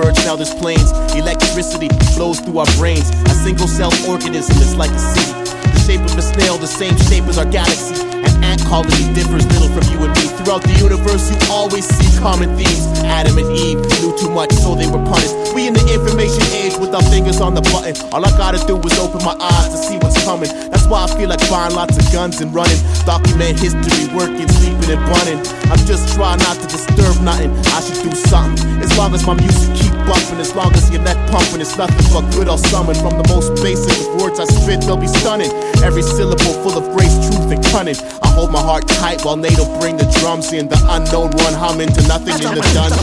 birds, 0.00 0.24
now 0.24 0.36
there's 0.36 0.54
planes. 0.54 0.90
Electricity 1.14 1.88
flows 2.16 2.40
through 2.40 2.58
our 2.58 2.70
brains. 2.76 3.08
A 3.28 3.34
single 3.44 3.68
cell 3.68 3.92
organism 4.08 4.56
is 4.58 4.74
like 4.74 4.90
a 4.90 4.98
city. 4.98 5.32
The 5.74 5.80
shape 5.86 6.00
of 6.00 6.16
a 6.16 6.22
snail, 6.22 6.56
the 6.56 6.66
same 6.66 6.96
shape 7.08 7.24
as 7.24 7.36
our 7.36 7.44
galaxy. 7.44 8.00
An 8.24 8.44
ant 8.44 8.64
colony 8.64 9.12
differs 9.12 9.44
little 9.52 9.68
from 9.68 9.84
you 9.92 9.98
and 10.04 10.12
me. 10.16 10.26
Throughout 10.40 10.62
the 10.62 10.76
universe, 10.80 11.28
you 11.30 11.36
always 11.50 11.84
see 11.84 12.10
common 12.18 12.56
themes. 12.56 12.86
Adam 13.04 13.36
and 13.38 13.50
Eve 13.52 13.80
knew 14.00 14.16
too 14.16 14.30
much, 14.30 14.52
so 14.52 14.74
they 14.74 14.86
were 14.86 15.02
punished. 15.04 15.34
We 15.54 15.68
in 15.68 15.74
the 15.74 15.84
information 15.92 16.42
age 16.56 16.76
with 16.78 16.94
our 16.94 17.04
fingers 17.12 17.40
on 17.40 17.54
the 17.54 17.62
button. 17.72 17.94
All 18.12 18.24
I 18.24 18.30
gotta 18.36 18.60
do 18.66 18.80
is 18.80 18.96
open 18.98 19.20
my 19.24 19.36
eyes 19.36 19.68
to 19.68 19.76
see 19.76 19.98
what's 19.98 20.16
coming. 20.24 20.48
That's 20.90 21.06
why 21.06 21.14
I 21.14 21.18
feel 21.22 21.30
like 21.30 21.46
buying 21.46 21.74
lots 21.78 21.94
of 21.94 22.02
guns 22.10 22.42
and 22.42 22.50
running. 22.50 22.74
Document 23.06 23.54
history, 23.54 24.10
working, 24.10 24.50
sleeping, 24.58 24.90
and 24.90 24.98
bunning. 25.06 25.38
I'm 25.70 25.78
just 25.86 26.18
trying 26.18 26.42
not 26.42 26.58
to 26.58 26.66
disturb 26.66 27.14
nothing. 27.22 27.54
I 27.70 27.78
should 27.78 28.02
do 28.02 28.10
something. 28.10 28.82
As 28.82 28.90
long 28.98 29.14
as 29.14 29.22
my 29.22 29.38
music 29.38 29.70
keep 29.78 29.94
bumping, 30.02 30.42
as 30.42 30.50
long 30.58 30.74
as 30.74 30.90
your 30.90 30.98
neck 31.06 31.14
pumping, 31.30 31.62
it's 31.62 31.78
nothing 31.78 32.02
but 32.10 32.26
good 32.34 32.48
I'll 32.50 32.58
summon. 32.58 32.98
From 32.98 33.14
the 33.22 33.26
most 33.30 33.54
basic 33.62 33.94
of 34.02 34.18
words 34.18 34.42
I 34.42 34.50
spit, 34.50 34.82
they'll 34.82 34.98
be 34.98 35.06
stunning. 35.06 35.54
Every 35.78 36.02
syllable 36.02 36.58
full 36.66 36.74
of 36.74 36.82
grace, 36.90 37.14
truth, 37.22 37.54
and 37.54 37.62
cunning. 37.70 37.94
I 38.26 38.26
hold 38.34 38.50
my 38.50 38.58
heart 38.58 38.88
tight 38.88 39.22
while 39.22 39.36
NATO 39.36 39.70
bring 39.78 39.94
the 39.94 40.10
drums 40.18 40.50
in. 40.52 40.66
The 40.66 40.78
unknown 40.90 41.30
one 41.38 41.54
humming 41.54 41.94
to 41.94 42.02
nothing 42.10 42.34
in 42.34 42.50
the 42.50 42.66
dungeon. 42.74 42.98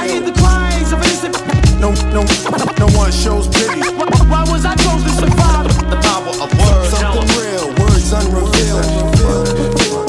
I 0.00 0.08
hear 0.08 0.24
the 0.24 0.32
cries 0.32 0.96
of 0.96 1.04
innocent. 1.04 1.36
No, 1.76 1.92
no, 2.16 2.24
no 2.80 2.88
one 2.96 3.12
shows 3.12 3.48
pity. 3.52 3.84
Why, 4.00 4.08
why 4.32 4.42
was 4.48 4.64
I 4.64 4.74
chosen 4.80 5.04
to 5.04 5.28
survive? 5.28 5.59
Real, 8.10 8.18
words 8.18 8.22
unrevealed. 8.24 10.00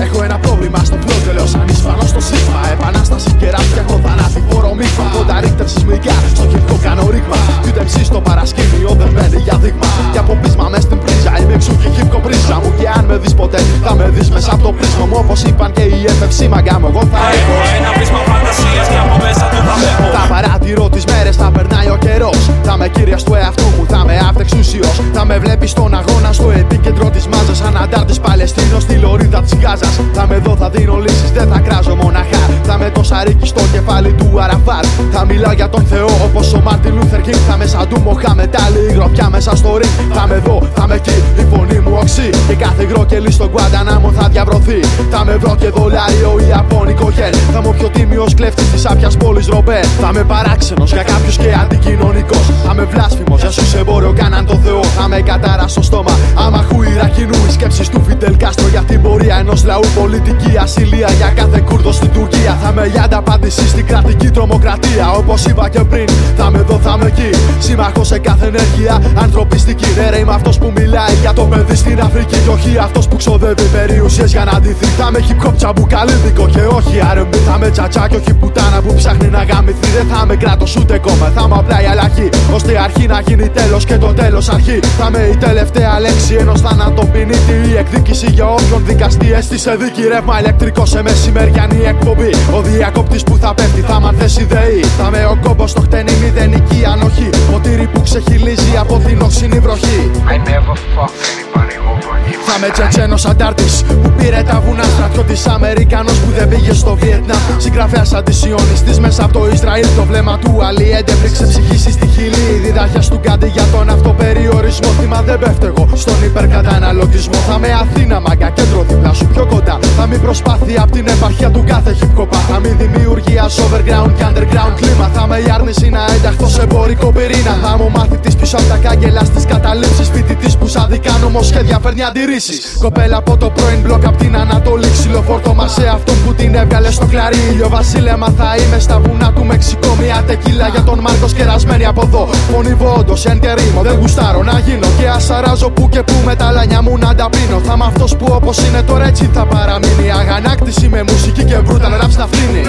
Έχω 0.00 0.22
ένα 0.22 0.38
πρόβλημα 0.38 0.84
στο 0.84 0.96
πλό 0.96 1.14
τελείω 1.26 1.46
ανίσφαλο 1.60 2.02
στο 2.06 2.20
σίγμα. 2.20 2.60
Επανάσταση 2.72 3.30
και 3.40 3.50
ράπια 3.50 3.84
έχω 3.84 4.00
θανατηφόρο 4.04 4.74
μείγμα. 4.74 5.04
Κοντά 5.16 5.40
ρίχτερ 5.40 5.68
σεισμικά 5.68 6.14
στο 6.34 6.42
χυπικό 6.50 6.76
κάνω 6.82 7.02
ρήγμα. 7.10 7.36
Κι 7.62 7.68
ούτε 7.68 7.80
MC 7.86 8.00
στο 8.10 8.20
παρασκήνιο 8.20 8.90
δεν 9.00 9.10
μπαίνει 9.14 9.38
για 9.46 9.56
δείγμα. 9.62 9.86
Και 10.12 10.18
από 10.18 10.32
πείσμα 10.42 10.66
μες 10.72 10.82
στην 10.82 10.98
πρίζα 10.98 11.32
είμαι 11.40 11.54
εξού 11.58 11.74
και 11.82 11.88
χυπικό 11.94 12.18
πρίζα 12.24 12.56
μου. 12.62 12.70
Και 12.78 12.86
αν 12.96 13.04
με 13.04 13.16
δεις 13.22 13.34
ποτέ 13.34 13.60
θα 13.84 13.94
με 13.94 14.06
δεις 14.14 14.28
μέσα 14.30 14.50
από 14.54 14.62
το 14.62 14.72
πρίσμα 14.72 15.04
μου. 15.08 15.16
Όπως 15.22 15.42
είπαν 15.42 15.72
και 15.76 15.82
οι 15.82 15.98
FFC 16.18 16.38
μαγκά 16.54 16.76
μου. 16.80 16.86
Εγώ 16.92 17.02
θα 17.12 17.20
έχω 17.38 17.54
ένα 17.78 17.90
πρίσμα 17.96 18.20
φαντασίας 18.28 18.86
και 18.92 18.98
από 19.04 19.14
μέσα 19.22 19.31
του 19.74 19.86
θα 19.86 19.96
βλέπω. 19.98 20.16
Θα 20.18 20.26
παρατηρώ 20.34 20.88
τις 20.88 21.04
μέρες, 21.04 21.36
θα 21.36 21.50
περνάει 21.50 21.88
ο 21.88 21.98
καιρός. 22.00 22.50
Θα 22.62 22.76
με 22.76 22.88
κύρια 22.88 23.16
του 23.16 23.34
εαυτού 23.34 23.64
μου, 23.76 23.86
θα 23.88 24.04
με 24.04 24.16
αυτεξούσιο. 24.28 24.84
Θα 25.12 25.24
με 25.24 25.38
βλέπεις 25.38 25.70
στον 25.70 25.94
αγώνα 25.94 26.32
στο 26.32 26.50
επίκεντρο 26.50 27.10
της 27.10 27.26
μάζα. 27.26 27.31
Σαν 27.62 27.76
αντάρτης 27.82 28.18
Παλαιστίνος 28.20 28.82
στη 28.82 28.94
λωρίδα 28.94 29.40
της 29.42 29.54
Γάζας. 29.62 30.00
Θα 30.12 30.26
με 30.26 30.38
δω, 30.38 30.56
θα 30.56 30.68
δίνω 30.70 30.96
λύσεις, 30.96 31.30
δεν 31.30 31.48
θα 31.48 31.58
κράζω 31.58 31.94
μοναχά. 31.94 32.42
Θα 32.62 32.78
με 32.78 32.90
το 32.90 33.02
σαρίκι 33.02 33.46
στο 33.46 33.60
κεφάλι 33.72 33.80
κεφάλι 33.82 34.12
του 34.12 34.42
Αραφάτ. 34.42 34.84
Θα 35.12 35.24
μιλά 35.24 35.52
για 35.52 35.68
τον 35.68 35.84
Θεό 35.84 36.08
όπως 36.24 36.52
ο 36.52 36.60
Μάρτιν 36.60 36.94
Λούθερ 36.94 37.20
Κίνγκ. 37.20 37.42
Θα 37.48 37.56
με 37.56 37.66
σαν 37.66 37.88
του 37.88 38.00
Μοχάμετ 38.00 38.54
Άλλη, 38.64 38.92
γροπιά 38.94 39.28
μέσα 39.30 39.56
στο 39.56 39.70
ring. 39.80 40.12
Θα 40.12 40.26
με 40.26 40.42
δω, 40.46 40.62
θα 40.74 40.86
με 40.86 40.94
εκεί, 40.94 41.16
η 41.40 41.44
φωνή 41.50 41.78
μου 41.84 41.96
οξύ. 42.00 42.30
Και 42.48 42.54
κάθε 42.54 42.84
γκρόκελι 42.84 43.30
στον 43.32 43.50
Κουαντανάμο 43.50 44.12
θα 44.18 44.28
διαβρωθεί. 44.28 44.80
Θα 45.10 45.24
με 45.24 45.36
βρω 45.36 45.56
και 45.60 45.68
δολάριο 45.68 46.32
ή 46.40 46.48
Ιαπωνικό 46.48 47.10
γεν. 47.10 47.34
Θα 47.52 47.60
μου 47.62 47.74
πιο 47.78 47.88
τίμιος 47.88 48.34
κλέφτη 48.34 48.64
της 48.64 48.86
άπιας 48.86 49.16
πόλης 49.16 49.46
Ρομπέ. 49.46 49.80
Θα 50.00 50.12
με 50.12 50.22
παράξενος 50.24 50.92
για 50.92 51.02
κάποιους 51.02 51.36
και 51.36 51.54
αντικοινωνικός. 51.62 52.44
Θα 52.64 52.74
με 52.74 52.84
βλάσφημος 52.84 53.40
για 53.40 53.50
σου 53.50 53.78
εμπόριο 53.78 54.12
κάναν 54.16 54.46
το 54.46 54.56
Θεό. 54.64 54.82
Θα 54.98 55.08
με 55.08 55.20
κατάρα 55.20 55.68
στο 55.68 55.82
στόμα. 55.82 56.14
Άμα 56.46 56.64
χουήρα 56.68 57.08
κοινού 57.08 57.38
οι 57.48 57.51
σκέψεις 57.52 57.88
του 57.88 58.02
Φιντελ 58.06 58.36
Κάστρο 58.36 58.68
για 58.68 58.80
την 58.80 59.02
πορεία 59.02 59.36
ενός 59.36 59.64
λαού. 59.64 59.84
Πολιτική 60.00 60.56
ασυλία 60.56 61.10
για 61.10 61.32
κάθε 61.34 61.60
Κούρδο 61.68 61.92
στην 61.92 62.10
Τουρκία. 62.10 62.58
Θα 62.62 62.72
με 62.72 62.86
για 62.86 63.06
απάντηση 63.12 63.68
στην 63.68 63.86
κρατική 63.86 64.30
τρομοκρατία. 64.30 65.10
Όπως 65.10 65.44
είπα 65.44 65.68
και 65.68 65.80
πριν, 65.80 66.08
θα 66.36 66.50
με 66.50 66.58
δω, 66.58 66.76
θα 66.78 66.96
με 66.98 67.06
εκεί. 67.06 67.30
Σύμμαχος 67.58 68.06
σε 68.06 68.18
κάθε 68.18 68.46
ενέργεια 68.46 69.02
ανθρωπιστική. 69.14 69.86
Ναι, 69.96 70.10
ρε, 70.10 70.18
είμαι 70.18 70.34
αυτός 70.34 70.58
που 70.58 70.72
μιλάει 70.76 71.14
για 71.20 71.32
το 71.32 71.42
παιδί 71.42 71.74
στην 71.74 72.00
Αφρική. 72.00 72.38
Και 72.44 72.50
όχι 72.50 72.78
αυτός 72.78 73.08
που 73.08 73.16
ξοδεύει 73.16 73.62
περιουσίες 73.62 74.30
για 74.30 74.44
να 74.44 74.50
αντιθεί. 74.50 74.86
Θα 74.86 75.10
με 75.10 75.18
hip 75.28 75.46
hop 75.46 75.52
τσαμπουκαλίδικο 75.56 76.48
και 76.54 76.60
όχι 76.60 76.94
RB. 77.16 77.34
Θα 77.46 77.58
με 77.58 77.70
τσατσά 77.70 78.08
και 78.08 78.16
όχι 78.16 78.34
πουτάνα 78.34 78.80
που 78.84 78.94
ψάχνει 78.94 79.28
να 79.28 79.42
γαμηθεί. 79.42 79.88
Δεν 79.96 80.06
θα 80.12 80.26
με 80.26 80.36
κράτος 80.36 80.76
ούτε 80.76 80.98
κόμμα. 80.98 81.32
Θα 81.34 81.48
με 81.48 81.54
απλά 81.58 81.82
η 81.82 81.86
αλλαγή. 81.86 82.28
Ώστε 82.54 82.72
η 82.72 82.76
αρχή 82.76 83.06
να 83.06 83.20
γίνει 83.26 83.48
τέλος 83.48 83.84
και 83.84 83.96
το 83.96 84.06
τέλος 84.06 84.48
αρχή. 84.48 84.78
Θα 84.98 85.10
με 85.10 85.18
η 85.32 85.36
τελευταία 85.36 86.00
λέξη 86.00 86.34
ενός 86.34 86.60
θανατοπινίτη. 86.60 87.41
Η 87.72 87.76
εκδίκηση 87.76 88.30
για 88.30 88.46
όποιον 88.46 88.84
δικαστή 88.84 89.32
έστησε 89.32 89.76
δίκη. 89.76 90.02
Ρεύμα 90.02 90.40
ηλεκτρικό 90.40 90.86
σε 90.86 91.02
μεσημεριανή 91.02 91.84
εκπομπή. 91.84 92.30
Ο 92.54 92.62
διακόπτης 92.62 93.22
που 93.22 93.36
θα 93.36 93.54
πέφτει 93.54 93.80
θα 93.80 94.00
μ' 94.00 94.08
θέσει 94.18 94.44
ΔΕΗ. 94.44 94.84
Θα 94.98 95.10
με 95.10 95.24
ο 95.24 95.38
κόμπος 95.42 95.70
στο 95.70 95.80
χτένι 95.80 96.12
μηδενική 96.22 96.84
ανοχή. 96.92 97.30
Ποτήρι 97.50 97.86
που 97.92 98.02
ξεχυλίζει 98.02 98.76
από 98.78 98.98
την 98.98 99.20
οξυνή 99.22 99.58
βροχή. 99.58 100.10
I 100.28 100.36
never 100.50 100.74
fuck 100.94 101.12
anybody 101.30 101.76
over 101.92 102.14
you. 102.18 102.21
Θα 102.46 102.58
με 102.60 102.68
τσετσένος 102.68 103.24
αντάρτης 103.24 103.82
που 104.02 104.10
πήρε 104.16 104.42
τα 104.42 104.62
βουνά. 104.64 104.82
Στρατιώτη 104.82 105.36
Αμερικανός 105.54 106.18
που 106.18 106.30
δεν 106.36 106.48
πήγε 106.48 106.72
στο 106.72 106.94
Βιετνάμ. 106.94 107.38
Συγγραφέας 107.58 108.12
αντισιωνιστή 108.12 109.00
μέσα 109.00 109.24
από 109.24 109.32
το 109.32 109.48
Ισραήλ. 109.52 109.86
Το 109.96 110.04
βλέμμα 110.04 110.38
του 110.38 110.64
Αλή 110.64 110.90
έντεψε 110.98 111.46
ψυχή 111.46 111.78
στη 111.78 112.06
χειλή. 112.14 112.44
Οι 112.54 112.58
διδάχια 112.64 113.00
του 113.00 113.18
Γκάντι 113.22 113.46
για 113.46 113.62
τον 113.72 113.88
αυτοπεριορισμό. 113.88 114.88
Θύμα 115.00 115.22
δεν 115.22 115.38
πέφτω 115.38 115.66
εγώ 115.66 115.88
στον 115.94 116.22
υπερκαταναλωτισμό. 116.24 117.38
Θα 117.48 117.58
με 117.58 117.68
Αθήνα 117.82 118.20
μάγκα 118.20 118.50
κέντρο 118.50 118.84
δίπλα 118.88 119.12
σου 119.12 119.26
πιο 119.26 119.46
κοντά. 119.46 119.78
Θα 119.96 120.06
μην 120.06 120.20
προσπάθεια 120.20 120.82
από 120.82 120.92
την 120.92 121.06
επαρχία 121.08 121.50
του 121.50 121.64
κάθε 121.66 121.96
hip 122.00 122.20
hop. 122.20 122.26
Θα 122.50 122.58
μην 122.60 122.76
δημιουργία 122.78 123.44
overground 123.48 124.12
και 124.16 124.24
underground 124.30 124.74
κλίμα. 124.80 125.10
Θα 125.14 125.26
με 125.26 125.36
η 125.38 125.50
άρνηση 125.54 125.88
να 125.88 126.04
ενταχθώ 126.16 126.48
σε 126.48 126.62
εμπορικό 126.62 127.12
πυρήνα. 127.12 127.54
Θα 127.62 127.76
μου 127.78 127.90
μάθει 127.96 128.16
τις 128.16 128.34
πίσω 128.36 128.56
από 128.56 128.66
τα 128.66 128.76
κάγκελα 128.76 129.24
στις 129.24 129.44
καταλήψεις. 129.44 130.08
Φοιτητής 130.14 130.56
που 130.56 130.66
σαν 130.66 130.86
δικά 130.90 131.12
νομοσχέδια 131.20 131.78
φέρνει 131.82 132.02
αντιρρήσει. 132.32 132.78
Κοπέλα 132.78 133.16
από 133.16 133.36
το 133.36 133.50
πρώην 133.50 133.80
μπλοκ 133.80 134.04
από 134.06 134.16
την 134.16 134.36
Ανατολή. 134.36 134.90
Ξυλοφόρτωμα 134.90 135.68
σε 135.68 135.86
αυτόν 135.86 136.14
που 136.24 136.34
την 136.34 136.54
έβγαλε 136.54 136.90
στο 136.90 137.06
κλαρί. 137.06 137.38
Ήλιο 137.52 137.68
βασίλεμα 137.68 138.28
θα 138.36 138.56
είμαι 138.56 138.78
στα 138.78 139.00
βουνά 139.00 139.32
του 139.32 139.44
Μεξικό. 139.44 139.96
Μια 140.00 140.22
τεκίλα 140.26 140.68
για 140.68 140.82
τον 140.82 140.98
Μάρκο 140.98 141.26
κερασμένη 141.36 141.84
από 141.86 142.02
εδώ. 142.04 142.28
Φωνηβό 142.52 142.94
όντω 142.98 143.14
εν 143.24 143.40
και 143.40 143.54
ρήμο. 143.54 143.82
Δεν 143.82 143.98
γουστάρω 144.00 144.42
να 144.42 144.58
γίνω 144.58 144.86
και 144.98 145.08
ασαράζω 145.08 145.70
που 145.70 145.88
και 145.88 146.02
που 146.02 146.14
με 146.24 146.34
τα 146.34 146.50
λανιά 146.50 146.82
μου 146.82 146.98
να 146.98 147.14
τα 147.14 147.28
πίνω. 147.30 147.58
Θα 147.66 147.72
είμαι 147.74 147.84
αυτός 147.84 148.16
που 148.16 148.26
όπως 148.28 148.58
είναι 148.58 148.82
τώρα 148.82 149.06
έτσι 149.06 149.30
θα 149.32 149.44
παραμείνει. 149.46 150.10
Αγανάκτηση 150.20 150.88
με 150.88 151.02
μουσική 151.02 151.44
και 151.44 151.58
brutal 151.66 152.04
raps 152.04 152.16
να 152.16 152.26
φτύνει. 152.26 152.64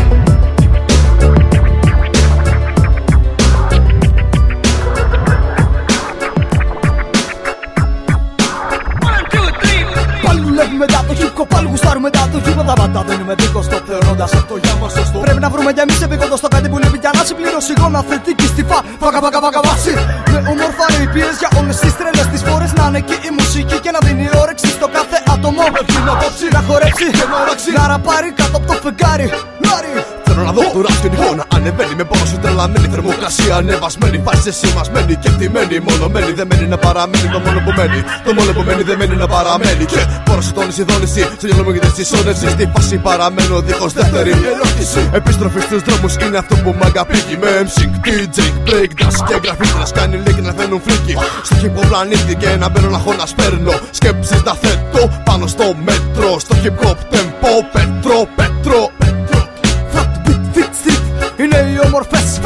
Μετά 11.43 11.51
το 11.51 11.51
hip 11.51 11.51
hop, 11.51 11.55
πάλι 11.55 11.67
γουστάρουμε 11.71 12.09
μετά 12.09 12.29
το 12.31 12.37
hip 12.45 12.59
hop. 12.59 12.65
Τα 12.65 12.73
πάντα 12.73 13.03
δεν 13.07 13.19
είμαι 13.19 13.35
δίκο 13.41 13.61
στο 13.61 13.77
θεωρώντα 13.87 14.23
αυτό 14.23 14.55
για 14.63 14.75
μας 14.81 14.91
σωστό. 14.91 15.19
Πρέπει 15.19 15.39
να 15.39 15.49
βρούμε 15.49 15.73
κι 15.73 15.79
εμείς 15.79 16.01
επίκοντο 16.01 16.35
στο 16.37 16.47
κάτι 16.47 16.69
που 16.69 16.77
λείπει 16.77 16.97
για 17.03 17.11
να 17.17 17.23
συμπληρώσει 17.23 17.73
γόνα 17.79 18.01
θετική 18.09 18.47
στη 18.53 18.63
φα. 18.69 18.77
Φακα 19.03 19.19
φακα 19.23 19.39
φακα 19.45 19.61
βάση. 19.67 19.93
Με 20.31 20.39
όμορφα 20.53 20.85
ρηπίες 20.97 21.35
για 21.41 21.49
όλες 21.59 21.77
τις 21.83 21.93
τρέλες 21.97 22.27
τις 22.31 22.41
φορές 22.47 22.71
να 22.73 22.85
είναι 22.87 23.01
και 23.09 23.17
η 23.27 23.29
μουσική 23.37 23.77
και 23.83 23.91
να 23.95 23.99
δίνει 24.05 24.25
όρεξη 24.41 24.67
στο 24.77 24.87
κάθε 24.97 25.17
άτομο. 25.33 25.63
Πρέπει 25.75 25.97
να 26.07 26.13
κόψει, 26.21 26.47
να 26.55 26.61
χορέψει, 26.67 27.07
να 27.31 27.37
ράξει. 27.47 27.71
Να 27.77 27.83
ραπάρει 27.91 28.29
κάτω 28.39 28.57
από 28.59 28.67
το 28.69 28.75
φεγγάρι. 28.83 29.27
Λάρι. 29.67 30.22
Θέλω 30.35 30.45
να 30.51 30.55
δω 30.57 30.63
το 30.75 30.81
ραπ 30.85 30.95
στην 31.01 31.11
εικόνα. 31.15 31.43
Ανεβαίνει 31.55 31.95
με 31.99 32.03
πόνο 32.09 32.25
σου 32.31 32.37
τρελαμένη 32.43 32.87
Θερμοκρασία. 32.93 33.55
Ανεβασμένη 33.61 34.17
Φάση 34.25 34.51
σημασμένη 34.61 35.13
και 35.21 35.27
εκτιμένη. 35.31 35.75
Μονομένη 35.87 36.31
δεν 36.39 36.47
μένει 36.49 36.67
να 36.73 36.77
παραμείνει 36.85 37.27
Το 37.35 37.39
μόνο 37.45 37.59
που 37.65 37.71
μένει. 37.77 37.99
Το 38.25 38.31
μόνο 38.37 38.49
που 38.55 38.61
μένει 38.67 38.83
δεν 38.89 38.97
μένει 38.99 39.15
να 39.23 39.27
παραμένει. 39.35 39.83
Και 39.93 40.01
πόρο 40.25 40.41
σε 40.47 40.51
τόνιση 40.57 40.83
δόνηση 40.89 41.21
Στο 41.37 41.45
γυαλό 41.47 41.63
μου 41.65 41.71
γίνεται 41.75 41.95
συσσόνευση 41.97 42.47
Στη 42.55 42.65
φάση 42.73 42.95
παραμένω 43.07 43.55
δίχως 43.67 43.93
δεύτερη 43.99 44.31
ερώτηση. 44.53 44.99
Επιστροφή 45.19 45.59
στους 45.67 45.81
δρόμους 45.87 46.13
είναι 46.23 46.37
αυτό 46.43 46.55
που 46.63 46.71
μ' 46.77 46.83
αγαπήκει 46.89 47.35
Με 47.41 47.49
MC, 47.65 47.77
DJ, 48.05 48.37
breakdance 48.67 49.19
και 49.27 49.35
γραφίτρες 49.43 49.91
Κάνει 49.97 50.15
λίγοι 50.25 50.41
να 50.47 50.53
φαίνουν 50.57 50.79
φρίκι. 50.85 51.13
Στο 51.47 51.55
hip 51.61 51.75
hop 51.77 51.85
πλανήτη 51.89 52.33
και 52.41 52.49
να 52.61 52.67
μπαίνω 52.69 52.89
να 52.95 52.99
έχω 53.01 53.13
να 53.21 53.25
σπέρνω. 53.25 53.73
Σκέψεις 53.97 54.41
να 54.47 54.53
θέτω 54.61 55.01
πάνω 55.27 55.45
στο 55.53 55.65
μέτρο. 55.87 56.29
Στο 56.43 56.53
hip 56.63 56.77
hop 56.83 56.99
tempo 57.13 57.51
Πέτρο, 57.73 58.17
πέτρο, 58.35 58.81
Είναι 59.01 59.12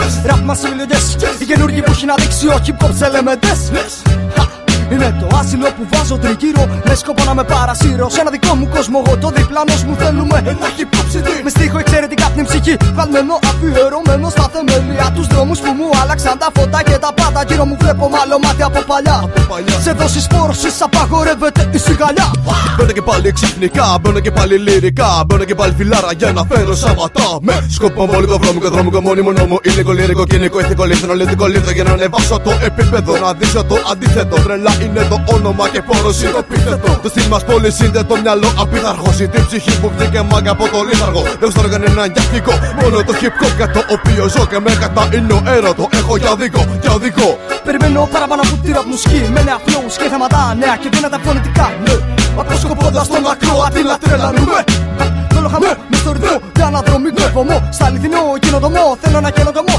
όμορφες 0.08 0.26
Ραπ 0.26 0.43
μας 0.43 0.62
οι 0.64 1.43
Οι 1.43 1.45
καινούργοι 1.45 1.82
που 1.82 1.91
έχει 1.91 2.05
να 2.05 2.16
δείξει 2.16 2.47
ο 2.47 2.60
hip 2.66 2.86
hop 2.86 2.91
σε 2.93 3.05
ελεμεντές 3.05 3.72
είναι 4.91 5.16
το 5.20 5.38
άσυλο 5.39 5.68
που 5.78 5.84
βάζω 5.91 6.18
τριγύρω. 6.18 6.82
Με 6.86 6.95
σκοπό 6.95 7.24
να 7.24 7.34
με 7.34 7.43
παρασύρω. 7.43 8.10
Σε 8.10 8.20
ένα 8.22 8.30
δικό 8.30 8.55
μου 8.55 8.70
κόσμο 8.76 9.03
εγώ 9.05 9.18
το 9.18 9.30
διπλάνος 9.30 9.84
μου 9.84 9.95
θέλουμε. 9.95 10.38
Ένα 10.45 10.68
hip 10.78 10.95
hop 10.95 11.08
CD 11.14 11.28
Με 11.43 11.49
στίχο 11.49 11.78
εξαιρετικά 11.80 12.26
την 12.36 12.45
ψυχή. 12.45 12.78
Βαλμένο 12.93 13.39
αφιερωμένο 13.49 14.30
στα 14.30 14.49
θεμελία 14.53 15.12
Τους 15.16 15.28
δρόμους 15.28 15.60
που 15.60 15.72
μου 15.78 15.89
άλλαξαν 16.01 16.38
τα 16.38 16.49
φώτα 16.55 16.84
και 16.84 16.97
τα 16.97 17.12
πάντα 17.14 17.43
Γύρω 17.47 17.66
μου 17.66 17.78
βλέπω 17.80 18.10
μάλλον 18.10 18.39
μάτι 18.43 18.64
από 18.64 18.82
παλιά, 18.89 19.30
Σε 19.88 19.93
δόσεις 19.93 20.27
πόρωσης 20.27 20.81
απαγορεύεται 20.81 21.69
η 21.71 21.77
σιγαλιά. 21.77 22.31
Μπαίνω 22.77 22.91
και 22.91 23.01
πάλι 23.01 23.31
ξυπνικά, 23.31 23.97
μπαίνω 24.01 24.19
και 24.19 24.31
πάλι 24.31 24.57
λυρικά 24.57 25.23
Μπαίνω 25.25 25.43
και 25.43 25.55
πάλι 25.55 25.73
φιλάρα 25.77 26.11
για 26.17 26.31
να 26.31 26.43
φέρω 26.49 26.75
σαματά 26.75 27.27
Με 27.41 27.67
σκοπό 27.69 28.07
πολύ 28.07 28.27
το 28.27 28.38
βρώμικο, 28.39 28.69
δρόμικο 28.69 29.01
μόνιμο 29.01 29.31
νόμο. 29.31 29.59
Ήλικο, 29.63 29.91
λυρικό, 29.91 30.23
κοινικό, 30.25 30.59
ηθικό, 30.59 30.83
λίθινο, 30.85 31.13
λιθικό, 31.13 31.45
λίθο. 31.47 31.71
Για 31.71 31.83
να 31.83 31.91
ανεβάσω 31.91 32.39
το 32.39 32.51
επίπεδο, 32.63 33.17
να 33.17 33.33
δείξω 33.33 33.63
το 33.63 33.75
αντίθετο. 33.91 34.35
Τρελά 34.35 34.73
είναι 34.83 35.01
το 35.09 35.23
όνομα 35.35 35.69
και 35.69 35.81
πόρος 35.81 36.21
είναι 36.21 36.31
το 36.31 36.38
επίθετο. 36.38 36.99
Το 37.01 37.09
στυλ 37.09 37.27
μας 37.27 37.43
πολύ 37.43 37.71
σύνδε 37.71 38.03
το 38.03 38.15
μυαλό 38.21 38.49
απειθαρχός 38.59 39.19
Η 39.19 39.29
ψυχή 39.47 39.79
που 39.79 39.91
βγήκε 39.97 40.21
μάγκα 40.31 40.51
από 40.51 40.63
το 40.73 40.79
λίθαργο. 40.89 41.21
Δεν 41.39 41.49
ξέρω 41.53 41.69
κανένα 41.69 42.05
γιαφικό, 42.13 42.53
μόνο 42.81 42.97
το 43.07 43.13
hip 43.19 43.35
hop 43.41 43.53
Για 43.55 43.69
το 43.71 43.81
οποίο 43.95 44.27
ζω 44.33 44.45
και 44.51 44.59
με 44.59 44.71
κατά 44.79 45.09
είναι 45.15 45.33
ο 45.33 45.41
έρωτο. 45.55 45.88
Έχω 45.99 46.17
για 46.17 46.31
οδικό, 46.31 46.65
για 46.81 46.91
οδικό. 46.91 47.29
Περιμένω 47.65 48.09
παραπάνω 48.11 48.41
από 48.45 48.55
τη 48.63 48.71
rap 48.75 48.85
μουσική 48.91 49.19
Με 49.33 49.41
νέα 49.47 49.57
flows 49.78 49.97
και 50.01 50.09
θέματα 50.09 50.55
νέα 50.55 50.78
και 50.78 50.89
δυνατά 50.89 51.19
φωνητικά 51.19 51.71
Ναι, 51.84 51.93
αποσκοπώντας 52.39 53.07
τον 53.07 53.28
ακροατή 53.32 53.84
να 53.84 53.97
τρελανούμε 53.97 54.63
Θέλω 55.48 55.60
χαμό, 55.66 55.84
με 55.89 55.98
στο 55.98 56.12
ρυθμό, 56.12 56.39
για 56.56 56.70
να 56.70 56.82
δρομικό 56.82 57.30
βωμό. 57.34 57.70
Στα 57.72 57.86
αληθινό 57.86 58.20
κοινοτομό, 58.39 58.98
θέλω 59.02 59.20
να 59.22 59.30
καινοτομό 59.30 59.76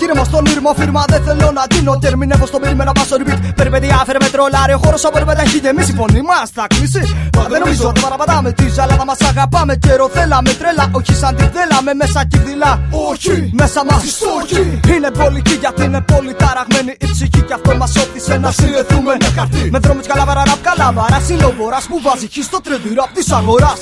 Κύριε 0.00 0.14
μας 0.14 0.28
τον 0.30 0.44
ήρμο 0.54 0.74
φίρμα 0.78 1.04
δεν 1.08 1.22
θέλω 1.26 1.50
να 1.58 1.64
δίνω 1.70 1.98
Τερμινεύω 1.98 2.46
στο 2.46 2.58
μήνυμα 2.62 2.84
να 2.84 2.92
βάσω 2.96 3.16
repeat. 3.20 3.38
Περιπέτεια 3.56 4.02
φέρε 4.06 4.18
με 4.20 4.28
τρολάρι 4.28 4.72
Ο 4.72 4.80
χώρος 4.84 5.04
από 5.04 5.18
ρεπέτα 5.18 5.42
έχει 5.42 5.58
γεμίσει 5.58 5.92
φωνή 5.92 6.22
μας 6.22 6.50
θα 6.54 6.66
κλείσει. 6.66 7.02
Μα 7.36 7.42
δεν 7.50 7.60
νομίζω 7.60 7.88
ότι 7.88 8.00
παραπατάμε 8.00 8.52
τη 8.52 8.68
ζαλάδα 8.68 9.04
μας 9.04 9.20
αγαπάμε. 9.20 9.76
Καιρό 9.76 10.08
θέλαμε 10.08 10.50
τρέλα 10.60 10.90
όχι 10.92 11.14
σαν 11.14 11.36
τη 11.36 11.44
θέλαμε. 11.54 11.94
Μέσα 11.94 12.24
κυβδηλά 12.30 12.72
Όχι. 13.10 13.50
μέσα 13.60 13.84
μας. 13.84 14.02
Όχι 14.38 14.80
Είναι 14.94 15.10
πολική 15.10 15.54
γιατί 15.64 15.82
είναι 15.84 16.00
πολύ 16.00 16.34
ταραγμένη 16.34 16.92
η 17.04 17.06
ψυχή. 17.12 17.40
Και 17.48 17.54
αυτό 17.58 17.76
μας 17.76 17.96
όθησε 17.96 18.38
να 18.38 18.50
συνδεθούμε. 18.50 19.12
Με 19.70 19.78
δρόμους 19.78 20.06
καλαβαρά 20.06 20.42
ραπ 20.46 20.60
καλαβαράς 20.68 21.24
Συλλοβοράς 21.26 21.84
που 21.90 22.00
βάζει. 22.04 22.26
Χι 22.34 22.42
στο 22.42 22.60
τρέντι 22.60 22.94
ραπ 22.98 23.10
της 23.16 23.30
αγοράς 23.38 23.80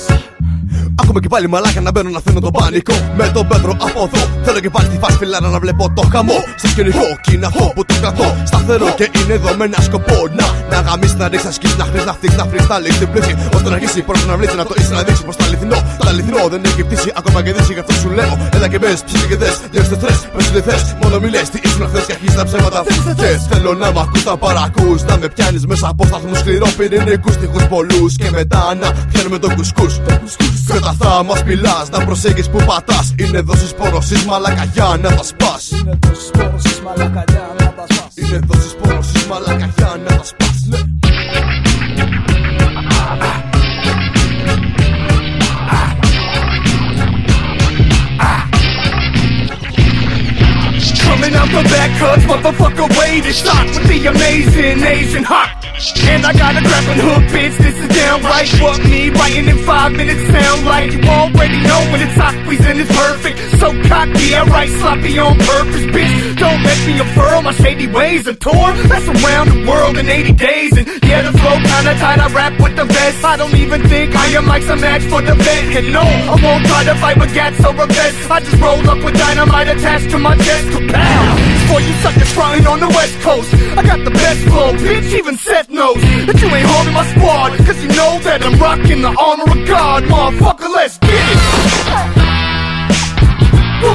Ακόμα 1.09 1.23
και 1.27 1.33
πάλι 1.35 1.47
μαλάκα 1.53 1.81
να 1.81 1.91
μπαίνω 1.91 2.09
να 2.17 2.21
φαίνω 2.25 2.39
τον 2.39 2.53
πανικό. 2.57 2.95
Με 3.19 3.25
τον 3.35 3.47
Πέτρο 3.47 3.73
από 3.87 3.99
εδώ 4.07 4.23
Θέλω 4.45 4.59
και 4.59 4.71
πάλι 4.75 4.87
τη 4.93 4.97
φάση 5.03 5.17
φιλάρα 5.21 5.49
να 5.55 5.59
βλέπω 5.63 5.83
το 5.97 6.03
χαμό. 6.13 6.39
Στο 6.59 6.67
σκηνικό 6.67 7.07
κι 7.23 7.33
είναι 7.33 7.45
αυτό 7.45 7.65
που 7.75 7.85
το 7.85 7.93
κρατώ. 8.01 8.27
Σταθερό 8.49 8.89
και 8.99 9.07
είναι 9.17 9.33
εδώ 9.39 9.51
με 9.59 9.65
ένα 9.69 9.79
σκοπό. 9.87 10.17
Να, 10.37 10.45
να 10.71 10.77
γαμίσεις, 10.85 11.17
να 11.21 11.27
ρίξεις, 11.31 11.47
να 11.49 11.53
σκίσει, 11.57 11.77
να 11.81 11.85
χρήσει, 11.89 12.05
να 12.11 12.13
φτύξει, 12.17 12.37
να 12.41 12.45
φρύξει, 12.49 12.67
να 12.73 12.79
λήξει 12.83 12.99
την 13.03 13.09
πλήξη 13.11 13.33
Ώστε 13.55 13.67
να 13.71 13.75
αρχίσει 13.77 13.99
πρώτα 14.09 14.25
να 14.31 14.35
βλέπει, 14.37 14.55
να 14.61 14.65
το 14.69 14.75
είσαι 14.79 14.93
να 14.99 15.03
δείξει 15.07 15.23
πως 15.27 15.35
το 15.39 15.43
αληθινό. 15.47 15.79
Το 15.99 16.05
αληθινό 16.11 16.41
δεν 16.53 16.61
έχει 16.69 16.81
πτήσει 16.87 17.09
ακόμα 17.19 17.39
και 17.45 17.51
δύση 17.55 17.73
Γι' 17.77 17.83
αυτό 17.83 17.93
σου 18.01 18.09
λέω. 18.17 18.33
Έλα 18.55 18.67
και 18.71 18.79
μπες, 18.81 18.97
ψήφι 19.07 19.27
και 19.31 19.37
δες 19.41 19.55
Διώξτε 19.71 19.97
θες, 20.03 20.17
πες 20.35 20.45
τι 20.53 20.61
θες. 20.67 20.81
Μόνο 21.01 21.15
μιλές, 21.23 21.45
τι 21.51 21.57
ήσουν 21.67 21.83
χθες 21.89 22.03
και 22.07 22.13
αρχίζεις 22.15 22.35
τα 22.39 22.43
ψέματα. 22.49 22.79
Και 23.21 23.29
θέλω 23.49 23.71
να 23.81 23.87
μ' 23.95 23.99
ακούς, 24.05 24.23
να 24.29 24.37
παρακούς 24.45 24.99
Να 25.09 25.15
με 25.21 25.27
πιάνεις 25.35 25.63
μέσα 25.71 25.87
από 25.91 26.03
σταθμούς 26.09 26.37
σκληρό 26.41 26.67
πυρηνικούς 26.77 27.35
τυχούς 27.41 27.65
πολλούς. 27.73 28.11
Και 28.21 28.29
μετά 28.39 28.61
να 28.81 28.87
πιάνουμε 29.11 29.37
τον 29.43 29.51
κουσκούς. 29.55 29.93
Και 30.69 30.79
τα 30.99 31.09
μπροστά 31.09 31.23
μας 31.23 31.43
μιλά. 31.43 31.85
Να 31.91 32.05
προσέχει 32.05 32.49
που 32.49 32.63
πατάς. 32.65 33.13
Είναι 33.19 33.39
δόση 33.39 33.75
πόρωση 33.75 34.25
μαλακα 34.25 34.63
για 34.73 34.97
να 35.01 35.09
τα 35.15 35.23
σπάς. 35.23 35.71
Είναι 35.71 35.97
δόσεις 36.01 36.29
πόρωσης 36.31 36.79
μαλάκα 36.79 37.23
για 37.27 37.55
να 37.59 37.73
τα 37.73 37.85
σπάς 37.89 38.13
Είναι 38.15 38.39
δόση 38.47 38.75
πόρωση 38.81 39.27
μαλακα 39.29 39.69
για 39.77 39.95
να 40.05 40.17
τα 40.17 40.23
σπάς. 40.23 40.47
Coming 51.09 51.35
out 51.41 51.49
the 51.55 51.63
back, 51.73 51.91
cuz 51.99 52.23
motherfucker 52.29 52.87
way 52.97 53.13
to 53.25 53.33
shot 53.41 53.65
with 53.73 53.87
the 53.91 53.99
amazing 54.13 54.79
Asian 54.93 55.25
hot. 55.31 55.58
And 55.79 56.25
I 56.25 56.33
got 56.33 56.59
a 56.59 56.61
grappling 56.61 56.99
hook, 56.99 57.23
bitch. 57.31 57.55
This 57.55 57.77
is 57.79 57.87
downright 57.95 58.51
what 58.59 58.83
me 58.83 59.09
writing 59.15 59.47
in 59.47 59.57
five 59.63 59.93
minutes 59.93 60.27
sound 60.27 60.65
like. 60.65 60.91
You 60.91 60.99
already 61.07 61.55
know 61.63 61.81
when 61.95 62.03
it's 62.03 62.19
hot, 62.19 62.35
squeezing 62.43 62.83
it's 62.83 62.91
perfect. 62.91 63.39
So 63.63 63.71
cocky, 63.87 64.35
I 64.35 64.43
write 64.43 64.71
sloppy 64.75 65.15
on 65.19 65.39
purpose, 65.39 65.85
bitch. 65.95 66.35
Don't 66.35 66.61
make 66.67 66.83
me 66.83 66.99
a 66.99 67.07
unfurl 67.07 67.41
my 67.43 67.53
shady 67.53 67.87
ways. 67.87 68.27
A 68.27 68.35
tour 68.35 68.69
that's 68.91 69.07
around 69.07 69.55
the 69.55 69.63
world 69.63 69.95
in 69.95 70.09
80 70.09 70.33
days. 70.33 70.75
And 70.75 70.85
yeah, 71.07 71.23
the 71.23 71.31
flow 71.39 71.55
kinda 71.55 71.95
tight. 71.95 72.19
I 72.19 72.27
rap 72.27 72.59
with 72.59 72.75
the 72.75 72.83
best. 72.83 73.23
I 73.23 73.37
don't 73.37 73.55
even 73.55 73.81
think 73.87 74.13
I 74.17 74.27
am 74.35 74.47
like 74.47 74.63
some 74.63 74.81
match 74.81 75.03
for 75.03 75.21
the 75.21 75.35
vet. 75.35 75.63
And 75.79 75.93
no, 75.93 76.03
I 76.03 76.35
won't 76.43 76.65
try 76.67 76.83
to 76.91 76.95
fight 76.95 77.17
with 77.17 77.33
gats 77.33 77.63
or 77.63 77.71
a 77.71 77.87
vest. 77.87 78.29
I 78.29 78.41
just 78.41 78.61
roll 78.61 78.83
up 78.83 78.99
with 78.99 79.15
dynamite 79.15 79.69
attached 79.69 80.11
to 80.11 80.19
my 80.19 80.35
chest. 80.35 80.67
Kapow! 80.75 81.48
For 81.69 81.79
you 81.79 81.93
suckers 82.01 82.33
frontin' 82.33 82.65
on 82.65 82.79
the 82.79 82.89
west 82.89 83.13
coast. 83.21 83.53
I 83.77 83.83
got 83.83 84.03
the 84.03 84.09
best 84.09 84.41
flow, 84.49 84.73
bitch. 84.73 85.13
Even 85.13 85.37
Seth 85.37 85.69
knows 85.69 86.01
that 86.25 86.41
you 86.41 86.49
ain't 86.49 86.65
holding 86.65 86.93
my 86.93 87.05
squad. 87.13 87.53
Cause 87.61 87.77
you 87.83 87.89
know 87.89 88.17
that 88.25 88.41
I'm 88.41 88.57
rocking 88.57 89.01
the 89.05 89.13
armor 89.13 89.45
of 89.45 89.61
God. 89.67 90.03
Motherfucker, 90.09 90.73
let's 90.73 90.97
get 90.97 91.13
it. 91.13 92.29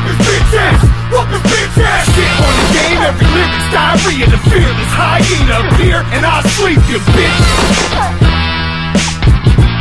His 0.07 0.19
bitch 0.23 0.55
ass, 0.55 0.81
whoop 1.11 1.29
bitch 1.51 1.83
ass. 1.83 2.07
Shit 2.15 2.33
on 2.47 2.55
the 2.63 2.67
game, 2.79 3.01
every 3.11 3.27
lyric's 3.35 3.69
diarrhea. 3.75 4.27
The 4.31 4.39
fearless 4.51 4.93
hyena 4.95 5.67
appear 5.67 5.99
and 6.15 6.23
I 6.25 6.43
sleep 6.55 6.79
you, 6.87 6.99
bitch. 7.11 8.24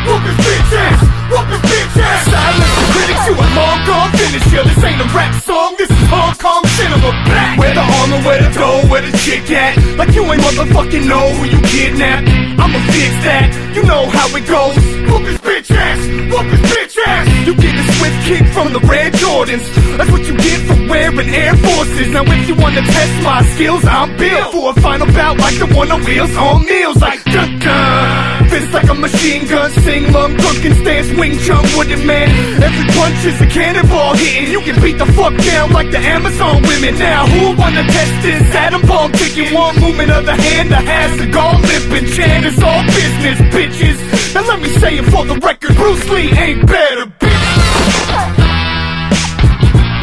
Whoop 0.03 0.19
his 0.27 0.35
bitch 0.35 0.73
ass, 0.75 0.99
whoop 1.31 1.47
his 1.47 1.63
bitch 1.63 1.95
ass. 1.95 2.27
Silence 2.27 2.75
the 2.75 2.85
critics, 2.91 3.23
you 3.23 3.33
a 3.39 3.47
long 3.55 3.79
gone 3.87 4.11
finisher. 4.11 4.63
This 4.67 4.83
ain't 4.83 4.99
a 4.99 5.07
rap 5.15 5.33
song, 5.43 5.75
this 5.77 5.89
is 5.89 6.03
Hong 6.11 6.35
Kong 6.35 6.63
cinema. 6.75 7.09
Black. 7.23 7.57
Where 7.57 7.73
the 7.73 7.85
armor, 8.03 8.19
where 8.27 8.39
to 8.43 8.51
go, 8.51 8.69
where 8.91 9.01
the 9.01 9.15
chick 9.23 9.49
at? 9.51 9.79
Like 9.95 10.11
you 10.11 10.23
ain't 10.27 10.43
motherfucking 10.43 11.07
know 11.07 11.23
who 11.39 11.47
you 11.47 11.59
kidnapped. 11.71 12.27
I'ma 12.59 12.79
fix 12.91 13.11
that, 13.23 13.47
you 13.75 13.83
know 13.83 14.03
how 14.11 14.27
it 14.35 14.43
goes. 14.43 14.75
Whoop 15.07 15.23
his 15.23 15.39
bitch 15.39 15.71
ass, 15.71 15.99
whoop 16.31 16.47
his 16.51 16.63
bitch 16.67 16.95
ass. 17.07 17.47
You 17.47 17.55
get 17.55 17.71
a 17.71 17.83
swift 17.95 18.19
kick 18.27 18.45
from 18.51 18.73
the 18.75 18.83
red 18.83 19.13
Jordans. 19.13 19.63
That's 19.95 20.11
what 20.11 20.27
you 20.27 20.35
get 20.35 20.59
for 20.67 20.77
wearing 20.91 21.29
Air 21.31 21.55
Forces. 21.55 22.11
Now 22.11 22.27
if 22.27 22.49
you 22.49 22.55
wanna 22.55 22.81
test 22.81 23.23
my 23.23 23.41
skills, 23.55 23.85
I'm 23.87 24.17
built 24.17 24.51
for 24.51 24.71
a 24.71 24.81
final 24.81 25.07
bout 25.07 25.39
like 25.39 25.57
the 25.59 25.67
one 25.71 25.91
on 25.91 26.03
wheels 26.03 26.35
on 26.35 26.65
meals. 26.65 26.99
Like 26.99 27.23
dun 27.23 27.59
dun. 27.59 28.42
Fist 28.53 28.71
like 28.71 28.87
a 28.87 28.93
machine 28.93 29.47
gun, 29.47 29.71
sing 29.81 30.13
lung, 30.13 30.37
drunken 30.37 30.75
stance, 30.85 31.09
wing 31.17 31.33
chun 31.39 31.63
with 31.73 31.89
it, 31.89 32.05
man. 32.05 32.29
Every 32.61 32.85
punch 32.93 33.25
is 33.25 33.41
a 33.41 33.47
cannonball 33.47 34.13
hitting. 34.13 34.51
You 34.51 34.61
can 34.61 34.79
beat 34.79 34.99
the 34.99 35.07
fuck 35.17 35.33
down 35.41 35.71
like 35.71 35.89
the 35.89 35.97
Amazon 35.97 36.61
women. 36.61 36.93
Now 36.99 37.25
who 37.25 37.57
wanna 37.57 37.81
test 37.81 38.13
this? 38.21 38.53
Atom 38.53 38.85
bomb 38.85 39.11
ticking, 39.13 39.55
one 39.55 39.73
movement 39.81 40.11
of 40.11 40.27
the 40.27 40.35
hand, 40.35 40.69
the 40.69 40.75
has 40.75 41.17
to 41.17 41.25
go 41.33 41.49
limping. 41.65 42.05
Chant 42.13 42.45
it's 42.45 42.61
all 42.61 42.85
business, 42.93 43.41
bitches. 43.49 43.97
Now 44.35 44.45
let 44.45 44.61
me 44.61 44.69
say 44.77 45.01
it 45.01 45.05
for 45.09 45.25
the 45.25 45.33
record, 45.41 45.73
Bruce 45.75 46.07
Lee 46.13 46.29
ain't 46.37 46.61
better, 46.67 47.09
bitch. 47.09 47.45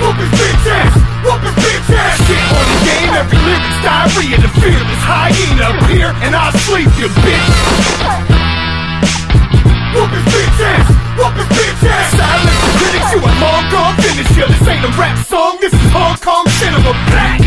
Whoop 0.03 0.19
bitch 0.19 0.67
ass, 0.75 0.95
whoop 1.23 1.39
bitch 1.55 1.91
ass. 2.03 2.19
On 2.59 2.67
the 2.67 2.79
game, 2.83 3.11
every 3.15 3.39
lyric's 3.47 3.79
diarrhea. 3.87 4.37
The 4.43 4.51
fearless 4.59 5.03
hyena 5.07 5.67
appear 5.71 6.09
and 6.27 6.35
I 6.35 6.51
sleep 6.67 6.91
you, 6.99 7.07
bitch. 7.23 8.40
Whoop 9.95 10.11
his 10.11 10.23
bitch 10.31 10.61
ass, 10.63 10.87
whoop 11.19 11.35
his 11.35 11.51
bitch 11.51 11.83
ass. 11.91 12.11
Silence 12.15 12.61
the 12.63 12.73
critics, 12.79 13.11
you 13.11 13.19
a 13.19 13.33
long 13.43 13.65
gone 13.75 13.97
finisher. 13.99 14.47
This 14.47 14.69
ain't 14.69 14.85
a 14.85 14.93
rap 14.95 15.19
song, 15.27 15.59
this 15.61 15.73
is 15.75 15.91
Hong 15.91 16.17
Kong 16.19 16.47
cinema. 16.63 16.93
Black. 17.11 17.41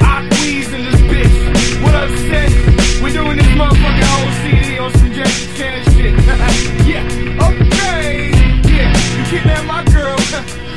I 0.00 0.26
wheeze 0.32 0.72
in 0.72 0.84
this 0.88 1.00
bitch. 1.04 1.82
What 1.84 1.94
up, 1.94 2.08
Seth? 2.28 3.02
We 3.02 3.12
doing 3.12 3.36
this 3.36 3.46
motherfucking 3.60 4.08
whole 4.08 4.32
CD 4.40 4.78
on 4.78 4.90
some 4.96 5.12
Jackie 5.12 5.52
Chan 5.52 5.84
shit. 5.92 6.14
yeah, 6.88 7.46
okay. 7.48 8.32
Yeah, 8.64 8.88
you 9.16 9.24
kidnapped 9.28 9.66
my 9.66 9.84
girl. 9.92 10.16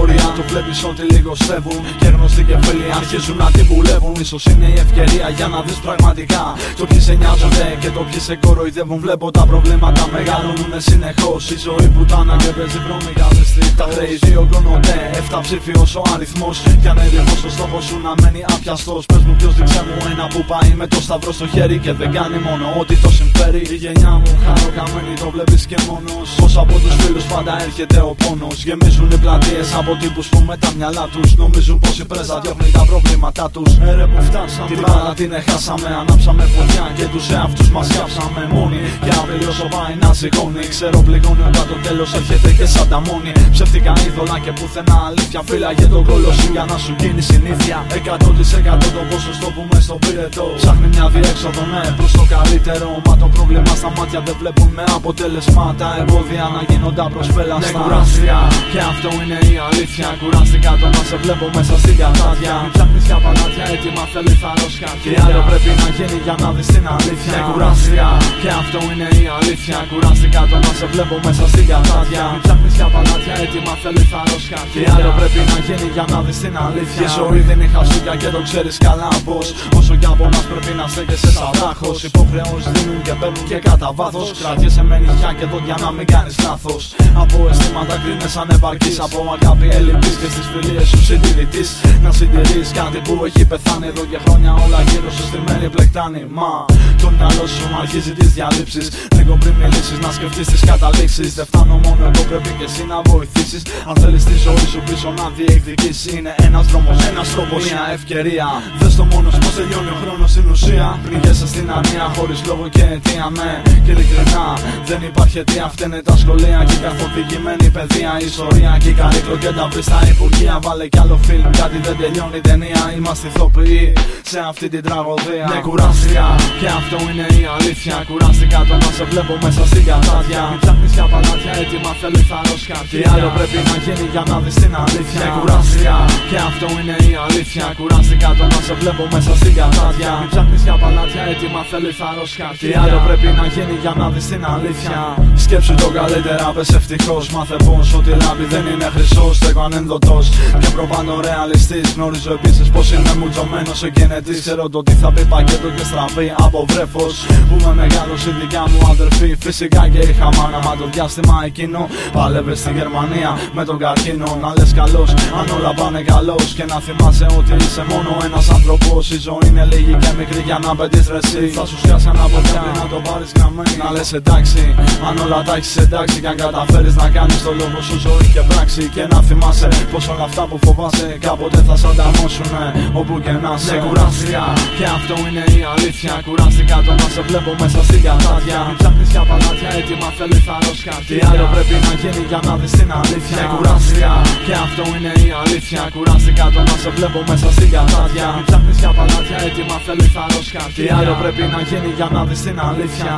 Τα 0.00 0.06
περιθώρια 0.06 0.32
το 0.36 0.42
βλέπεις 0.52 0.84
ότι 0.84 1.02
λίγο 1.14 1.34
σέβουν 1.34 1.82
Και 2.00 2.06
γνωστοί 2.06 2.42
και 2.48 2.56
φίλοι 2.62 2.88
αρχίζουν 3.00 3.36
να 3.36 3.50
την 3.50 3.66
πουλεύουν 3.68 4.14
Ίσως 4.24 4.44
είναι 4.44 4.66
η 4.74 4.78
ευκαιρία 4.84 5.28
για 5.36 5.48
να 5.52 5.62
δεις 5.66 5.78
πραγματικά 5.86 6.42
Το 6.78 6.84
ποιοι 6.86 7.00
σε 7.00 7.14
νοιάζονται 7.20 7.66
και 7.80 7.90
το 7.96 8.00
ποιοι 8.08 8.20
σε 8.20 8.34
κοροϊδεύουν. 8.44 8.98
Βλέπω 9.00 9.30
τα 9.30 9.44
προβλήματα 9.50 10.02
μεγαλώνουν 10.12 10.72
συνεχώς. 10.88 11.50
Η 11.50 11.58
ζωή 11.66 11.88
που 11.94 12.02
τάνα 12.10 12.36
και 12.42 12.50
παίζει 12.56 12.78
βρώμικα 12.84 13.26
δυστυχώς 13.36 13.74
Τα 13.80 13.86
χρέη 13.92 14.14
διωγγώνονται, 14.26 14.96
εφτά 15.18 15.38
ψήφιος 15.40 15.90
ο 16.00 16.02
αριθμός. 16.14 16.56
Κι 16.82 16.88
αν 16.88 16.98
έρθει 16.98 17.36
στο 17.42 17.50
στόχο 17.56 17.80
σου 17.86 17.96
να 18.06 18.12
μένει 18.20 18.42
απιαστός 18.54 19.02
Πες 19.10 19.22
μου 19.26 19.34
ποιος 19.38 19.54
δείξε 19.56 19.82
μου 19.86 19.96
ένα 20.12 20.24
που 20.32 20.40
πάει 20.50 20.70
με 20.80 20.86
το 20.92 20.98
σταυρό 21.06 21.32
στο 21.32 21.46
χέρι 21.54 21.78
Και 21.84 21.92
δεν 22.00 22.10
κάνει 22.16 22.38
μόνο 22.48 22.64
ό,τι 22.80 22.94
το 23.04 23.10
συμφέρει. 23.18 23.62
Η 23.74 23.76
γενιά 23.84 24.12
μου 24.22 24.32
χαροκαμένη 24.44 25.14
το 25.22 25.28
βλέπεις 25.34 25.62
και 25.70 25.78
μόνος. 25.88 26.28
Πως 26.40 26.52
από 26.62 26.74
τους 26.82 26.94
φίλους 27.00 27.24
πάντα 27.32 27.52
έρχεται 27.66 27.98
ο 28.10 28.12
πόνος. 28.22 28.56
Γεμίζουν 28.66 29.10
οι 29.14 29.18
πλατείες 29.24 29.68
από 29.80 29.89
τύπους 29.96 30.28
που 30.28 30.38
με 30.48 30.56
τα 30.56 30.70
μυαλά 30.76 31.08
τους 31.12 31.36
Νομίζουν 31.36 31.78
πως 31.78 31.98
η 31.98 32.04
πρέζα 32.04 32.40
διώχνει 32.40 32.70
τα 32.70 32.84
προβλήματά 32.90 33.50
τους. 33.50 33.70
Έρε 33.90 34.06
που 34.06 34.22
φτάσαμε, 34.22 34.68
την 34.68 34.78
μπάλα 34.80 35.12
την 35.14 35.32
έχασαμε 35.32 35.88
Ανάψαμε 36.00 36.44
φωτιά 36.54 36.84
και 36.96 37.06
τους 37.12 37.30
εαυτούς 37.30 37.68
μας 37.70 37.88
κάψαμε 37.96 38.42
μόνοι. 38.54 38.80
Και 39.04 39.12
αύριο 39.20 39.48
όσο 39.48 39.66
πάει 39.74 39.94
να 40.02 40.10
σηκώνει 40.18 40.64
Ξέρω 40.74 40.98
πληγώνει 41.06 41.42
όταν 41.50 41.64
το 41.70 41.76
τέλος 41.86 42.14
έρχεται 42.14 42.50
και 42.58 42.66
σαν 42.74 42.88
τα 42.88 42.98
μόνη 43.06 43.32
Ψεύτικα 43.54 43.92
είδωλα 44.06 44.38
και 44.44 44.52
πουθενά 44.58 44.96
αλήθεια 45.08 45.40
Φύλαγε 45.48 45.86
τον 45.94 46.04
κόλλο 46.08 46.32
σου 46.38 46.48
για 46.52 46.64
να 46.70 46.76
σου 46.84 46.92
γίνει 47.00 47.22
συνήθεια. 47.32 47.76
100% 47.88 48.86
το 48.96 49.02
ποσοστό 49.10 49.46
που 49.54 49.62
μες 49.70 49.84
στο 49.84 49.94
πυρετό. 50.02 50.46
Ψάχνει 50.56 50.88
μια 50.94 51.06
διέξοδο 51.14 51.62
ναι 51.72 51.84
προς 51.96 52.12
το 52.12 52.24
καλύτερο. 52.34 52.88
Μα 53.06 53.16
το 53.16 53.28
πρόβλημα 53.34 53.72
στα 53.80 53.90
μάτια 53.96 54.20
δεν 54.26 54.36
βλέπουν 54.40 54.70
με 54.78 54.84
αποτέλεσμα. 54.98 55.74
Τα 55.78 55.88
εμπόδια 56.00 56.44
να 56.54 56.62
γίνονται 56.68 57.02
προσπέλαστα 57.14 57.78
Ναι 57.78 57.78
κουράστηκα 57.78 58.38
και 58.72 58.80
αυτό 58.92 59.08
είναι 59.20 59.38
η 59.52 59.52
αλήθεια. 59.70 60.08
Κουράστηκα 60.20 60.72
το 60.80 60.86
να 60.96 61.02
σε 61.08 61.16
βλέπω 61.22 61.46
μέσα 61.56 61.74
στην 61.82 61.96
κατάδια 62.00 62.54
Μην 62.62 62.70
ψάχνεις 62.74 63.04
για 63.08 63.18
παλάτια 63.24 63.64
έτοιμα 63.74 64.04
θέλει 64.12 64.34
θάρρος 64.42 64.74
Και 65.04 65.12
άλλο 65.24 65.40
πρέπει 65.48 65.70
να 65.82 65.88
γίνει 65.96 66.18
για 66.26 66.36
να 66.42 66.48
δεις 66.56 66.68
την 66.74 66.84
αλήθεια; 66.96 67.36
Ναι. 67.36 67.46
Κουράστηκα 67.48 68.08
και 68.42 68.50
αυτό 68.62 68.78
είναι 68.90 69.08
η 69.22 69.24
αλήθεια. 69.38 69.78
Κουράστηκα 69.90 70.40
το 70.50 70.56
να 70.64 70.72
σε 70.78 70.86
βλέπω 70.92 71.16
μέσα 71.26 71.44
στην 71.52 71.64
κατάδια 71.70 72.22
Μην 72.32 72.40
ψάχνεις 72.44 72.74
για 72.78 72.88
παλάτια 72.94 73.34
έτοιμα 73.44 73.72
θέλει 73.82 74.04
θάρρος 74.12 74.44
Και 74.74 74.82
άλλο 74.94 75.10
πρέπει 75.18 75.40
να 75.50 75.58
γίνει 75.66 75.88
για 75.96 76.04
να 76.12 76.18
δεις 76.26 76.38
την 76.44 76.54
αλήθεια; 76.66 77.06
Η 77.06 77.08
ζωή 77.18 77.40
δεν 77.48 77.56
είναι 77.60 77.68
χασούκια 77.74 78.14
και 78.20 78.28
το 78.34 78.40
ξέρεις 78.48 78.76
καλά 78.86 79.10
πως 79.26 79.46
Όσο 79.78 79.92
κι 80.00 80.08
από 80.12 80.24
μας 80.32 80.44
πρέπει 80.50 80.72
να 80.80 80.84
στέκεσαι 80.92 81.30
σαν 81.36 81.50
βράχος 81.56 81.98
Υποχρεώσεις 82.08 82.66
δίνουν 82.74 83.00
και 83.06 83.14
παίρνουν 83.20 83.44
και 83.50 83.58
κατά 83.68 83.88
βάθος. 83.98 84.28
Κρατιέσαι 84.40 84.82
με 84.88 84.96
νυχιά 85.02 85.30
και 85.38 85.46
δόντια 85.52 85.76
να 85.84 85.90
μην 85.96 86.06
κάνεις 86.12 86.34
λάθος. 86.46 86.82
Από 87.22 87.36
αισθήματα 87.50 87.94
κρίνες 88.02 88.34
ανεπαρκής 88.42 88.96
Από 89.06 89.18
αγάπη 89.36 89.59
αγάπη 89.68 90.08
και 90.20 90.28
στις 90.30 90.46
φιλίες 90.52 90.88
σου 90.88 91.04
συντηρητής. 91.04 91.80
Να 92.02 92.12
συντηρείς 92.12 92.70
κάτι 92.74 92.98
που 92.98 93.24
έχει 93.24 93.44
πεθάνει 93.44 93.86
εδώ 93.86 94.04
και 94.04 94.18
χρόνια 94.24 94.52
όλα 94.52 94.82
γύρω 94.88 95.10
σου 95.10 95.22
στημένη 95.22 95.68
πλεκτάνει 95.68 96.26
Μα 96.30 96.64
το 97.10 97.16
μυαλό 97.16 97.46
σου 97.46 97.66
αρχίζει 97.82 98.12
τις 98.12 98.28
διαλύψεις. 98.36 98.86
Λίγο 99.16 99.34
πριν 99.42 99.54
μιλήσεις 99.60 99.98
να 100.04 100.10
σκεφτείς 100.16 100.46
τις 100.52 100.62
καταλήξεις. 100.70 101.34
Δεν 101.34 101.46
φτάνω 101.50 101.74
μόνο 101.84 102.02
εγώ 102.10 102.22
πρέπει 102.30 102.50
και 102.58 102.64
εσύ 102.70 102.84
να 102.92 102.98
βοηθήσεις. 103.12 103.62
Αν 103.88 103.94
θέλεις 104.02 104.24
τη 104.24 104.36
ζωή 104.46 104.66
σου 104.72 104.80
πίσω 104.88 105.08
να 105.18 105.26
διεκδικήσεις. 105.36 106.12
Είναι 106.14 106.34
ένας 106.46 106.66
δρόμος, 106.70 106.98
ένας 107.10 107.26
τρόπος, 107.34 107.60
μια 107.70 107.84
ευκαιρία. 107.96 108.46
Δες 108.80 108.94
το 108.98 109.04
μόνος 109.12 109.34
πως 109.42 109.52
τελειώνει 109.58 109.90
ο 109.94 109.96
χρόνος 110.02 110.30
στην 110.34 110.46
ουσία. 110.52 110.86
Πνίγεσαι 111.04 111.46
στην 111.52 111.66
ανία 111.78 112.06
χωρίς 112.16 112.40
λόγο 112.48 112.64
και 112.74 112.84
αιτία 112.92 113.26
ναι. 113.38 113.52
Και 113.84 113.90
ειλικρινά 113.94 114.46
δεν 114.88 115.00
υπάρχει 115.10 115.38
αιτία 115.42 115.66
Φταίνε 115.74 115.98
τα 116.08 116.16
σχολεία. 116.22 116.58
Και 116.68 116.76
η 116.78 116.80
καθοδηγημένη 116.86 117.66
παιδεία 117.76 118.12
Η 118.22 118.24
ιστορία 118.32 118.72
και 118.82 118.88
η 118.94 118.96
καρύκλο 119.00 119.36
και 119.42 119.50
τα 119.58 119.64
βρει 119.72 119.82
στα 119.88 120.00
υπουργεία 120.12 120.54
Βάλε 120.64 120.86
κι 120.92 120.98
άλλο 121.02 121.18
φιλμ 121.26 121.50
κάτι 121.60 121.78
δεν 121.86 121.96
τελειώνει 122.00 122.36
η 122.42 122.44
ταινία. 122.48 122.82
Είμαστε 122.96 123.26
ηθοποιοί 123.32 123.92
σε 124.30 124.38
αυτή 124.50 124.66
την 124.74 124.82
τραγωδία. 124.88 125.46
Ναι 125.50 125.60
κουράστηκα 125.66 126.26
και 126.60 126.68
αυτό 126.80 126.96
είναι 127.10 127.26
η 127.40 127.42
αλήθεια. 127.56 127.96
Κουράστηκα 128.08 128.60
το 128.68 128.74
να 128.82 128.90
σε 128.96 129.04
βλέπω 129.10 129.34
μέσα 129.44 129.62
στην 129.70 129.84
κατάδια. 129.88 130.42
Μην 130.50 130.58
ψάχνεις 130.62 130.92
για 130.96 131.06
παλάτια 131.12 131.52
έτοιμα 131.62 131.92
θέλει 132.00 132.22
θάρρος 132.30 132.62
καρδιά. 132.70 132.98
Τι 133.02 133.08
άλλο 133.12 133.28
πρέπει 133.36 133.58
να 133.68 133.74
γίνει 133.84 134.06
για 134.14 134.24
να 134.30 134.36
δεις 134.44 134.56
την 134.62 134.72
αλήθεια; 134.84 135.26
Κουράστηκα. 135.36 135.96
Και 136.30 136.38
αυτό 136.50 136.66
είναι 136.78 136.96
η 137.10 137.12
αλήθεια. 137.24 137.64
Κουράστηκα 137.78 138.28
το 138.38 138.44
να 138.52 138.58
σε 138.66 138.74
βλέπω 138.80 139.04
μέσα 139.14 139.32
στην 139.40 139.52
κατάδια. 139.58 140.10
Μην 140.20 140.28
ψάχνεις 140.32 140.62
για 140.66 140.76
παλάτια 140.82 141.22
έτοιμα 141.32 141.60
θέλει 141.70 141.90
θάρρος 142.00 142.30
καρδιά. 142.40 142.68
Τι 142.68 142.78
άλλο 142.82 142.98
πρέπει 143.06 143.28
να 143.40 143.44
γίνει 143.54 143.74
για 143.84 143.92
να 144.00 144.06
δεις 144.12 144.26
την 144.32 144.42
αλήθεια; 144.54 144.98
Σκέψου 145.44 145.74
το 145.82 145.88
καλύτερα 145.98 146.46
πες 146.56 146.70
ευτυχώς. 146.80 147.24
Μάθε 147.34 147.56
πως 147.66 147.88
ότι 147.98 148.10
λάμπει 148.22 148.44
δεν 148.54 148.64
είναι 148.72 148.88
χρυσός 148.94 149.36
Στέκω 149.36 149.60
ανενδοτός 149.60 150.28
και 150.60 150.68
προβάνω 150.74 151.20
ρεαλιστής 151.20 151.92
Γνωρίζω 151.96 152.32
επίσης 152.32 152.68
πως 152.68 152.92
είμαι 152.92 153.14
μουτζωμένος 153.20 153.78
σε 153.78 153.90
γενετής 153.96 154.40
Ξέρω 154.40 154.68
το 154.68 154.82
τι 154.82 154.92
θα 154.92 155.12
πει 155.12 155.24
πακέτο 155.24 155.68
και 155.76 155.84
στραβή 155.84 156.32
από 156.36 156.66
βρέφος 156.92 157.26
Που 157.48 157.56
με 157.66 157.74
μεγάλος 157.74 158.26
η 158.26 158.30
δικιά 158.40 158.64
μου 158.70 158.80
αδερφή. 158.90 159.36
Φυσικά 159.40 159.88
και 159.88 159.98
είχα 159.98 160.28
μάνα 160.36 160.58
μα 160.64 160.76
το 160.76 160.86
διάστημα 160.92 161.42
εκείνο 161.44 161.88
Πάλευε 162.12 162.54
στη 162.54 162.70
Γερμανία 162.72 163.38
με 163.52 163.64
τον 163.64 163.78
καρκίνο. 163.78 164.38
Να 164.42 164.48
λες 164.58 164.72
καλός 164.74 165.10
αν 165.38 165.46
όλα 165.56 165.74
πάνε 165.74 166.00
καλώς. 166.02 166.54
Και 166.56 166.64
να 166.64 166.78
θυμάσαι 166.86 167.26
ότι 167.38 167.52
είσαι 167.64 167.84
μόνο 167.92 168.10
ένας 168.24 168.50
άνθρωπος. 168.50 169.10
Η 169.10 169.18
ζωή 169.26 169.44
είναι 169.46 169.64
λίγη 169.72 169.94
και 170.02 170.10
μικρή 170.18 170.42
για 170.48 170.58
να 170.64 170.76
πετύχεις 170.76 171.08
ρε 171.14 171.20
εσύ. 171.24 171.44
Θα 171.56 171.64
σου 171.66 171.76
σκάσει 171.82 172.08
ένα 172.14 172.24
ποτέ 172.34 172.58
να 172.80 172.86
το 172.92 172.98
πάρεις 173.06 173.30
γραμμένη 173.36 173.76
Να 173.82 173.90
λες 173.94 174.12
εντάξει 174.12 174.74
αν 175.08 175.18
όλα 175.24 175.42
τα 175.46 175.54
έχεις 175.56 175.76
εντάξει 175.76 176.20
Και 176.20 176.28
αν 176.32 176.36
καταφέρεις 176.36 176.94
να 176.94 177.08
κάνεις 177.16 177.42
το 177.42 177.52
λόγο 177.60 177.80
σου 177.86 177.96
ζωή 178.06 178.26
και 178.34 178.42
πράξη. 178.50 178.82
Και 178.94 179.04
να 179.12 179.18
θυμάσαι 179.22 179.68
πως 179.92 180.08
όλα 180.08 180.24
αυτά 180.30 180.42
που 180.48 180.58
φοβάσαι 180.64 181.08
Κάποτε 181.26 181.58
θα 181.68 181.76
σ' 181.76 181.84
ανταμώσουνε 181.90 182.64
όπου 183.00 183.14
και 183.24 183.32
να 183.44 183.52
σε 183.56 183.74
κουράστηκα. 183.84 184.44
Και 184.78 184.86
αυτό 184.98 185.14
είναι 185.26 185.44
η 185.58 185.60
αλήθεια. 185.74 186.12
Κουράστηκα 186.26 186.79
το 186.86 186.92
να 187.00 187.06
σε 187.14 187.20
βλέπω 187.28 187.50
μέσα 187.62 187.80
στην 187.88 188.00
κατάδια 188.06 188.58
Μην 188.66 188.76
ψάχνεις 188.78 189.08
για 189.14 189.22
παλάτια 189.30 189.70
έτοιμα 189.78 190.08
θέλει 190.18 190.38
θάρρος 190.46 190.78
Τι 191.08 191.16
άλλο 191.30 191.44
πρέπει 191.52 191.74
να 191.86 191.92
γίνει 192.00 192.22
για 192.30 192.40
να 192.46 192.52
δεις 192.60 192.72
την 192.78 192.90
αλήθεια. 193.00 193.42
Κουράστηκα 193.54 194.12
και 194.46 194.54
αυτό 194.66 194.82
είναι 194.96 195.12
η 195.26 195.28
αλήθεια. 195.42 195.82
Κουράστηκα 195.94 196.44
το 196.54 196.60
να 196.68 196.76
σε 196.82 196.90
βλέπω 196.96 197.20
μέσα 197.30 197.48
στην 197.56 197.68
κατάδια 197.74 198.26
Μην 198.36 198.44
ψάχνεις 198.48 198.76
για 198.82 198.90
παλάτια 198.98 199.38
έτοιμα 199.46 199.76
θέλει 199.86 200.06
θάρρος 200.14 200.46
Τι 200.76 200.84
άλλο 200.98 201.14
πρέπει 201.22 201.42
να 201.54 201.60
γίνει 201.68 201.90
για 201.98 202.08
να 202.14 202.20
δεις 202.28 202.40
την 202.46 202.56
αλήθεια. 202.68 203.12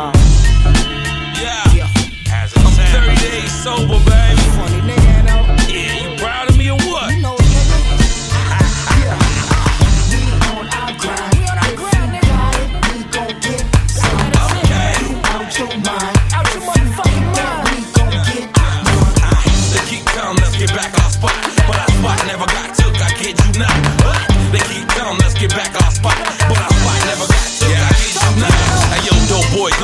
Yeah. 1.44 2.02
I'm 2.56 2.72
30 2.76 3.16
days 3.24 3.52
sober, 3.64 4.00
baby. 4.08 4.44
Funny 4.56 4.80
nigga, 4.88 5.12
Yeah, 5.76 6.00
you 6.02 6.08
proud 6.20 6.46
of 6.50 6.56
me 6.56 6.70
or 6.70 6.80
what? 6.90 7.41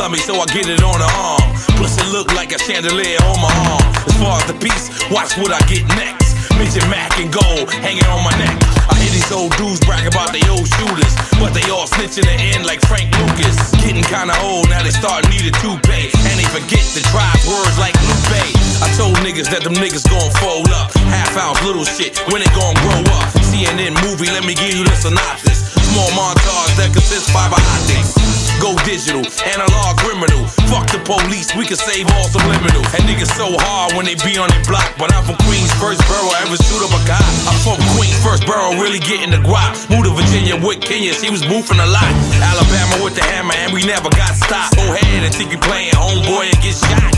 Me, 0.06 0.22
so 0.22 0.38
I 0.38 0.46
get 0.46 0.70
it 0.70 0.78
on 0.86 0.94
the 1.02 1.10
arm. 1.18 1.42
Plus 1.74 1.98
it 1.98 2.06
look 2.14 2.30
like 2.38 2.54
a 2.54 2.58
chandelier 2.62 3.18
on 3.26 3.42
my 3.42 3.50
arm. 3.66 3.82
As 4.06 4.14
far 4.22 4.38
as 4.38 4.46
the 4.46 4.54
piece, 4.54 4.94
watch 5.10 5.34
what 5.42 5.50
I 5.50 5.58
get 5.66 5.82
next. 5.98 6.38
Midget 6.54 6.86
Mac 6.86 7.18
and 7.18 7.26
gold 7.34 7.66
hanging 7.82 8.06
on 8.06 8.22
my 8.22 8.30
neck. 8.38 8.54
I 8.86 8.94
hear 8.94 9.10
these 9.10 9.26
old 9.34 9.50
dudes 9.58 9.82
brag 9.82 10.06
about 10.06 10.30
they 10.30 10.42
old 10.46 10.70
shooters, 10.70 11.14
but 11.42 11.50
they 11.50 11.66
all 11.74 11.90
snitch 11.90 12.14
in 12.14 12.30
the 12.30 12.38
end 12.54 12.62
like 12.62 12.78
Frank 12.86 13.10
Lucas. 13.18 13.58
Getting 13.82 14.06
kinda 14.06 14.38
old, 14.46 14.70
now 14.70 14.86
they 14.86 14.94
start 14.94 15.26
needing 15.34 15.54
toupee. 15.58 16.14
And 16.30 16.34
they 16.38 16.46
forget 16.46 16.84
to 16.94 17.02
drive 17.10 17.42
words 17.50 17.74
like 17.82 17.98
Lupe. 18.06 18.54
I 18.78 18.86
told 18.94 19.18
niggas 19.26 19.50
that 19.50 19.66
them 19.66 19.74
niggas 19.82 20.06
gon' 20.06 20.30
fold 20.38 20.70
up. 20.78 20.94
Half 21.10 21.34
ounce 21.42 21.58
little 21.66 21.86
shit 21.86 22.14
when 22.30 22.38
they 22.38 22.50
gon' 22.54 22.78
grow 22.86 23.02
up. 23.18 23.26
CNN 23.50 23.98
movie, 24.06 24.30
let 24.30 24.46
me 24.46 24.54
give 24.54 24.78
you 24.78 24.86
the 24.86 24.94
synopsis. 24.94 25.74
Small 25.90 26.10
montage 26.14 26.74
that 26.78 26.94
consists 26.94 27.30
fiber 27.34 27.58
optics. 27.58 28.47
Go 28.58 28.74
digital, 28.82 29.22
analog 29.46 29.96
criminal. 30.02 30.42
Fuck 30.66 30.90
the 30.90 30.98
police, 31.06 31.54
we 31.54 31.64
can 31.64 31.78
save 31.78 32.10
all 32.18 32.26
subliminal. 32.26 32.82
And 32.92 33.06
niggas 33.06 33.30
so 33.38 33.54
hard 33.54 33.94
when 33.94 34.04
they 34.04 34.18
be 34.26 34.34
on 34.36 34.50
the 34.50 34.60
block. 34.66 34.98
But 34.98 35.14
I'm 35.14 35.22
from 35.22 35.38
Queens, 35.46 35.70
first 35.78 36.02
borough, 36.10 36.34
I 36.34 36.42
ever 36.42 36.58
shoot 36.58 36.82
up 36.82 36.90
a 36.90 37.00
cop. 37.06 37.22
I'm 37.46 37.58
from 37.62 37.78
Queens, 37.94 38.18
first 38.20 38.44
borough, 38.44 38.74
really 38.76 38.98
getting 38.98 39.30
the 39.30 39.40
guap. 39.40 39.78
Moved 39.88 40.10
to 40.10 40.12
Virginia 40.12 40.58
with 40.58 40.82
Kenya, 40.82 41.14
she 41.14 41.30
was 41.30 41.42
boofing 41.46 41.78
a 41.78 41.88
lot. 41.88 42.10
Alabama 42.42 43.04
with 43.06 43.14
the 43.14 43.22
hammer, 43.22 43.54
and 43.62 43.72
we 43.72 43.86
never 43.86 44.10
got 44.10 44.34
stopped. 44.34 44.74
Go 44.74 44.84
ahead 44.90 45.22
and 45.22 45.32
think 45.32 45.54
you 45.54 45.58
playing 45.62 45.94
homeboy 45.94 46.50
and 46.50 46.60
get 46.60 46.74
shot. 46.74 47.14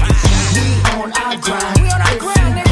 We 0.54 0.76
on 1.00 1.10
our 1.24 1.40
grind. 1.40 1.80
We 1.80 1.88
on 1.88 2.00
our 2.04 2.18
grind, 2.20 2.69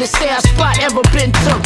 to 0.00 0.06
say 0.06 0.32
spot 0.40 0.80
ever 0.80 1.04
been 1.12 1.28
took. 1.44 1.60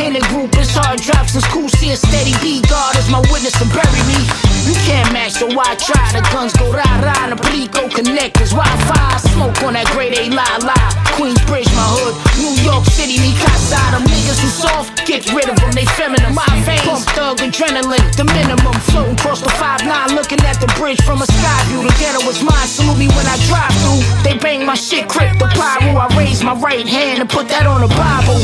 Ain't 0.00 0.16
a 0.16 0.24
group, 0.32 0.48
it's 0.56 0.72
hard 0.72 1.04
drops 1.04 1.36
and 1.36 1.44
school. 1.44 1.68
See 1.68 1.92
a 1.92 1.96
steady 2.00 2.32
B 2.40 2.64
guard 2.64 2.96
as 2.96 3.10
my 3.12 3.20
witness 3.28 3.52
to 3.60 3.68
bury 3.68 4.02
me. 4.08 4.24
You 4.64 4.72
can't 4.88 5.12
match, 5.12 5.27
so 5.38 5.46
I 5.54 5.78
try? 5.78 6.02
The 6.10 6.22
guns 6.34 6.50
go 6.58 6.66
rah 6.74 6.82
rah, 6.98 7.30
and 7.30 7.32
the 7.32 7.38
police 7.38 7.70
go 7.70 7.86
connect. 7.86 8.42
There's 8.42 8.50
Wi-Fi, 8.50 9.22
smoke 9.30 9.54
on 9.62 9.78
that 9.78 9.86
grade 9.94 10.18
A 10.18 10.26
la 10.34 10.42
la. 10.66 10.74
Queensbridge, 11.14 11.70
my 11.78 11.86
hood. 11.94 12.18
New 12.42 12.58
York 12.66 12.82
City, 12.90 13.22
me 13.22 13.38
casa. 13.38 13.78
Them 13.94 14.02
niggas 14.10 14.42
who 14.42 14.50
soft, 14.50 15.06
get 15.06 15.22
rid 15.30 15.46
of 15.46 15.54
them, 15.62 15.70
they 15.78 15.86
feminine. 15.94 16.34
My 16.34 16.42
veins, 16.66 16.82
pump 16.82 17.06
thug 17.14 17.38
adrenaline, 17.38 18.02
the 18.18 18.26
minimum. 18.26 18.74
Floating 18.90 19.14
across 19.14 19.38
the 19.38 19.52
5-9, 19.54 20.18
looking 20.18 20.42
at 20.42 20.58
the 20.58 20.66
bridge 20.74 20.98
from 21.06 21.22
a 21.22 21.28
sky 21.30 21.58
view. 21.70 21.86
The 21.86 21.94
ghetto 22.02 22.18
was 22.26 22.42
mine, 22.42 22.66
salute 22.66 22.98
me 22.98 23.06
when 23.14 23.26
I 23.30 23.38
drive 23.46 23.70
through. 23.78 24.02
They 24.26 24.34
bang 24.42 24.66
my 24.66 24.74
shit, 24.74 25.06
crip 25.06 25.38
the 25.38 25.46
pyro. 25.54 26.02
I 26.02 26.10
raise 26.18 26.42
my 26.42 26.58
right 26.58 26.86
hand 26.86 27.22
and 27.22 27.30
put 27.30 27.46
that 27.54 27.62
on 27.62 27.86
the 27.86 27.90
Bible. 27.94 28.42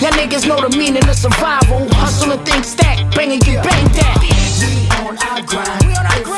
Y'all 0.00 0.16
niggas 0.16 0.48
know 0.48 0.56
the 0.56 0.72
meaning 0.72 1.04
of 1.04 1.16
survival. 1.20 1.84
Hustle 2.00 2.32
and 2.32 2.40
think 2.48 2.64
stack, 2.64 2.96
bang 3.12 3.36
and 3.36 3.44
get 3.44 3.60
banged 3.60 3.92
at. 4.00 4.16
We 4.64 4.88
on 5.04 5.20
our 5.20 5.44
grind. 5.44 6.29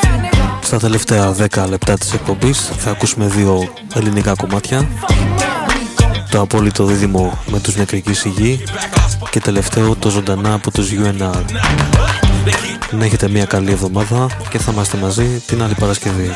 Στα 0.73 0.81
τελευταία 0.81 1.35
10 1.55 1.65
λεπτά 1.69 1.97
της 1.97 2.13
εκπομπής 2.13 2.71
θα 2.77 2.91
ακούσουμε 2.91 3.27
δύο 3.27 3.73
ελληνικά 3.95 4.33
κομμάτια. 4.35 4.87
Το 6.29 6.41
απόλυτο 6.41 6.85
δίδυμο 6.85 7.37
με 7.45 7.59
τους 7.59 7.75
νεκρική 7.75 8.13
σιγή 8.13 8.63
Και 9.29 9.39
τελευταίο 9.39 9.95
το 9.95 10.09
ζωντανά 10.09 10.53
από 10.53 10.71
τους 10.71 10.89
UNR 10.91 11.43
Να 12.91 13.05
έχετε 13.05 13.29
μια 13.29 13.45
καλή 13.45 13.71
εβδομάδα 13.71 14.27
και 14.49 14.57
θα 14.57 14.71
είμαστε 14.71 14.97
μαζί 14.97 15.25
την 15.45 15.63
άλλη 15.63 15.73
Παρασκευή 15.73 16.31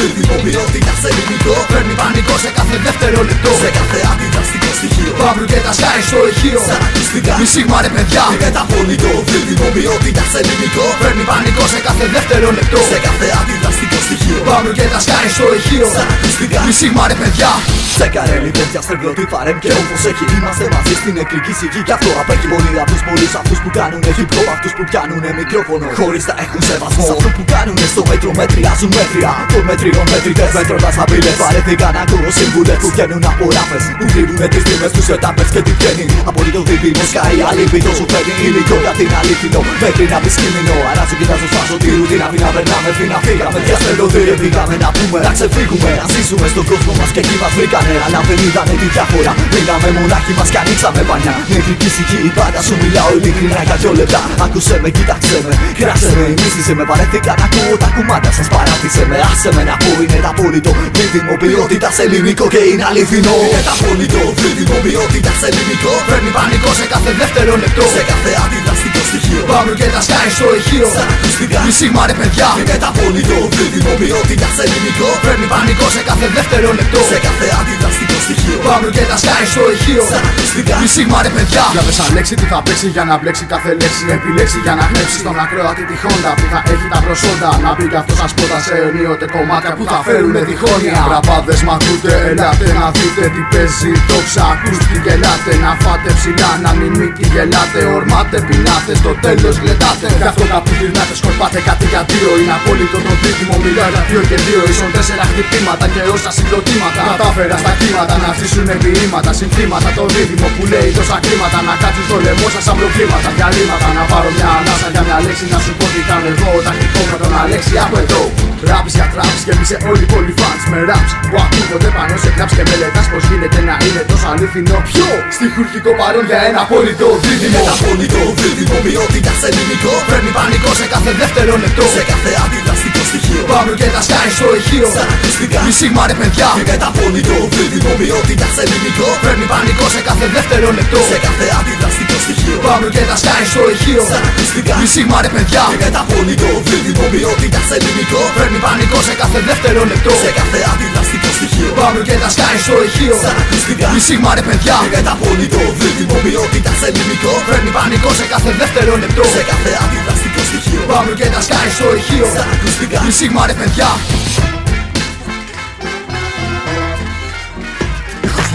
απόλυτο 0.00 0.14
δίδυμο 0.14 0.36
ποιότητα 0.44 0.92
σε 1.02 1.08
ελληνικό 1.12 1.54
Παίρνει 1.72 1.94
πανικό 2.00 2.34
σε 2.44 2.50
κάθε 2.58 2.76
δεύτερο 2.86 3.18
λεπτό. 3.28 3.50
Σε 3.62 3.70
κάθε 3.78 3.98
αντιδραστικό 4.12 4.69
στοιχείο. 4.80 5.12
Παύλου 5.22 5.46
και 5.52 5.58
τα 5.66 5.72
σκάει 5.78 6.02
στο 6.08 6.18
ηχείο. 6.30 6.60
Σαν 6.68 6.80
ακουστικά. 6.88 7.34
Μη 7.40 7.46
σίγμα 7.54 7.78
ρε 7.84 7.90
παιδιά. 7.94 8.24
Είναι 8.34 8.50
τα 8.56 8.62
απόλυτο 8.66 9.10
δίδυμο 9.30 9.68
ποιότητα 9.76 10.24
σε 10.32 10.38
ελληνικό 10.42 10.86
Παίρνει 11.00 11.24
πανικό 11.30 11.64
σε 11.72 11.78
κάθε 11.86 12.06
δεύτερο 12.14 12.48
λεπτό. 12.58 12.80
Σε 12.92 12.98
κάθε 13.06 13.26
αντιδραστικό 13.40 13.98
στοιχείο. 14.06 14.38
Παύλου 14.48 14.72
και 14.78 14.86
τα 14.92 14.98
σκάει 15.04 15.28
στο 15.36 15.46
ηχείο. 15.58 15.86
Σαν 15.96 16.08
ακουστικά. 16.14 16.60
Μη 16.66 16.72
σίγμα 16.80 17.04
ρε 17.10 17.16
παιδιά. 17.20 17.52
Σε 17.98 18.06
καρέλι 18.14 18.50
τέτοια 18.58 18.80
στρεβλωτή 18.86 19.24
παρέμ 19.32 19.56
και 19.62 19.70
όπως 19.80 20.00
έχει 20.10 20.24
Είμαστε 20.36 20.64
μαζί 20.74 20.94
στην 21.00 21.12
νεκρική 21.18 21.52
σιγή. 21.60 21.80
Κι 21.86 21.94
αυτό 21.96 22.10
απέχει 22.22 22.46
πολύ 22.52 22.70
από 22.82 22.90
τους 22.92 23.02
πολλούς 23.08 23.32
αυτούς 23.40 23.58
που 23.62 23.70
κάνουν 23.78 24.02
hip 24.16 24.30
hop 24.34 24.48
Αυτούς 24.54 24.72
που 24.76 24.82
πιάνουνε 24.90 25.30
μικρόφωνο. 25.40 25.84
Χωρίς 26.00 26.24
να 26.30 26.34
έχουν 26.44 26.60
σεβασμό. 26.68 27.04
Σε 27.08 27.12
αυτούς 27.16 27.32
που 27.36 27.44
κάνουνε 27.54 27.86
στο 27.92 28.02
μέτρο 28.10 28.30
μετριάζουν 28.40 28.90
μέτρια. 28.98 29.32
Των 29.52 29.62
μετριών 29.70 30.06
μετρητές 30.12 30.50
μέτροντας 30.56 30.94
απειλές. 31.02 31.36
Βαρέθηκα 31.42 31.88
να 31.94 32.00
ακούω 32.04 32.30
σύμβουλες 32.38 32.78
που 32.82 32.88
βγαίνουν 32.94 33.22
από 33.32 33.44
ράπες 33.56 33.84
Που 33.98 34.04
κρύβουνε 34.12 34.46
τις 34.52 34.62
φήμες 34.70 34.92
τους 34.96 35.08
ετάπες 35.14 35.48
και 35.54 35.60
τι 35.66 35.72
βγαίνει. 35.78 36.04
Απολύτω 36.30 36.60
δίδυμο 36.68 37.00
πως 37.00 37.10
καεί 37.16 37.40
αλήπητο 37.50 37.90
Σου 37.98 38.06
φέρνει 38.12 38.34
υλικό. 38.46 38.76
Για 38.84 38.92
την 38.98 39.10
αλήθινο 39.18 39.60
Μέχρι 39.82 40.04
να 40.12 40.18
πεις 40.22 40.34
κίνδυνο 40.40 40.74
Αράζω 40.90 41.14
κοιτάζω 41.20 41.46
σφάζω 41.50 41.76
τη 41.82 41.88
ρουτίνα 41.98 42.26
Μην 42.32 42.40
να 42.44 42.50
περνάμε 42.54 42.90
φίνα 42.98 43.18
φύγαμε 43.26 43.58
Διαστελωδί 43.66 44.22
πήγαμε 44.42 44.76
να 44.84 44.88
πούμε. 44.96 45.18
Να 45.26 45.32
ξεφύγουμε 45.36 45.90
Να 46.00 46.06
ζήσουμε 46.12 46.46
στον 46.52 46.64
κόσμο 46.70 46.92
μας 46.98 47.10
και 47.14 47.20
εκεί 47.24 47.36
μας 47.42 47.52
βρήκανε. 47.56 47.94
Αλλά 48.04 48.18
δεν 48.28 48.38
είδανε 48.44 48.74
τη 48.80 48.86
διάφορα 48.94 49.32
Μείναμε 49.52 49.88
μονάχοι 49.96 50.32
μας 50.38 50.48
και 50.52 50.58
ανοίξαμε 50.62 51.02
πανιά. 51.08 51.32
Νεκρική 51.52 51.88
ησυχή 51.90 52.18
πάντα 52.38 52.60
σου 52.66 52.74
μιλάω 52.82 53.10
ειλικρινά 53.18 53.60
για 53.68 53.76
δυο 53.80 53.92
λεπτά. 54.00 54.20
Άκουσε 54.44 54.76
με, 54.82 54.88
κοίταξε 54.96 55.36
με, 55.46 55.52
κράσε 55.78 56.10
με, 56.18 56.24
μίσησε 56.40 56.72
με 56.78 56.84
Παρέθηκα 56.90 57.32
να 57.40 57.46
ακούω 57.48 57.74
τα 57.82 57.88
κουμάντα 57.94 58.30
σας. 58.36 58.46
Παράτησε 58.54 59.02
με 59.10 59.16
Άσε 59.30 59.50
με 59.56 59.62
να 59.68 59.74
πω 59.82 59.90
είναι 60.02 60.18
τα 60.24 60.30
απόλυτο. 60.34 60.70
Δίδυμο 60.96 61.34
ποιότητα 61.42 61.88
σε 61.96 62.02
ελληνικό 62.06 62.44
και 62.52 62.60
είναι 62.70 62.84
αληθινό. 62.90 63.34
Είναι 63.44 63.62
τα 63.68 63.74
απόλυτο 63.76 64.20
δίδυμο 64.60 64.78
ποιότητα 64.86 65.32
σε 65.40 65.46
ελληνικό 65.50 65.92
Φέρνει 66.08 66.30
πανικό 66.36 66.70
σε 66.80 66.86
κάθε 66.92 67.12
δεύτερο 67.20 67.52
λεπτό. 67.62 67.84
Σε 67.96 68.02
κάθε 68.10 68.30
αντιδραστικό 68.44 69.00
στοιχείο. 69.10 69.42
Πάμε 69.52 69.70
και 69.78 69.88
τα 69.94 70.00
σκάει 70.06 70.30
στο 70.38 70.46
ηχείο. 70.58 70.88
Στα 70.94 71.04
ακουστικά. 71.14 71.60
Μη 71.66 71.72
σίγμα 71.78 72.02
ρε 72.10 72.16
παιδιά. 72.20 72.48
Είναι 72.60 72.76
τα 72.82 72.88
απόλυτο 72.92 73.38
δίδυμο 73.56 73.92
ποιότητα 74.00 74.48
σε 74.56 74.62
ελληνικό 74.66 75.08
Φέρνει 75.24 75.46
πανικό 75.52 75.86
σε 75.96 76.02
κάθε 76.08 76.26
δεύτερο 76.36 76.68
λεπτό. 76.78 77.00
Σε 77.12 77.18
κάθε 77.26 77.46
αντιδραστικό 77.60 78.16
στοιχείο 78.26 78.49
Πάμε 78.68 78.88
και 78.96 79.04
τα 79.10 79.16
σκάει 79.22 79.46
στο 79.52 79.62
ηχείο. 79.74 80.02
Στα 80.10 80.20
ακουστικά 80.30 80.74
μη 80.82 80.88
σίγμα 80.94 81.18
ρε 81.26 81.30
παιδιά. 81.36 81.64
Για 81.74 81.82
πες 81.86 81.98
Αλέξη 82.04 82.34
τι 82.40 82.46
θα 82.52 82.58
παίξει 82.64 82.88
για 82.96 83.04
να 83.10 83.14
μπλέξει 83.18 83.44
κάθε 83.52 83.70
λέξη. 83.80 84.02
Επιλέξει 84.16 84.58
για 84.64 84.74
να 84.78 84.84
γνέψει 84.90 85.16
στον 85.22 85.36
ακρόατη 85.44 85.82
τη 85.90 85.96
χόντα 86.02 86.30
Που 86.38 86.46
θα 86.52 86.60
έχει 86.72 86.86
τα 86.92 86.98
προσόντα. 87.04 87.50
Να 87.64 87.70
μπει 87.74 87.86
κι 87.92 87.98
αυτός 88.02 88.16
σας 88.20 88.32
πότα 88.36 88.58
σε 88.66 88.74
ενίοτε 88.86 89.26
κομμάτια 89.34 89.72
που 89.76 89.84
θα 89.90 89.98
φέρουν 90.06 90.34
διχόνια 90.48 91.00
Ραπάδες 91.12 91.60
μ' 91.66 91.72
ακούτε, 91.76 92.12
ελάτε 92.30 92.68
να 92.78 92.86
δείτε 92.96 93.24
τι 93.34 93.42
παίζει. 93.50 93.92
Δόξα 94.08 94.44
ακούστε 94.54 94.96
γελάτε 95.04 95.52
Να 95.64 95.72
φάτε 95.82 96.10
ψηλά, 96.18 96.50
να 96.64 96.70
μην 96.78 96.92
μη 96.98 97.08
τι 97.16 97.24
γελάτε 97.32 97.80
Ορμάτε, 97.96 98.38
πεινάτε, 98.46 98.92
στο 99.00 99.12
τέλος 99.24 99.54
γλεντάτε. 99.62 100.06
Γι' 100.20 100.28
αυτό 100.32 100.44
τα 100.52 100.58
που 100.64 100.72
γυρνάτε 100.78 101.14
σκορπάτε 101.20 101.58
κάτι 101.68 101.84
για 101.92 102.02
δύο. 102.10 102.30
Είναι 102.40 102.54
απόλυτο 102.58 102.98
το 103.06 103.12
δίδυμο, 103.22 103.54
μιλάω 103.64 103.90
για 103.94 104.02
δύο 104.08 104.22
και 104.30 104.38
δύο. 104.46 104.60
Ίσον 104.72 104.90
τέσσερα 104.96 105.24
χτυπήματα 105.30 105.86
και 105.92 106.02
όσα 106.14 106.30
συγκροτήματα. 106.36 107.00
Κατάφερα 107.10 107.56
στα 107.62 107.72
κύματα 107.80 108.14
να 108.24 108.30
ζήσουν 108.50 108.68
επιρρήματα 108.76 109.30
Συνθήματα 109.40 109.88
το 109.98 110.04
δίδυμο 110.14 110.48
που 110.54 110.62
λέει 110.72 110.88
τόσα 110.98 111.16
κλίματα 111.24 111.58
Να 111.68 111.74
κάτσουν 111.82 112.04
στο 112.08 112.16
λαιμό 112.24 112.46
σας 112.54 112.62
σαν 112.66 112.76
προβλήματα 112.80 113.28
Διαλύματα 113.36 113.88
να 113.98 114.04
πάρω 114.10 114.28
μια 114.36 114.48
ανάσα 114.58 114.88
για 114.94 115.02
μια 115.06 115.18
λέξη 115.24 115.44
Να 115.54 115.58
σου 115.64 115.72
πω 115.78 115.84
τι 115.92 116.00
κάνω 116.08 116.28
εγώ. 116.34 116.50
Τακτικό 116.66 117.00
με 117.10 117.16
τον 117.22 117.32
Αλέξη 117.40 117.74
από 117.84 117.96
εδώ. 118.04 118.22
Ράπεις 118.70 118.94
για 118.98 119.06
τράπεις 119.14 119.42
και 119.46 119.52
εμείς 119.54 119.70
όλοι 119.90 120.06
πολύ 120.14 120.32
fans. 120.40 120.62
Με 120.72 120.78
raps 120.90 121.12
που 121.30 121.36
ακούγονται 121.44 121.90
πάνω 121.96 122.14
σε 122.22 122.30
κλαps 122.36 122.54
και 122.56 122.64
μελετάς 122.70 123.06
Πως 123.12 123.22
γίνεται 123.28 123.60
να 123.68 123.74
είναι 123.86 124.02
τόσο 124.10 124.26
αλήθινο 124.32 124.76
Ποιο; 124.90 125.10
Στοιχουργικό 125.36 125.90
παρόν 126.00 126.24
για 126.30 126.40
ένα 126.48 126.60
απόλυτο 126.66 127.08
δίδυμο. 127.24 127.60
Ένα 127.64 127.74
απόλυτο 127.78 128.20
δίδυμο 128.40 128.76
ποιότητα 128.86 129.32
σε 129.40 129.46
ελληνικό 129.50 129.92
Φέρνει 130.08 130.30
πανικό 130.36 130.70
σε 130.80 130.86
κάθε 130.92 131.12
δεύτερο 131.20 131.52
λεπτό 131.62 131.84
Σε 131.96 132.02
κάθε 132.10 132.30
αντιδραστικό 132.44 132.69
στοιχείο. 133.10 133.42
Πάμε 133.52 133.70
και 133.80 133.88
τα 133.94 134.00
σκάει 134.06 134.30
στο 134.38 134.46
ηχείο. 134.58 134.88
Στα 134.94 135.04
ακουστικά 135.14 135.60
μη 135.66 135.72
σίγμα 135.80 136.02
ρε 136.10 136.16
παιδιά. 136.20 136.48
Είναι 136.60 136.76
τα 136.82 136.88
απόλυτο 136.92 137.36
δίδυμο 137.56 137.92
ποιότητα 138.00 138.46
σε 138.54 138.60
ελληνικό 138.66 139.08
Φέρνει 139.22 139.46
πανικό 139.52 139.86
σε 139.94 140.00
κάθε 140.08 140.26
δεύτερο 140.34 140.68
λεπτό. 140.78 140.98
Σε 141.12 141.18
κάθε 141.26 141.46
αντιδραστικό 141.58 142.16
στοιχείο. 142.24 142.56
Πάμε 142.66 142.86
και 142.94 143.02
τα 143.10 143.16
σκάει 143.22 143.44
στο 143.52 143.62
ηχείο. 143.74 144.02
Στα 144.10 144.18
ακουστικά 144.30 144.74
μη 144.80 144.88
σίγμα 144.94 145.18
ρε 145.24 145.30
παιδιά. 145.34 145.62
Είναι 145.72 145.88
τα 145.96 146.00
απόλυτο 146.06 146.48
δίδυμο 146.68 147.06
ποιότητα 147.12 147.60
σε 147.68 147.74
ελληνικό 147.78 148.20
Φέρνει 148.36 148.58
πανικό 148.64 148.98
σε 149.08 149.14
κάθε 149.20 149.38
δεύτερο 149.48 149.80
λεπτό. 149.90 150.12
Σε 150.24 150.30
κάθε 150.38 150.58
αντιδραστικό 150.72 151.19
στοιχείο 151.60 151.72
Πάμε 151.80 152.00
και 152.06 152.14
τα 152.22 152.28
σκάει 152.34 152.58
στο 152.66 152.74
ηχείο. 152.86 153.16
Στα 153.22 153.32
ακουστικά. 153.42 153.88
Μη 153.94 154.00
σίγμα 154.08 154.30
ρε 154.38 154.44
παιδιά. 154.48 154.76
Είναι 154.86 155.00
τα 155.08 155.12
απόλυτο 155.16 155.60
δίδυμο 155.80 156.16
ποιότητα 156.24 156.72
σε 156.80 156.86
ελληνικό 156.90 157.32
Φέρνει 157.48 157.70
πανικό 157.76 158.10
σε 158.20 158.26
κάθε 158.32 158.50
δεύτερο 158.60 158.92
λεπτό. 159.02 159.22
Σε 159.36 159.42
κάθε 159.50 159.70
αντιδραστικό 159.82 160.40
στοιχείο. 160.50 160.82
Πάμε 160.92 161.10
και 161.18 161.26
τα 161.34 161.40
σκάει 161.46 161.70
στο 161.76 161.86
ηχείο. 161.98 162.26
Στα 162.34 162.44
ακουστικά. 162.54 162.98
Μη 163.04 163.12
σίγμα 163.18 163.42
ρε 163.50 163.54
παιδιά 163.60 163.88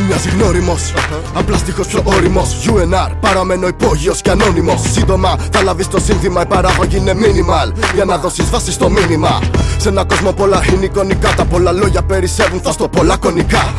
μοιάζει 0.08 0.30
γνώριμος. 0.30 0.94
Απλά 1.34 1.58
στίχος 1.58 1.88
πιο 1.88 2.02
όριμος. 2.04 2.70
UNR 2.70 3.12
παραμένω 3.20 3.68
υπόγειος 3.68 4.22
και 4.22 4.30
ανώνυμος. 4.30 4.82
Σύντομα 4.92 5.38
θα 5.52 5.64
λάβεις 5.64 5.88
το 5.88 6.00
σύνθημα 6.00 6.42
Η 6.42 6.46
παράγωγη 6.46 6.98
είναι 6.98 7.14
minimal. 7.14 7.74
Για 7.94 8.06
να 8.06 8.18
δώσεις 8.18 8.50
βάση 8.50 8.72
στο 8.72 8.90
μήνυμα. 8.90 9.40
Σε 9.78 9.90
ένα 9.90 10.04
κόσμο 10.06 10.32
πολλά 10.32 10.64
είναι 10.74 10.86
εικονικά 10.86 11.30
Τα 11.36 11.46
πολλά 11.46 11.72
λόγια 11.72 12.02
περισσεύουν 12.02 12.62
θα 12.62 12.72
στο 12.72 12.88
πολλά 12.88 13.18
κονικά 13.18 13.74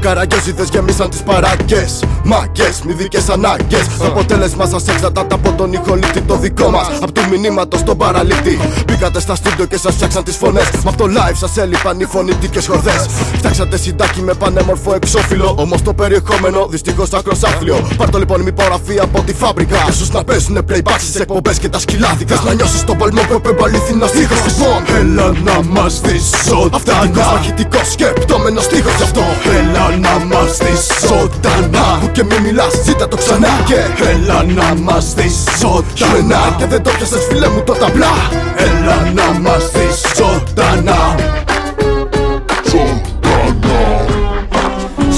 Καραγκιόζητε 0.00 0.64
γεμίσαν 0.72 1.10
τις 1.10 1.22
παράγκες, 1.22 2.02
Μαγκέ, 2.24 2.72
μυδικέ 2.86 3.20
ανάγκες. 3.32 3.86
Αποτέλεσμα 4.04 4.66
σας 4.66 4.88
έξατα 4.88 5.20
από 5.20 5.52
τον 5.52 5.72
ηχολήπτη 5.72 6.20
το 6.20 6.36
δικό 6.36 6.70
μας. 6.70 6.88
Από 7.00 7.12
του 7.12 7.22
μηνύματος 7.30 7.80
στον 7.80 7.96
παραλήπτη. 7.96 8.58
Μπήκατε 8.86 9.20
στα 9.20 9.34
στούντιο 9.34 9.64
και 9.64 9.78
σας 9.78 9.94
φτιάξαν 9.94 10.24
τις 10.24 10.36
φωνές. 10.36 10.68
Μα 10.84 10.92
το 10.92 11.04
live 11.04 11.34
σας 11.34 11.56
έλειπαν 11.56 12.00
οι 12.00 12.04
φωνητικέ 12.04 12.60
χορδέ. 12.68 13.06
Φτιάξατε 13.36 13.76
συντάκι 13.76 14.20
με 14.20 14.34
πανέμορφο 14.34 14.94
εξώφυλλο. 14.94 15.54
Όμως 15.58 15.82
το 15.82 15.92
περιεχόμενο 15.92 16.66
δυστυχώς 16.70 17.12
ακροσάφλιο. 17.12 17.88
Πάρ 17.96 18.10
το 18.10 18.18
λοιπόν 18.18 18.40
μη 18.40 18.52
παραφή 18.52 18.98
από 19.00 19.22
τη 19.22 19.34
φάμπρικα. 19.34 19.86
Ίσως 19.88 20.10
να 20.10 20.24
παίζουνε 20.24 20.60
playback 20.68 20.98
στις 20.98 21.14
εκπομπές 21.14 21.58
και 21.58 21.68
τα 21.68 21.78
σκυλάδικα. 21.78 22.34
Θες 22.34 22.44
να 22.44 22.54
νιώσεις 22.54 22.84
τον 22.84 22.96
παλμό 22.96 23.20
που 23.20 23.34
έπεμπε 23.34 23.62
αληθινό 23.64 24.06
τείχο. 24.06 24.34
Έλα 24.98 25.32
να 25.44 25.62
μας 25.62 26.00
δεις 26.00 26.30
όλα. 26.52 26.70
Αυτά 26.72 27.02
είναι 27.06 27.24
μαχητικό 27.32 27.78
σκεπτόμενος 27.90 28.64
στίχος 28.64 28.94
γι' 28.96 29.02
αυτό. 29.02 29.22
Έλα 29.58 29.87
να 29.96 30.24
μας 30.24 30.56
δεις 30.58 31.08
ζωντανά 31.08 31.98
Που 32.00 32.10
και 32.12 32.24
μη 32.24 32.38
μιλάς 32.44 32.72
ζήτα 32.84 33.08
το 33.08 33.16
ξανά. 33.16 33.48
Και 33.66 34.04
έλα 34.08 34.42
να 34.42 34.74
μας 34.74 35.14
δεις 35.14 35.44
ζωντανά 35.60 36.54
Και 36.58 36.66
δεν 36.66 36.82
το 36.82 36.90
πιάσες 36.90 37.26
φίλε 37.28 37.48
μου 37.48 37.62
το 37.62 37.72
ταμπλά 37.72 38.14
Έλα 38.56 39.12
να 39.14 39.38
μας 39.40 39.70
δεις 39.70 40.00
ζωντανά 40.16 41.14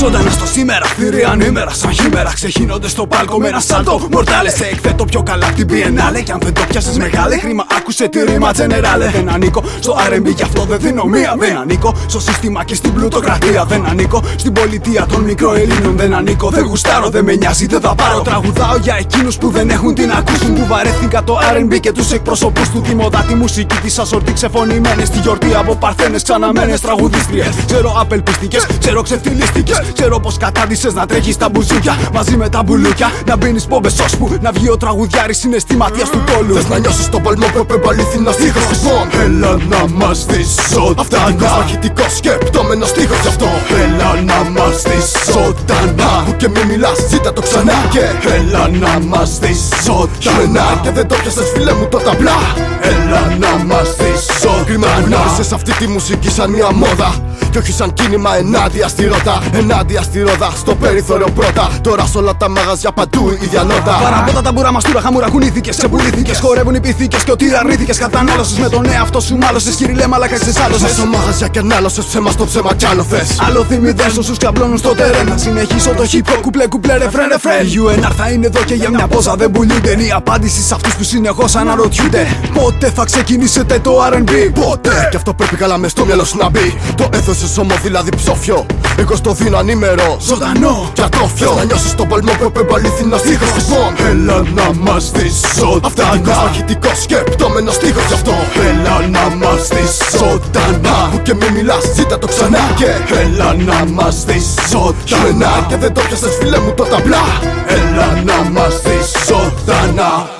Ζωντανά 0.00 0.30
στο 0.30 0.46
σήμερα, 0.46 0.86
θηρία 0.86 1.28
ανήμερα 1.28 1.70
σαν 1.70 1.92
χήμερα. 1.92 2.32
Ξεχύνονται 2.34 2.88
στο 2.88 3.06
πάλκο 3.06 3.38
με 3.38 3.48
ένα 3.48 3.60
σάλτο. 3.60 4.08
Μορτάλε 4.10 4.50
σε 4.50 4.64
εκθέτω 4.64 5.04
πιο 5.04 5.22
καλά 5.22 5.46
από 5.46 5.54
την 5.54 5.68
Biennale. 5.70 6.22
Κι 6.24 6.32
αν 6.32 6.38
δεν 6.42 6.52
το 6.52 6.60
πιάσες 6.68 6.98
μεγάλε, 6.98 7.38
χρήμα 7.38 7.66
άκουσε 7.76 8.08
τη 8.08 8.24
ρήμα 8.24 8.50
Generale. 8.56 9.10
Δεν 9.12 9.30
ανήκω 9.30 9.62
στο 9.80 9.96
RB, 10.12 10.34
γι' 10.34 10.42
αυτό 10.42 10.64
δεν 10.64 10.78
δίνω 10.78 11.04
μία. 11.04 11.34
Δεν 11.38 11.56
ανήκω 11.56 11.94
στο 12.06 12.20
σύστημα 12.20 12.64
και 12.64 12.74
στην 12.74 12.92
πλουτοκρατία. 12.92 13.64
Δεν 13.64 13.86
ανήκω 13.88 14.22
στην 14.36 14.52
πολιτεία 14.52 15.06
των 15.06 15.22
μικροελλήνων. 15.22 15.96
Δεν 15.96 16.14
ανήκω, 16.14 16.50
δεν 16.50 16.64
γουστάρω, 16.64 17.08
δεν 17.08 17.24
με 17.24 17.34
νοιάζει, 17.34 17.66
δεν 17.66 17.80
θα 17.80 17.94
πάρω. 17.94 18.20
Τραγουδάω 18.20 18.76
για 18.76 18.96
εκείνους 18.98 19.36
που 19.36 19.50
δεν 19.50 19.70
έχουν 19.70 19.94
την 19.94 20.10
ακούσουν. 20.10 20.54
Που 20.54 20.66
βαρέθηκα 20.66 21.24
το 21.24 21.38
RB 21.58 21.80
και 21.80 21.92
τους 21.92 22.12
εκπροσωπούς 22.12 22.68
του. 22.68 22.80
Τη 22.80 22.94
μοδά, 22.94 23.24
τη 23.28 23.34
μουσική 23.34 23.76
της 23.76 23.98
ασορτή 23.98 24.32
ξεφωνημένες. 24.32 25.06
Στη 25.06 25.18
γιορτή 25.18 25.54
από 25.54 25.74
παρθένες 25.74 26.22
ξαναμένες 26.22 26.80
τραγουδίστριες. 26.80 27.54
Ξέρω 27.66 27.96
απελπιστικές, 28.00 28.66
ξέρω 28.78 29.02
ξεφτυλίστικε. 29.02 29.74
Ξέρω 29.92 30.20
πως 30.20 30.36
κατάντησε 30.36 30.88
να 30.94 31.06
τρέχεις 31.06 31.36
τα 31.36 31.48
μπουζούκια 31.48 31.98
μαζί 32.12 32.36
με 32.36 32.48
τα 32.48 32.62
μπουλούκια. 32.62 33.12
Να 33.26 33.36
μπαίνεις 33.36 33.64
πόμπε 33.64 33.88
ώσπου 34.04 34.38
να 34.40 34.52
βγει 34.52 34.68
ο 34.70 34.76
τραγουδιάρης 34.76 35.38
συναισθηματία 35.38 36.04
του 36.04 36.22
τόλου. 36.26 36.54
Θες 36.54 36.68
να 36.68 36.78
νιώσεις 36.78 37.08
τον 37.08 37.22
παλμό 37.22 37.46
που 37.52 37.58
έπρεπε 37.58 37.88
αλήθινα 37.88 38.32
στίχος 38.32 38.62
Λοιπόν, 38.70 39.20
έλα 39.24 39.56
να 39.68 39.88
μας 39.88 40.26
δεις 40.26 40.48
ζωντανά. 40.72 41.00
Αυτεντικός 41.00 41.50
μαχητικός 41.58 42.16
σκεπτόμενος 42.16 42.88
στίχος 42.88 43.20
Γι' 43.22 43.28
αυτό. 43.28 43.48
Έλα 43.82 44.10
να 44.30 44.50
μας 44.50 44.82
δεις 44.82 45.06
ζωντανά. 45.32 46.22
Που 46.26 46.36
και 46.36 46.48
μη 46.48 46.64
μιλάς 46.68 46.98
ζήτα 47.08 47.32
το 47.32 47.40
ξανά. 47.40 47.72
Και 47.90 48.30
έλα 48.36 48.68
να 48.68 49.00
μας 49.06 49.38
δεις 49.38 49.60
ζωντανά. 49.84 50.80
Και 50.82 50.90
δεν 50.90 51.06
το 51.08 51.14
πιάσες 51.14 51.50
φίλε 51.54 51.72
μου 51.72 51.86
το 51.90 51.98
ταμπλά 51.98 52.38
Έλα 52.80 53.22
να 53.38 53.64
μας 53.64 53.88
δεις 53.98 54.22
ζωντανά. 54.42 54.64
Κρίμα 54.64 54.86
που 54.86 55.02
γνώρισες 55.06 55.52
αυτή 55.52 55.72
τη 55.72 55.86
μουσική 55.86 56.30
σαν 56.30 56.50
μια 56.50 56.72
μόδα. 56.72 57.10
Και 57.50 57.58
όχι 57.58 57.72
σαν 57.72 57.94
κίνημα 57.94 58.36
ενάντια 58.36 58.88
στη 58.88 59.06
ρότα. 59.06 59.42
Ενάντια 59.52 59.79
στη 60.02 60.20
ρόδα, 60.20 60.50
στο 60.56 60.74
περιθώριο 60.74 61.28
πρώτα. 61.34 61.70
Τώρα 61.80 62.06
σ' 62.06 62.16
όλα 62.16 62.36
τα 62.36 62.48
μαγαζιά 62.48 62.92
παντού 62.92 63.30
η 63.30 63.38
ίδια 63.44 63.62
νότα 63.62 63.98
Παραμπότα 64.02 64.42
τα 64.42 64.52
μπούρα 64.52 64.72
μα 64.72 64.80
τούρα 64.80 65.00
χαμουρακουνήθηκες 65.00 65.76
Σε 65.76 65.88
πουλήθηκες, 65.88 66.38
χορεύουν 66.40 66.74
οι 66.74 66.80
πυθίκες 66.80 67.24
Και 67.24 67.30
ότι 67.30 67.44
αρνήθηκες 67.60 67.98
κατανάλωσες 67.98 68.58
με 68.58 68.68
τον 68.68 68.90
εαυτό 68.90 69.20
σου 69.20 69.36
μάλωσες 69.36 69.74
Κυριλέ 69.74 70.06
μαλάκα 70.06 70.36
σε 70.36 70.62
άλλωσες 70.64 70.82
Μέσω 70.82 71.06
μαγαζιά 71.06 71.48
και 71.48 71.58
ανάλωσες 71.58 72.04
ψέμα 72.04 72.30
στο 72.30 72.46
ψέμα 72.46 72.74
κι 72.74 72.86
άλλο 72.86 73.02
θες. 73.02 73.40
Άλλο 73.46 73.64
θυμηδές 73.64 74.16
όσους 74.16 74.38
καμπλώνουν 74.38 74.78
στο 74.78 74.94
τερέν 74.94 75.26
Να 75.28 75.36
συνεχίσω 75.36 75.90
το 75.90 76.02
hip 76.12 76.30
hop 76.30 76.38
κουπλέ 76.42 76.66
κουπλέ 76.66 76.96
ρεφρέν 76.96 77.28
ρεφρέν 77.28 77.66
Η 77.66 77.70
UNR 77.84 78.12
θα 78.16 78.30
είναι 78.30 78.46
εδώ 78.46 78.62
και 78.64 78.74
για 78.74 78.90
μια 78.90 79.06
πόζα 79.06 79.34
δεν 79.34 79.50
πουλούνται. 79.50 79.90
Είναι 79.90 80.02
η 80.02 80.12
απάντηση 80.12 80.62
σε 80.62 80.74
αυτούς 80.74 80.94
που 80.94 81.02
συνεχώς 81.02 81.54
αναρωτιούνται. 81.54 82.26
Πότε 82.54 82.90
θα 82.90 83.04
ξεκινήσετε 83.04 83.78
το 83.78 83.92
R&B 84.12 84.30
Πότε; 84.54 85.08
Κι 85.10 85.16
αυτό 85.16 85.34
πρέπει 85.34 85.56
καλά 85.56 85.78
μες 85.78 85.90
στο 85.90 86.04
μυαλό 86.04 86.24
σου 86.24 86.36
να 86.36 86.48
μπει. 86.48 86.78
Το 86.94 87.08
έθωσες 87.12 87.58
όμο 87.58 87.74
δηλαδή 87.82 88.10
ψόφιο. 88.16 88.66
Εγώ 88.98 89.16
στο 89.16 89.32
δίνω 89.32 89.58
ανήμερο 89.70 90.16
ζωντανό. 90.20 90.90
Και 90.92 91.02
ατρόφιο 91.02 91.54
Να 91.54 91.64
νιώσεις 91.64 91.94
τον 91.94 92.08
παλμό 92.08 92.32
που 92.38 92.44
επεμπαλήθη 92.44 93.04
να 93.04 93.16
στίχος 93.16 93.48
Λοιπόν, 93.56 94.06
έλα 94.10 94.42
να 94.54 94.66
μας 94.80 95.10
δεις 95.10 95.34
ζωντανά 95.56 95.86
Αυθεντικός 95.86 96.36
μαχητικός 96.42 97.02
σκεπτόμενος 97.02 97.74
στίχος. 97.74 98.06
Γι' 98.06 98.14
αυτό. 98.14 98.34
Έλα 98.68 98.96
να 99.14 99.36
μας 99.36 99.68
δεις 99.68 99.92
ζωντανά. 100.18 101.08
Που 101.10 101.22
και 101.22 101.34
μη 101.34 101.50
μιλάς 101.54 101.84
ζήτα 101.94 102.18
το 102.18 102.26
ξανά. 102.26 102.74
Και 102.76 103.16
έλα 103.20 103.54
να 103.54 103.84
μας 103.92 104.24
δεις 104.24 104.46
ζωντανά. 104.70 105.66
Και 105.68 105.76
δεν 105.76 105.92
το 105.92 106.00
πιάσες 106.00 106.36
φίλε 106.40 106.58
μου 106.58 106.72
το 106.76 106.84
ταμπλά. 106.84 107.24
Έλα 107.66 108.22
να 108.24 108.50
μας 108.50 108.74
δεις 108.84 109.08
ζωντανά 109.28 110.39